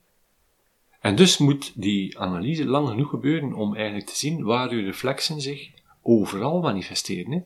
En 1.00 1.16
dus 1.16 1.38
moet 1.38 1.72
die 1.74 2.18
analyse 2.18 2.66
lang 2.66 2.88
genoeg 2.88 3.10
gebeuren 3.10 3.52
om 3.52 3.74
eigenlijk 3.74 4.06
te 4.06 4.16
zien 4.16 4.44
waar 4.44 4.70
uw 4.70 4.84
reflexen 4.84 5.40
zich 5.40 5.76
overal 6.08 6.60
manifesteren. 6.60 7.32
Hè? 7.32 7.38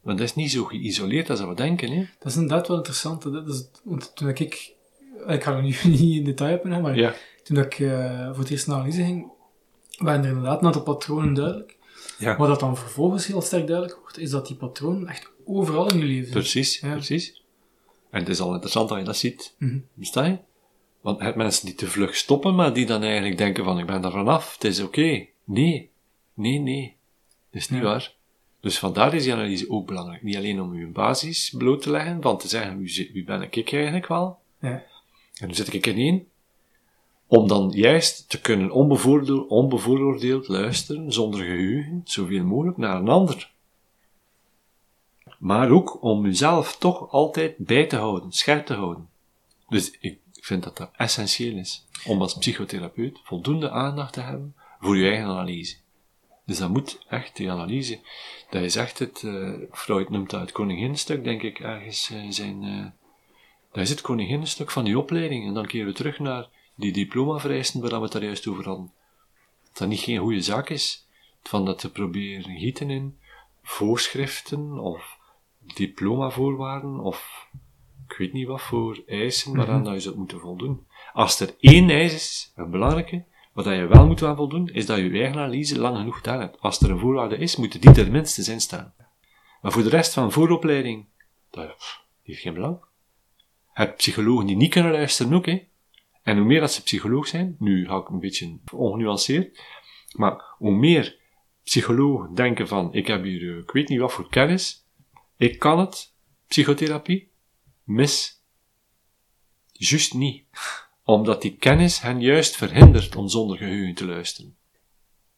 Want 0.00 0.18
dat 0.18 0.26
is 0.28 0.34
niet 0.34 0.50
zo 0.50 0.64
geïsoleerd 0.64 1.30
als 1.30 1.40
we 1.40 1.54
denken. 1.54 1.90
Hè? 1.90 2.04
dat 2.18 2.28
is 2.28 2.34
inderdaad 2.34 2.68
wel 2.68 2.76
interessant. 2.76 3.22
Dat 3.22 3.48
is, 3.48 3.68
want 3.84 4.16
toen 4.16 4.28
ik, 4.28 4.40
ik 5.26 5.42
ga 5.42 5.52
er 5.56 5.62
nu 5.62 5.68
niet 5.84 6.00
in 6.18 6.24
detail 6.24 6.56
op 6.56 6.64
maar 6.64 6.96
Ja. 6.96 7.14
toen 7.42 7.56
ik 7.58 7.78
eh, 7.78 8.26
voor 8.28 8.38
het 8.38 8.50
eerst 8.50 8.66
naar 8.66 8.76
analyse 8.76 9.02
ging, 9.04 9.30
waren 9.98 10.22
er 10.22 10.28
inderdaad 10.28 10.60
een 10.60 10.66
aantal 10.66 10.82
patronen 10.82 11.34
duidelijk. 11.34 11.76
Ja. 12.18 12.36
Wat 12.36 12.48
dat 12.48 12.60
dan 12.60 12.76
vervolgens 12.76 13.26
heel 13.26 13.40
sterk 13.40 13.66
duidelijk 13.66 13.98
wordt, 14.00 14.18
is 14.18 14.30
dat 14.30 14.46
die 14.46 14.56
patronen 14.56 15.08
echt 15.08 15.30
overal 15.44 15.90
in 15.90 15.98
je 15.98 16.04
leven 16.04 16.22
zijn. 16.30 16.38
Precies, 16.38 16.80
Ja. 16.80 16.92
precies. 16.92 17.42
En 18.10 18.20
het 18.20 18.28
is 18.28 18.40
al 18.40 18.52
interessant 18.52 18.88
dat 18.88 18.98
je 18.98 19.04
dat 19.04 19.16
ziet. 19.16 19.54
Versta 19.96 20.24
je? 20.24 20.38
Want 21.00 21.18
je 21.18 21.24
hebt 21.24 21.36
mensen 21.36 21.66
die 21.66 21.74
te 21.74 21.86
vlug 21.86 22.16
stoppen, 22.16 22.54
maar 22.54 22.72
die 22.72 22.86
dan 22.86 23.02
eigenlijk 23.02 23.38
denken 23.38 23.64
van, 23.64 23.78
ik 23.78 23.86
ben 23.86 24.04
er 24.04 24.10
vanaf, 24.10 24.54
het 24.54 24.64
is 24.64 24.80
oké. 24.80 25.26
Nee. 25.44 25.90
Nee, 26.34 26.58
nee. 26.58 26.96
Dat 27.52 27.60
is 27.60 27.68
niet 27.68 27.80
Ja. 27.80 27.86
waar. 27.86 28.12
Dus 28.60 28.78
vandaar 28.78 29.14
is 29.14 29.22
die 29.22 29.32
analyse 29.32 29.70
ook 29.70 29.86
belangrijk. 29.86 30.22
Niet 30.22 30.36
alleen 30.36 30.60
om 30.60 30.72
uw 30.72 30.92
basis 30.92 31.54
bloot 31.58 31.82
te 31.82 31.90
leggen, 31.90 32.22
van 32.22 32.38
te 32.38 32.48
zeggen, 32.48 32.78
wie, 32.78 33.24
ben 33.24 33.42
ik 33.42 33.72
eigenlijk 33.72 34.06
wel? 34.06 34.38
Ja. 34.60 34.82
En 35.38 35.46
hoe 35.46 35.54
zit 35.54 35.72
ik 35.72 35.86
erin? 35.86 36.28
Om 37.26 37.48
dan 37.48 37.70
juist 37.74 38.28
te 38.28 38.40
kunnen 38.40 38.70
onbevoordeel- 38.70 39.42
onbevooroordeeld 39.44 40.48
luisteren, 40.48 41.12
zonder 41.12 41.40
geheugen, 41.40 42.00
zoveel 42.04 42.44
mogelijk 42.44 42.76
naar 42.76 42.96
een 42.96 43.08
ander. 43.08 43.50
Maar 45.38 45.70
ook 45.70 46.02
om 46.02 46.24
uzelf 46.24 46.76
toch 46.76 47.10
altijd 47.10 47.56
bij 47.56 47.86
te 47.86 47.96
houden, 47.96 48.32
scherp 48.32 48.66
te 48.66 48.74
houden. 48.74 49.08
Dus 49.68 49.90
ik 50.00 50.18
vind 50.32 50.62
dat 50.62 50.76
dat 50.76 50.90
essentieel 50.96 51.56
is, 51.56 51.86
om 52.06 52.20
als 52.20 52.34
psychotherapeut 52.38 53.18
voldoende 53.24 53.70
aandacht 53.70 54.12
te 54.12 54.20
hebben 54.20 54.54
voor 54.80 54.96
je 54.96 55.08
eigen 55.08 55.24
analyse. 55.26 55.76
Dus 56.44 56.58
dat 56.58 56.70
moet 56.70 56.98
echt, 57.08 57.36
die 57.36 57.50
analyse, 57.50 58.00
dat 58.50 58.62
is 58.62 58.76
echt 58.76 58.98
het, 58.98 59.22
eh, 59.22 59.52
Freud 59.72 60.08
noemt 60.08 60.30
dat 60.30 60.40
het 60.40 60.52
koninginnenstuk, 60.52 61.24
denk 61.24 61.42
ik, 61.42 61.58
ergens 61.58 62.10
eh, 62.10 62.24
zijn, 62.28 62.62
eh, 62.62 62.86
dat 63.72 63.82
is 63.82 63.90
het 63.90 64.00
koninginnenstuk 64.00 64.70
van 64.70 64.84
die 64.84 64.98
opleiding. 64.98 65.46
En 65.46 65.54
dan 65.54 65.66
keren 65.66 65.86
we 65.86 65.92
terug 65.92 66.18
naar 66.18 66.48
die 66.74 66.92
diplomavereisten 66.92 67.80
waar 67.80 67.90
we 67.90 68.02
het 68.02 68.12
daar 68.12 68.24
juist 68.24 68.46
over 68.46 68.64
hadden. 68.64 68.92
Dat 69.64 69.78
dat 69.78 69.88
niet 69.88 70.00
geen 70.00 70.18
goede 70.18 70.42
zaak 70.42 70.68
is, 70.68 71.06
van 71.42 71.64
dat 71.64 71.78
te 71.78 71.90
proberen 71.90 72.58
gieten 72.58 72.90
in 72.90 73.18
voorschriften 73.62 74.78
of 74.78 75.18
diplomavoorwaarden 75.74 77.00
of 77.00 77.48
ik 78.08 78.16
weet 78.16 78.32
niet 78.32 78.46
wat 78.46 78.62
voor 78.62 79.02
eisen 79.06 79.56
waaraan 79.56 79.84
dat 79.84 79.92
je 79.92 80.00
zult 80.00 80.16
moeten 80.16 80.40
voldoen. 80.40 80.86
Als 81.12 81.40
er 81.40 81.54
één 81.60 81.90
eis 81.90 82.14
is, 82.14 82.52
een 82.56 82.70
belangrijke, 82.70 83.24
wat 83.52 83.64
je 83.64 83.86
wel 83.86 84.06
moet 84.06 84.22
aan 84.22 84.36
voldoen, 84.36 84.68
is 84.68 84.86
dat 84.86 84.98
je 84.98 85.10
eigen 85.10 85.40
analyse 85.40 85.78
lang 85.78 85.96
genoeg 85.96 86.16
gedaan 86.16 86.40
hebt. 86.40 86.60
Als 86.60 86.80
er 86.80 86.90
een 86.90 86.98
voorwaarde 86.98 87.36
is, 87.36 87.56
moeten 87.56 87.80
die 87.80 88.10
minstens 88.10 88.48
in 88.48 88.60
staan. 88.60 88.94
Maar 89.62 89.72
voor 89.72 89.82
de 89.82 89.88
rest 89.88 90.12
van 90.12 90.32
vooropleiding, 90.32 91.06
dat 91.50 91.64
heeft 92.22 92.40
geen 92.40 92.54
belang. 92.54 92.78
Je 93.74 93.82
hebt 93.82 93.96
psychologen 93.96 94.46
die 94.46 94.56
niet 94.56 94.70
kunnen 94.70 94.92
luisteren 94.92 95.34
ook, 95.34 95.46
hè. 95.46 95.70
En 96.22 96.36
hoe 96.36 96.46
meer 96.46 96.60
dat 96.60 96.72
ze 96.72 96.82
psycholoog 96.82 97.26
zijn, 97.26 97.56
nu 97.58 97.86
ga 97.86 97.96
ik 97.96 98.08
een 98.08 98.20
beetje 98.20 98.58
ongenuanceerd, 98.72 99.62
maar 100.16 100.54
hoe 100.58 100.72
meer 100.72 101.20
psychologen 101.62 102.34
denken 102.34 102.68
van, 102.68 102.94
ik 102.94 103.06
heb 103.06 103.22
hier, 103.22 103.52
eh, 103.52 103.58
ik 103.58 103.70
weet 103.70 103.88
niet 103.88 104.00
wat 104.00 104.12
voor 104.12 104.28
kennis, 104.28 104.86
ik 105.36 105.58
kan 105.58 105.78
het, 105.78 106.14
psychotherapie, 106.46 107.32
mis. 107.84 108.44
Juist 109.72 110.14
niet. 110.14 110.44
Omdat 111.04 111.42
die 111.42 111.56
kennis 111.56 112.00
hen 112.00 112.20
juist 112.20 112.56
verhindert 112.56 113.16
om 113.16 113.28
zonder 113.28 113.56
geheugen 113.56 113.94
te 113.94 114.06
luisteren. 114.06 114.56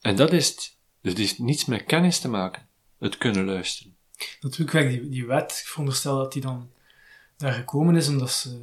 En 0.01 0.17
dat 0.17 0.33
is 0.33 0.49
het. 0.49 0.77
Dus 1.01 1.13
het 1.13 1.21
is 1.21 1.39
niets 1.39 1.65
met 1.65 1.85
kennis 1.85 2.19
te 2.21 2.29
maken, 2.29 2.69
het 2.99 3.19
kunnen 3.19 3.45
luisteren. 3.45 3.97
Natuurlijk, 4.41 4.89
die, 4.89 5.09
die 5.09 5.27
wet, 5.27 5.51
ik 5.51 5.69
veronderstel 5.69 6.17
dat 6.17 6.33
die 6.33 6.43
dan 6.43 6.71
daar 7.37 7.53
gekomen 7.53 7.97
is 7.97 8.09
omdat 8.09 8.31
ze... 8.31 8.63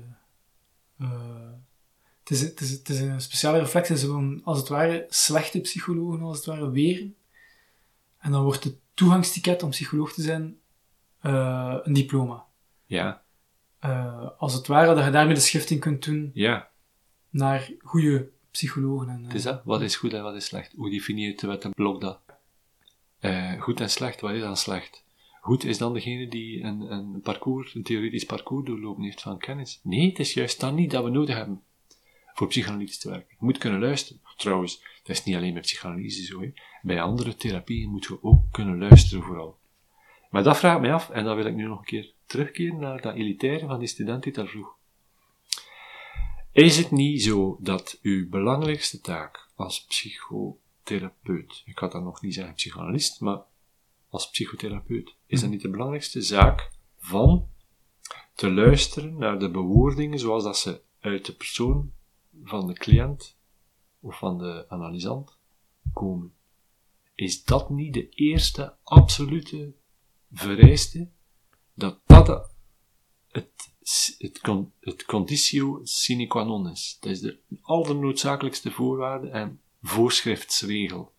eh, 1.00 1.52
het 2.20 2.30
is, 2.30 2.42
het, 2.42 2.60
is, 2.60 2.72
het 2.72 2.90
is 2.90 3.00
een 3.00 3.22
speciale 3.22 3.60
reflex. 3.60 3.90
En 3.90 3.98
ze 3.98 4.08
willen, 4.08 4.42
als 4.44 4.58
het 4.58 4.68
ware, 4.68 5.06
slechte 5.10 5.60
psychologen, 5.60 6.22
als 6.22 6.38
het 6.38 6.46
ware, 6.46 6.72
weren. 6.72 7.16
En 8.18 8.32
dan 8.32 8.44
wordt 8.44 8.64
het 8.64 8.76
toegangsticket 8.94 9.64
om 9.64 9.70
psycholoog 9.70 10.14
te 10.14 10.22
zijn 10.22 10.60
uh, 11.22 11.78
een 11.84 11.94
diploma. 11.94 12.46
Ja. 12.86 13.24
Uh, 13.86 14.30
als 14.38 14.54
het 14.54 14.68
ware, 14.68 14.96
dat 14.96 15.06
je 15.06 15.12
daarmee 15.12 15.34
de 15.34 15.40
schifting 15.40 15.80
kunt 15.80 16.04
doen 16.06 16.32
Ja. 16.34 16.71
Naar 17.32 17.72
goede 17.80 18.30
psychologen. 18.52 19.10
En, 19.10 19.24
Het 19.24 19.34
is 19.34 19.44
dat. 19.44 19.62
Wat 19.64 19.82
is 19.82 19.96
goed 19.96 20.14
en 20.14 20.24
wat 20.24 20.36
is 20.36 20.46
slecht? 20.46 20.74
Hoe 20.76 20.90
definieert 20.90 21.40
de 21.40 21.48
wet 21.48 21.64
en 21.64 21.72
blok 21.72 22.02
dat? 22.02 22.20
Eh, 23.20 23.62
goed 23.62 23.80
en 23.80 23.90
slecht, 23.90 24.22
wat 24.22 24.32
is 24.32 24.42
dan 24.42 24.58
slecht? 24.58 25.04
Goed 25.42 25.64
is 25.64 25.78
dan 25.78 25.94
degene 25.94 26.28
die 26.28 26.64
een, 26.64 26.82
een 26.92 27.22
parcours, 27.22 27.76
een 27.76 27.84
theoretisch 27.84 28.26
parcours 28.26 28.66
doorlopen 28.66 29.04
heeft 29.04 29.22
van 29.22 29.38
kennis. 29.38 29.80
Nee, 29.84 30.10
het 30.10 30.20
is 30.20 30.34
juist 30.34 30.60
dan 30.60 30.76
niet 30.76 30.92
dat 30.92 31.04
we 31.04 31.10
nodig 31.10 31.36
hebben 31.36 31.62
voor 32.34 32.48
psychanalyse 32.48 33.00
te 33.00 33.10
werken. 33.10 33.28
Je 33.30 33.46
moet 33.46 33.58
kunnen 33.58 33.80
luisteren. 33.80 34.22
Trouwens, 34.38 34.84
dat 35.04 35.16
is 35.16 35.24
niet 35.24 35.36
alleen 35.36 35.54
met 35.54 35.62
psychanalyse 35.62 36.26
zo. 36.26 36.52
Bij 36.82 37.02
andere 37.02 37.36
therapieën 37.36 37.90
moeten 37.90 38.12
we 38.12 38.24
ook 38.24 38.44
kunnen 38.52 38.78
luisteren 38.78 39.24
vooral. 39.24 39.58
Maar 40.30 40.44
dat 40.44 40.58
vraagt 40.58 40.82
mij 40.82 40.94
af, 40.94 41.10
en 41.10 41.24
dan 41.24 41.36
wil 41.36 41.46
ik 41.46 41.56
nu 41.56 41.64
nog 41.64 41.80
een 41.80 41.86
keer 41.86 42.14
terugkeren 42.26 42.80
naar 42.80 43.02
dat 43.02 43.16
elitaire 43.16 43.66
van 43.66 43.80
die 43.80 43.88
student 43.88 44.24
die 44.24 44.34
daar 44.34 44.48
vroeg. 44.48 44.78
Is 46.52 46.78
het 46.78 46.92
niet 46.92 47.24
zo 47.24 47.58
dat 47.60 48.00
uw 48.02 48.30
belangrijkste 48.30 49.00
taak 49.00 49.50
als 49.56 49.86
psychotherapeut, 49.86 51.62
ik 51.66 51.78
had 51.80 51.92
dat 51.92 52.04
nog 52.04 52.22
niet 52.22 52.34
zeggen 52.34 52.54
psychanalist, 52.54 53.20
maar 53.20 53.42
als 54.10 54.30
psychotherapeut, 54.30 55.16
is 55.26 55.42
dat 55.42 55.50
niet 55.50 55.62
de 55.62 55.70
belangrijkste 55.70 56.22
zaak 56.22 56.72
van 56.98 57.48
te 58.36 58.52
luisteren 58.52 59.18
naar 59.18 59.40
de 59.40 59.52
bewoordingen 59.52 60.20
zoals 60.20 60.44
dat 60.44 60.58
ze 60.58 60.82
uit 61.00 61.26
de 61.26 61.34
persoon 61.34 61.92
van 62.44 62.68
de 62.68 62.74
cliënt 62.74 63.38
of 64.00 64.18
van 64.18 64.38
de 64.38 64.66
analysant 64.70 65.38
komen? 65.94 66.34
Is 67.16 67.44
dat 67.44 67.70
niet 67.70 67.94
de 67.94 68.10
eerste 68.10 68.76
absolute 68.84 69.74
vereiste 70.32 71.10
dat 71.74 72.00
dat 72.06 72.52
het, 73.28 73.74
het, 74.18 75.06
conditio 75.06 75.80
sine 75.84 76.28
qua 76.28 76.44
non 76.44 76.70
is. 76.70 76.98
Dat 77.00 77.12
is 77.12 77.20
de 77.20 77.38
allernoodzakelijkste 77.62 78.72
voorwaarde 78.72 79.30
en 79.30 79.60
voorschriftsregel. 79.82 81.12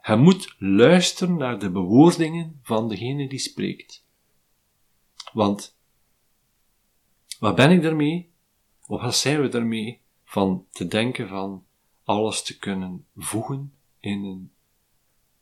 Hij 0.00 0.16
moet 0.16 0.54
luisteren 0.58 1.36
naar 1.36 1.58
de 1.58 1.70
bewoordingen 1.70 2.60
van 2.62 2.88
degene 2.88 3.28
die 3.28 3.38
spreekt. 3.38 4.04
Want, 5.32 5.76
wat 7.38 7.54
ben 7.54 7.70
ik 7.70 7.82
daarmee? 7.82 8.30
Of 8.86 9.00
wat 9.00 9.16
zijn 9.16 9.40
we 9.40 9.48
daarmee? 9.48 10.00
Van 10.24 10.66
te 10.70 10.86
denken 10.86 11.28
van 11.28 11.64
alles 12.04 12.42
te 12.42 12.58
kunnen 12.58 13.06
voegen 13.14 13.74
in 14.00 14.24
een 14.24 14.52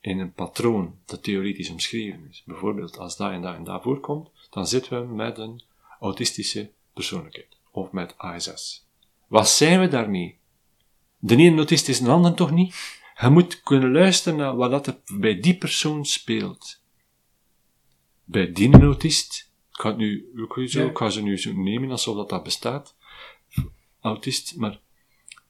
in 0.01 0.19
een 0.19 0.33
patroon 0.33 0.99
dat 1.05 1.23
theoretisch 1.23 1.71
omschreven 1.71 2.29
is. 2.29 2.43
Bijvoorbeeld, 2.47 2.99
als 2.99 3.17
dat 3.17 3.31
en 3.31 3.43
dat 3.43 3.55
en 3.55 3.65
dat 3.65 3.83
voorkomt, 3.83 4.31
dan 4.51 4.67
zitten 4.67 5.01
we 5.01 5.15
met 5.15 5.39
een 5.39 5.63
autistische 6.01 6.71
persoonlijkheid. 6.93 7.57
Of 7.71 7.93
met 7.93 8.15
ASS. 8.19 8.87
Wat 9.27 9.49
zijn 9.49 9.81
we 9.81 9.89
daarmee? 9.89 10.39
De 11.19 11.37
ene 11.37 11.57
autist 11.57 11.89
is 11.89 12.01
een 12.01 12.09
ander 12.09 12.35
toch 12.35 12.51
niet? 12.51 13.01
Je 13.21 13.29
moet 13.29 13.63
kunnen 13.63 13.93
luisteren 13.93 14.39
naar 14.39 14.57
wat 14.57 14.87
er 14.87 14.99
bij 15.19 15.41
die 15.41 15.59
persoon 15.59 16.05
speelt. 16.05 16.81
Bij 18.25 18.53
die 18.53 18.73
autist, 18.73 19.51
ik 19.73 19.81
ga, 19.81 19.89
het 19.89 19.99
nu, 19.99 20.33
ook 20.37 20.61
zo, 20.69 20.87
ik 20.87 20.99
ga 20.99 21.11
ze 21.11 21.23
nu 21.23 21.39
zo 21.39 21.53
nemen 21.53 21.91
alsof 21.91 22.17
dat, 22.17 22.29
dat 22.29 22.43
bestaat, 22.43 22.97
autist, 24.01 24.57
maar 24.57 24.81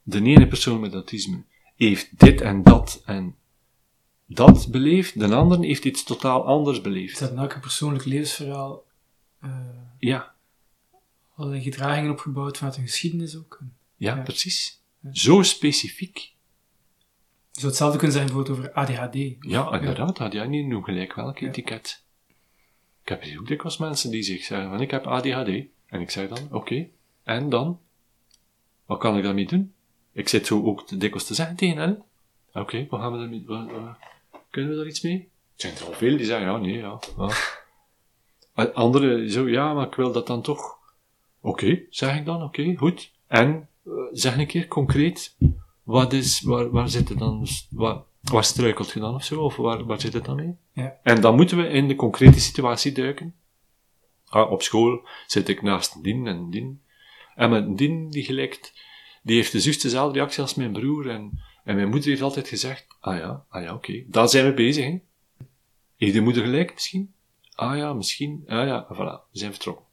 de 0.03 0.23
ene 0.23 0.49
persoon 0.49 0.81
met 0.81 0.93
autisme 0.93 1.45
heeft 1.77 2.19
dit 2.19 2.41
en 2.41 2.63
dat 2.63 3.03
en 3.05 3.37
dat 4.27 4.69
beleeft, 4.71 5.19
de 5.19 5.35
ander 5.35 5.61
heeft 5.61 5.85
iets 5.85 6.05
totaal 6.05 6.47
anders 6.47 6.81
beleefd. 6.81 7.17
Ze 7.17 7.25
hebben 7.25 7.43
elke 7.43 7.59
persoonlijk 7.59 8.05
levensverhaal 8.05 8.85
uh, 9.45 9.51
ja. 9.99 10.35
Allerlei 11.39 11.63
gedragingen 11.63 12.11
opgebouwd 12.11 12.57
vanuit 12.57 12.77
een 12.77 12.83
geschiedenis 12.83 13.37
ook. 13.37 13.59
Ja, 13.97 14.17
ja. 14.17 14.23
precies. 14.23 14.83
Ja. 15.01 15.11
Zo 15.13 15.43
specifiek. 15.43 16.19
Je 17.53 17.61
zou 17.61 17.67
hetzelfde 17.67 17.99
kunnen 17.99 18.17
zeggen 18.17 18.35
bijvoorbeeld 18.35 18.67
over 18.67 18.81
ADHD. 18.81 19.37
Ja, 19.41 19.73
inderdaad, 19.73 20.19
had 20.19 20.33
jij 20.33 20.47
niet 20.47 20.67
nu 20.67 20.83
gelijk 20.83 21.15
welk 21.15 21.41
etiket. 21.41 22.05
Ik 23.03 23.09
heb 23.09 23.39
ook 23.39 23.47
dikwijls 23.47 23.77
mensen 23.77 24.11
die 24.11 24.23
zich 24.23 24.45
zeggen 24.45 24.71
van 24.71 24.81
ik 24.81 24.91
heb 24.91 25.07
ADHD. 25.07 25.49
En 25.87 26.01
ik 26.01 26.11
zeg 26.11 26.29
dan, 26.29 26.45
oké, 26.45 26.57
okay, 26.57 26.91
en 27.23 27.49
dan? 27.49 27.81
Wat 28.87 28.99
kan 28.99 29.17
ik 29.17 29.23
daarmee 29.23 29.47
doen? 29.47 29.73
Ik 30.13 30.29
zit 30.29 30.47
zo 30.47 30.65
ook 30.65 30.89
dikwijls 30.89 31.27
te 31.27 31.35
zeggen 31.35 31.57
tegen 31.57 31.77
hen. 31.77 32.03
Oké, 32.49 32.59
okay, 32.59 32.87
wat 32.91 33.01
gaan 33.01 33.13
we 33.13 33.19
daarmee? 33.19 33.45
Kunnen 34.51 34.71
we 34.71 34.77
daar 34.77 34.87
iets 34.87 35.01
mee? 35.01 35.19
Er 35.21 35.29
zijn 35.55 35.77
er 35.77 35.85
al 35.85 35.93
veel 35.93 36.17
die 36.17 36.27
zeggen, 36.27 36.47
ja, 36.47 36.57
nee, 36.57 36.77
ja. 36.77 36.99
ja. 37.17 37.31
Anderen 38.73 39.31
zo, 39.31 39.49
ja, 39.49 39.75
maar 39.75 39.87
ik 39.87 39.95
wil 39.95 40.13
dat 40.13 40.27
dan 40.27 40.43
toch. 40.43 40.78
Oké, 41.49 41.65
okay, 41.65 41.87
zeg 41.91 42.17
ik 42.17 42.25
dan, 42.25 42.43
oké, 42.43 42.61
okay, 42.61 42.75
goed. 42.75 43.13
En, 43.27 43.69
uh, 43.85 43.95
zeg 44.13 44.37
een 44.37 44.47
keer 44.47 44.69
concreet, 44.69 45.37
wat 45.83 46.13
is, 46.13 46.41
waar, 46.41 46.71
waar 46.71 46.89
zit 46.89 47.09
het 47.09 47.19
dan, 47.19 47.47
waar, 47.71 48.03
waar 48.23 48.45
struikelt 48.45 48.93
je 48.93 49.01
dan 49.01 49.15
of 49.15 49.25
zo, 49.25 49.41
of 49.41 49.57
waar, 49.57 49.85
waar 49.85 50.01
zit 50.01 50.13
het 50.13 50.25
dan 50.25 50.37
mee? 50.37 50.57
Ja. 50.73 50.99
En 51.03 51.21
dan 51.21 51.37
moeten 51.37 51.57
we 51.57 51.69
in 51.69 51.89
de 51.89 51.95
concrete 51.95 52.41
situatie 52.41 52.93
duiken. 52.93 53.35
Ah, 54.29 54.51
op 54.51 54.63
school 54.63 55.09
zit 55.27 55.49
ik 55.49 55.63
naast 55.63 55.95
een 55.95 56.03
dien 56.03 56.27
en 56.27 56.37
een 56.37 56.51
dien. 56.51 56.83
En 57.35 57.51
met 57.51 57.65
een 57.65 57.77
dien 57.77 58.11
die 58.11 58.25
gelijkt, 58.25 58.73
die 59.23 59.37
heeft 59.37 59.53
de 59.53 59.61
juist 59.61 59.83
dezelfde 59.83 60.19
reactie 60.19 60.43
als 60.43 60.55
mijn 60.55 60.73
broer 60.73 61.11
en 61.11 61.41
en 61.69 61.75
mijn 61.75 61.89
moeder 61.89 62.09
heeft 62.09 62.23
altijd 62.23 62.49
gezegd, 62.49 62.87
ah 63.01 63.19
ja, 63.19 63.45
ah 63.49 63.63
ja, 63.63 63.75
oké, 63.75 63.91
okay. 63.91 64.05
daar 64.09 64.29
zijn 64.29 64.47
we 64.47 64.55
bezig, 64.55 64.85
hè. 64.85 64.99
Heeft 65.97 66.15
de 66.15 66.21
moeder 66.21 66.43
gelijk, 66.43 66.73
misschien? 66.75 67.13
Ah 67.55 67.77
ja, 67.77 67.93
misschien, 67.93 68.45
ah 68.47 68.67
ja, 68.67 68.87
voilà, 68.93 69.31
we 69.33 69.39
zijn 69.39 69.53
vertrokken. 69.53 69.85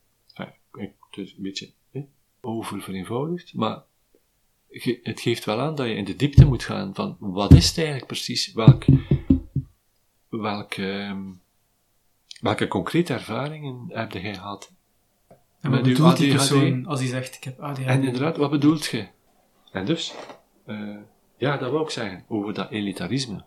Is 1.18 1.34
een 1.38 1.44
beetje 1.44 1.72
hè, 1.92 2.06
oververeenvoudigd, 2.42 3.54
maar 3.54 3.84
het 5.04 5.22
geeft 5.22 5.46
wel 5.46 5.60
aan 5.60 5.76
dat 5.76 5.88
je 5.88 5.96
in 5.96 6.06
de 6.06 6.16
diepte 6.16 6.46
moet 6.46 6.64
gaan 6.64 6.96
van, 6.96 7.18
wat 7.20 7.54
is 7.54 7.68
het 7.68 7.78
eigenlijk 7.78 8.08
precies, 8.08 8.54
welk, 8.54 8.86
welk, 10.30 10.78
um, 10.78 11.42
welke 12.40 12.68
concrete 12.68 13.14
ervaringen 13.14 13.86
heb 13.90 14.12
jij 14.12 14.34
gehad? 14.34 14.72
En 15.62 15.72
wat 15.72 15.84
bedoelt 15.84 16.18
die 16.18 16.32
persoon 16.32 16.86
als 16.86 17.00
hij 17.00 17.10
zegt, 17.10 17.36
ik 17.36 17.44
heb 17.44 17.60
ADHD? 17.60 17.86
En 17.86 18.04
inderdaad, 18.04 18.38
wat 18.38 18.50
bedoelt 18.50 18.86
je? 18.86 19.08
En 19.72 19.86
dus, 19.86 20.14
uh, 20.66 20.98
ja, 21.38 21.58
dat 21.58 21.72
wil 21.72 21.82
ik 21.82 21.90
zeggen, 21.90 22.26
over 22.28 22.54
dat 22.54 22.72
elitarisme. 22.72 23.44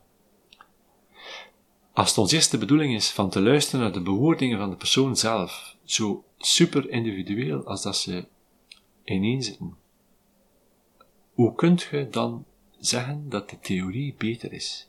Als 1.93 2.09
het 2.09 2.19
ons 2.19 2.33
eerste 2.33 2.59
bedoeling 2.59 2.95
is 2.95 3.11
van 3.11 3.31
te 3.31 3.41
luisteren 3.41 3.81
naar 3.81 3.93
de 3.93 4.01
bewoordingen 4.01 4.59
van 4.59 4.71
de 4.71 4.77
persoon 4.77 5.16
zelf, 5.16 5.77
zo 5.85 6.25
super 6.39 6.91
individueel 6.91 7.64
als 7.64 7.82
dat 7.82 7.97
ze 7.97 8.26
ineenzitten, 9.05 9.76
hoe 11.32 11.55
kunt 11.55 11.82
je 11.82 12.09
dan 12.11 12.47
zeggen 12.78 13.28
dat 13.28 13.51
de 13.51 13.59
theorie 13.59 14.14
beter 14.18 14.53
is? 14.53 14.89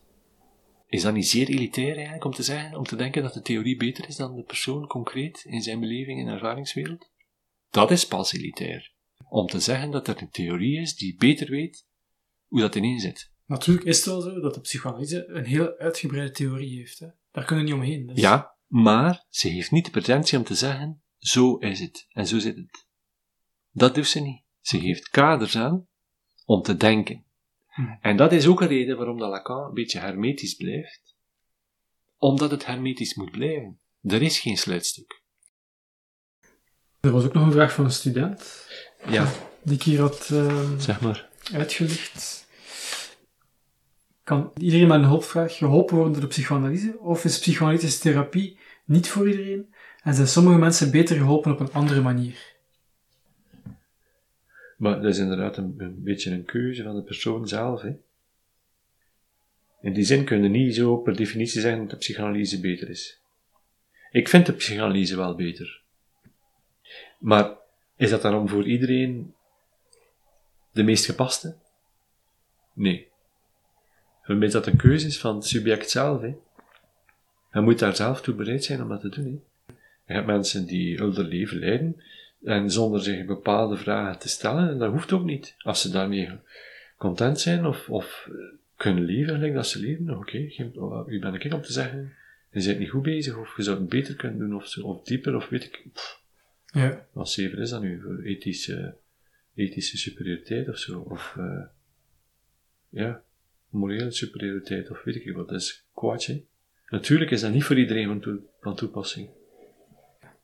Is 0.87 1.01
dat 1.01 1.13
niet 1.13 1.27
zeer 1.27 1.47
elitair 1.47 1.93
eigenlijk 1.93 2.25
om 2.25 2.33
te 2.33 2.43
zeggen, 2.43 2.77
om 2.77 2.83
te 2.83 2.95
denken 2.95 3.23
dat 3.23 3.33
de 3.33 3.41
theorie 3.41 3.77
beter 3.77 4.07
is 4.07 4.15
dan 4.15 4.35
de 4.35 4.43
persoon 4.43 4.87
concreet 4.87 5.43
in 5.47 5.61
zijn 5.61 5.79
beleving 5.79 6.19
en 6.19 6.33
ervaringswereld? 6.33 7.11
Dat 7.69 7.91
is 7.91 8.07
pas 8.07 8.33
elitair. 8.33 8.91
Om 9.29 9.47
te 9.47 9.59
zeggen 9.59 9.91
dat 9.91 10.07
er 10.07 10.21
een 10.21 10.29
theorie 10.29 10.79
is 10.79 10.95
die 10.95 11.15
beter 11.17 11.49
weet 11.49 11.85
hoe 12.47 12.59
dat 12.59 12.75
ineen 12.75 12.99
zit. 12.99 13.31
Natuurlijk 13.45 13.87
is 13.87 13.97
het 13.97 14.05
wel 14.05 14.21
zo 14.21 14.39
dat 14.39 14.53
de 14.53 14.61
psychoanalyse 14.61 15.27
een 15.27 15.45
heel 15.45 15.77
uitgebreide 15.77 16.31
theorie 16.31 16.77
heeft. 16.77 16.99
Hè? 16.99 17.07
Daar 17.31 17.45
kunnen 17.45 17.65
we 17.65 17.71
niet 17.71 17.79
omheen. 17.81 18.07
Dus... 18.07 18.19
Ja, 18.19 18.55
maar 18.67 19.25
ze 19.29 19.47
heeft 19.47 19.71
niet 19.71 19.85
de 19.85 19.91
pretentie 19.91 20.37
om 20.37 20.43
te 20.43 20.55
zeggen, 20.55 21.01
zo 21.19 21.55
is 21.55 21.79
het 21.79 22.07
en 22.11 22.27
zo 22.27 22.39
zit 22.39 22.55
het. 22.55 22.85
Dat 23.71 23.95
doet 23.95 24.07
ze 24.07 24.19
niet. 24.19 24.43
Ze 24.61 24.79
geeft 24.79 25.09
kaders 25.09 25.57
aan 25.57 25.87
om 26.45 26.61
te 26.61 26.77
denken. 26.77 27.25
Hm. 27.67 27.81
En 28.01 28.17
dat 28.17 28.31
is 28.31 28.47
ook 28.47 28.61
een 28.61 28.67
reden 28.67 28.97
waarom 28.97 29.17
dat 29.17 29.29
Lacan 29.29 29.67
een 29.67 29.73
beetje 29.73 29.99
hermetisch 29.99 30.53
blijft. 30.53 31.15
Omdat 32.17 32.51
het 32.51 32.65
hermetisch 32.65 33.15
moet 33.15 33.31
blijven. 33.31 33.79
Er 34.01 34.21
is 34.21 34.39
geen 34.39 34.57
sluitstuk. 34.57 35.21
Er 36.99 37.11
was 37.11 37.25
ook 37.25 37.33
nog 37.33 37.45
een 37.45 37.51
vraag 37.51 37.73
van 37.73 37.85
een 37.85 37.91
student. 37.91 38.67
Ja. 39.09 39.31
Die 39.63 39.75
ik 39.75 39.83
hier 39.83 39.99
had 39.99 40.29
uh, 40.31 40.79
zeg 40.79 41.01
maar. 41.01 41.29
uitgelicht. 41.53 42.47
Kan 44.23 44.51
iedereen 44.57 44.87
met 44.87 44.99
een 44.99 45.07
hulpvraag 45.07 45.57
geholpen 45.57 45.95
worden 45.95 46.13
door 46.13 46.21
de 46.21 46.27
psychoanalyse? 46.27 46.99
Of 46.99 47.25
is 47.25 47.39
psychoanalytische 47.39 47.99
therapie 47.99 48.59
niet 48.85 49.09
voor 49.09 49.29
iedereen? 49.29 49.73
En 50.03 50.13
zijn 50.13 50.27
sommige 50.27 50.57
mensen 50.57 50.91
beter 50.91 51.17
geholpen 51.17 51.51
op 51.51 51.59
een 51.59 51.71
andere 51.71 52.01
manier? 52.01 52.57
Maar 54.77 55.01
dat 55.01 55.11
is 55.11 55.17
inderdaad 55.17 55.57
een, 55.57 55.73
een 55.77 56.03
beetje 56.03 56.31
een 56.31 56.45
keuze 56.45 56.83
van 56.83 56.95
de 56.95 57.03
persoon 57.03 57.47
zelf. 57.47 57.81
Hè? 57.81 57.95
In 59.81 59.93
die 59.93 60.03
zin 60.03 60.25
kun 60.25 60.43
je 60.43 60.49
niet 60.49 60.75
zo 60.75 60.97
per 60.97 61.15
definitie 61.15 61.61
zeggen 61.61 61.81
dat 61.81 61.89
de 61.89 61.95
psychoanalyse 61.95 62.59
beter 62.59 62.89
is. 62.89 63.21
Ik 64.11 64.27
vind 64.27 64.45
de 64.45 64.53
psychoanalyse 64.53 65.15
wel 65.15 65.35
beter. 65.35 65.81
Maar 67.19 67.57
is 67.95 68.09
dat 68.09 68.21
dan 68.21 68.49
voor 68.49 68.67
iedereen 68.67 69.33
de 70.71 70.83
meest 70.83 71.05
gepaste? 71.05 71.55
Nee. 72.73 73.07
Is 74.25 74.51
dat 74.51 74.67
een 74.67 74.77
keuze 74.77 75.07
is 75.07 75.19
van 75.19 75.35
het 75.35 75.45
subject 75.45 75.89
zelf. 75.89 76.21
Hè. 76.21 76.35
Je 77.51 77.61
moet 77.61 77.79
daar 77.79 77.95
zelf 77.95 78.21
toe 78.21 78.35
bereid 78.35 78.63
zijn 78.63 78.81
om 78.81 78.89
dat 78.89 79.01
te 79.01 79.09
doen. 79.09 79.25
Hè. 79.25 79.48
Je 80.09 80.15
hebt 80.15 80.27
mensen 80.27 80.65
die 80.65 80.97
hun 80.97 81.27
leven 81.27 81.59
leiden 81.59 82.01
en 82.43 82.71
zonder 82.71 83.01
zich 83.01 83.25
bepaalde 83.25 83.77
vragen 83.77 84.19
te 84.19 84.29
stellen, 84.29 84.69
en 84.69 84.77
dat 84.77 84.91
hoeft 84.91 85.11
ook 85.11 85.23
niet. 85.23 85.55
Als 85.57 85.81
ze 85.81 85.91
daarmee 85.91 86.29
content 86.97 87.39
zijn 87.39 87.65
of, 87.65 87.89
of 87.89 88.29
kunnen 88.75 89.03
leven 89.03 89.33
gelijk 89.33 89.53
dat 89.53 89.67
ze 89.67 89.79
leven, 89.79 90.09
oké, 90.09 90.19
okay, 90.19 91.05
wie 91.05 91.19
ben 91.19 91.33
ik 91.33 91.53
om 91.53 91.61
te 91.61 91.71
zeggen, 91.71 92.13
je 92.51 92.65
bent 92.65 92.79
niet 92.79 92.89
goed 92.89 93.01
bezig, 93.01 93.37
of 93.37 93.57
je 93.57 93.63
zou 93.63 93.79
het 93.79 93.89
beter 93.89 94.15
kunnen 94.15 94.39
doen, 94.39 94.55
of, 94.55 94.67
zo, 94.67 94.81
of 94.81 95.03
dieper, 95.03 95.35
of 95.35 95.49
weet 95.49 95.63
ik. 95.63 95.85
Ja. 96.65 97.05
Wat 97.11 97.31
zeven 97.31 97.57
is 97.57 97.69
dat 97.69 97.81
nu? 97.81 98.01
Voor 98.01 98.21
ethische, 98.21 98.95
ethische 99.55 99.97
superioriteit 99.97 100.69
of 100.69 100.77
zo? 100.77 100.99
Of, 100.99 101.35
uh, 101.39 101.61
ja, 102.89 103.23
morele 103.69 104.11
superioriteit, 104.11 104.89
of 104.89 105.03
weet 105.03 105.15
ik 105.15 105.31
wat. 105.35 105.49
Dat 105.49 105.59
is 105.61 105.83
kwaad, 105.93 106.33
Natuurlijk 106.87 107.31
is 107.31 107.41
dat 107.41 107.53
niet 107.53 107.63
voor 107.63 107.77
iedereen 107.77 108.07
van, 108.07 108.19
toe, 108.19 108.39
van 108.61 108.75
toepassing. 108.75 109.29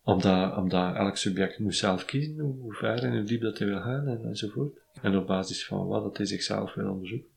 Omdat, 0.06 0.58
omdat 0.58 0.96
elk 0.96 1.18
subject 1.18 1.60
moet 1.60 1.76
zelf 1.76 2.06
kiezen 2.06 2.40
hoe 2.40 2.74
ver 2.74 3.04
en 3.04 3.12
hoe 3.12 3.24
diep 3.24 3.42
dat 3.42 3.58
hij 3.58 3.68
wil 3.68 3.82
gaan 3.82 4.08
en, 4.08 4.26
enzovoort. 4.26 4.78
En 5.02 5.18
op 5.18 5.28
basis 5.28 5.66
van 5.66 5.88
wat 5.88 6.04
dat 6.04 6.18
hij 6.18 6.26
zichzelf 6.26 6.74
wil 6.74 6.92
onderzoeken. 6.92 7.30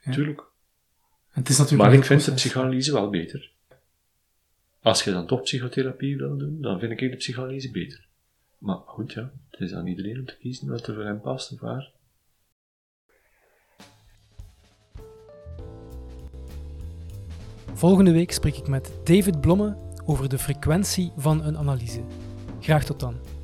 Ja. 0.00 0.12
Tuurlijk. 0.12 0.42
Het 1.30 1.48
is 1.48 1.58
natuurlijk 1.58 1.88
maar 1.88 1.98
ik 1.98 2.04
vind 2.04 2.24
de 2.24 2.32
psychanalyse 2.32 2.92
wel 2.92 3.10
beter. 3.10 3.52
Als 4.80 5.04
je 5.04 5.10
dan 5.10 5.26
toch 5.26 5.42
psychotherapie 5.42 6.16
wil 6.16 6.36
doen, 6.36 6.60
dan 6.60 6.78
vind 6.78 7.00
ik 7.00 7.10
de 7.10 7.16
psychanalyse 7.16 7.70
beter. 7.70 8.06
Maar 8.58 8.76
goed, 8.76 9.12
ja, 9.12 9.32
het 9.50 9.60
is 9.60 9.74
aan 9.74 9.86
iedereen 9.86 10.18
om 10.18 10.24
te 10.24 10.36
kiezen 10.36 10.68
wat 10.68 10.86
er 10.86 10.94
voor 10.94 11.04
hem 11.04 11.20
past 11.20 11.52
of 11.52 11.60
waar. 11.60 11.92
Volgende 17.72 18.12
week 18.12 18.32
spreek 18.32 18.56
ik 18.56 18.68
met 18.68 18.92
David 19.04 19.40
Blomme 19.40 19.85
over 20.06 20.28
de 20.28 20.38
frequentie 20.38 21.12
van 21.16 21.44
een 21.44 21.58
analyse. 21.58 22.00
Graag 22.60 22.84
tot 22.84 23.00
dan. 23.00 23.35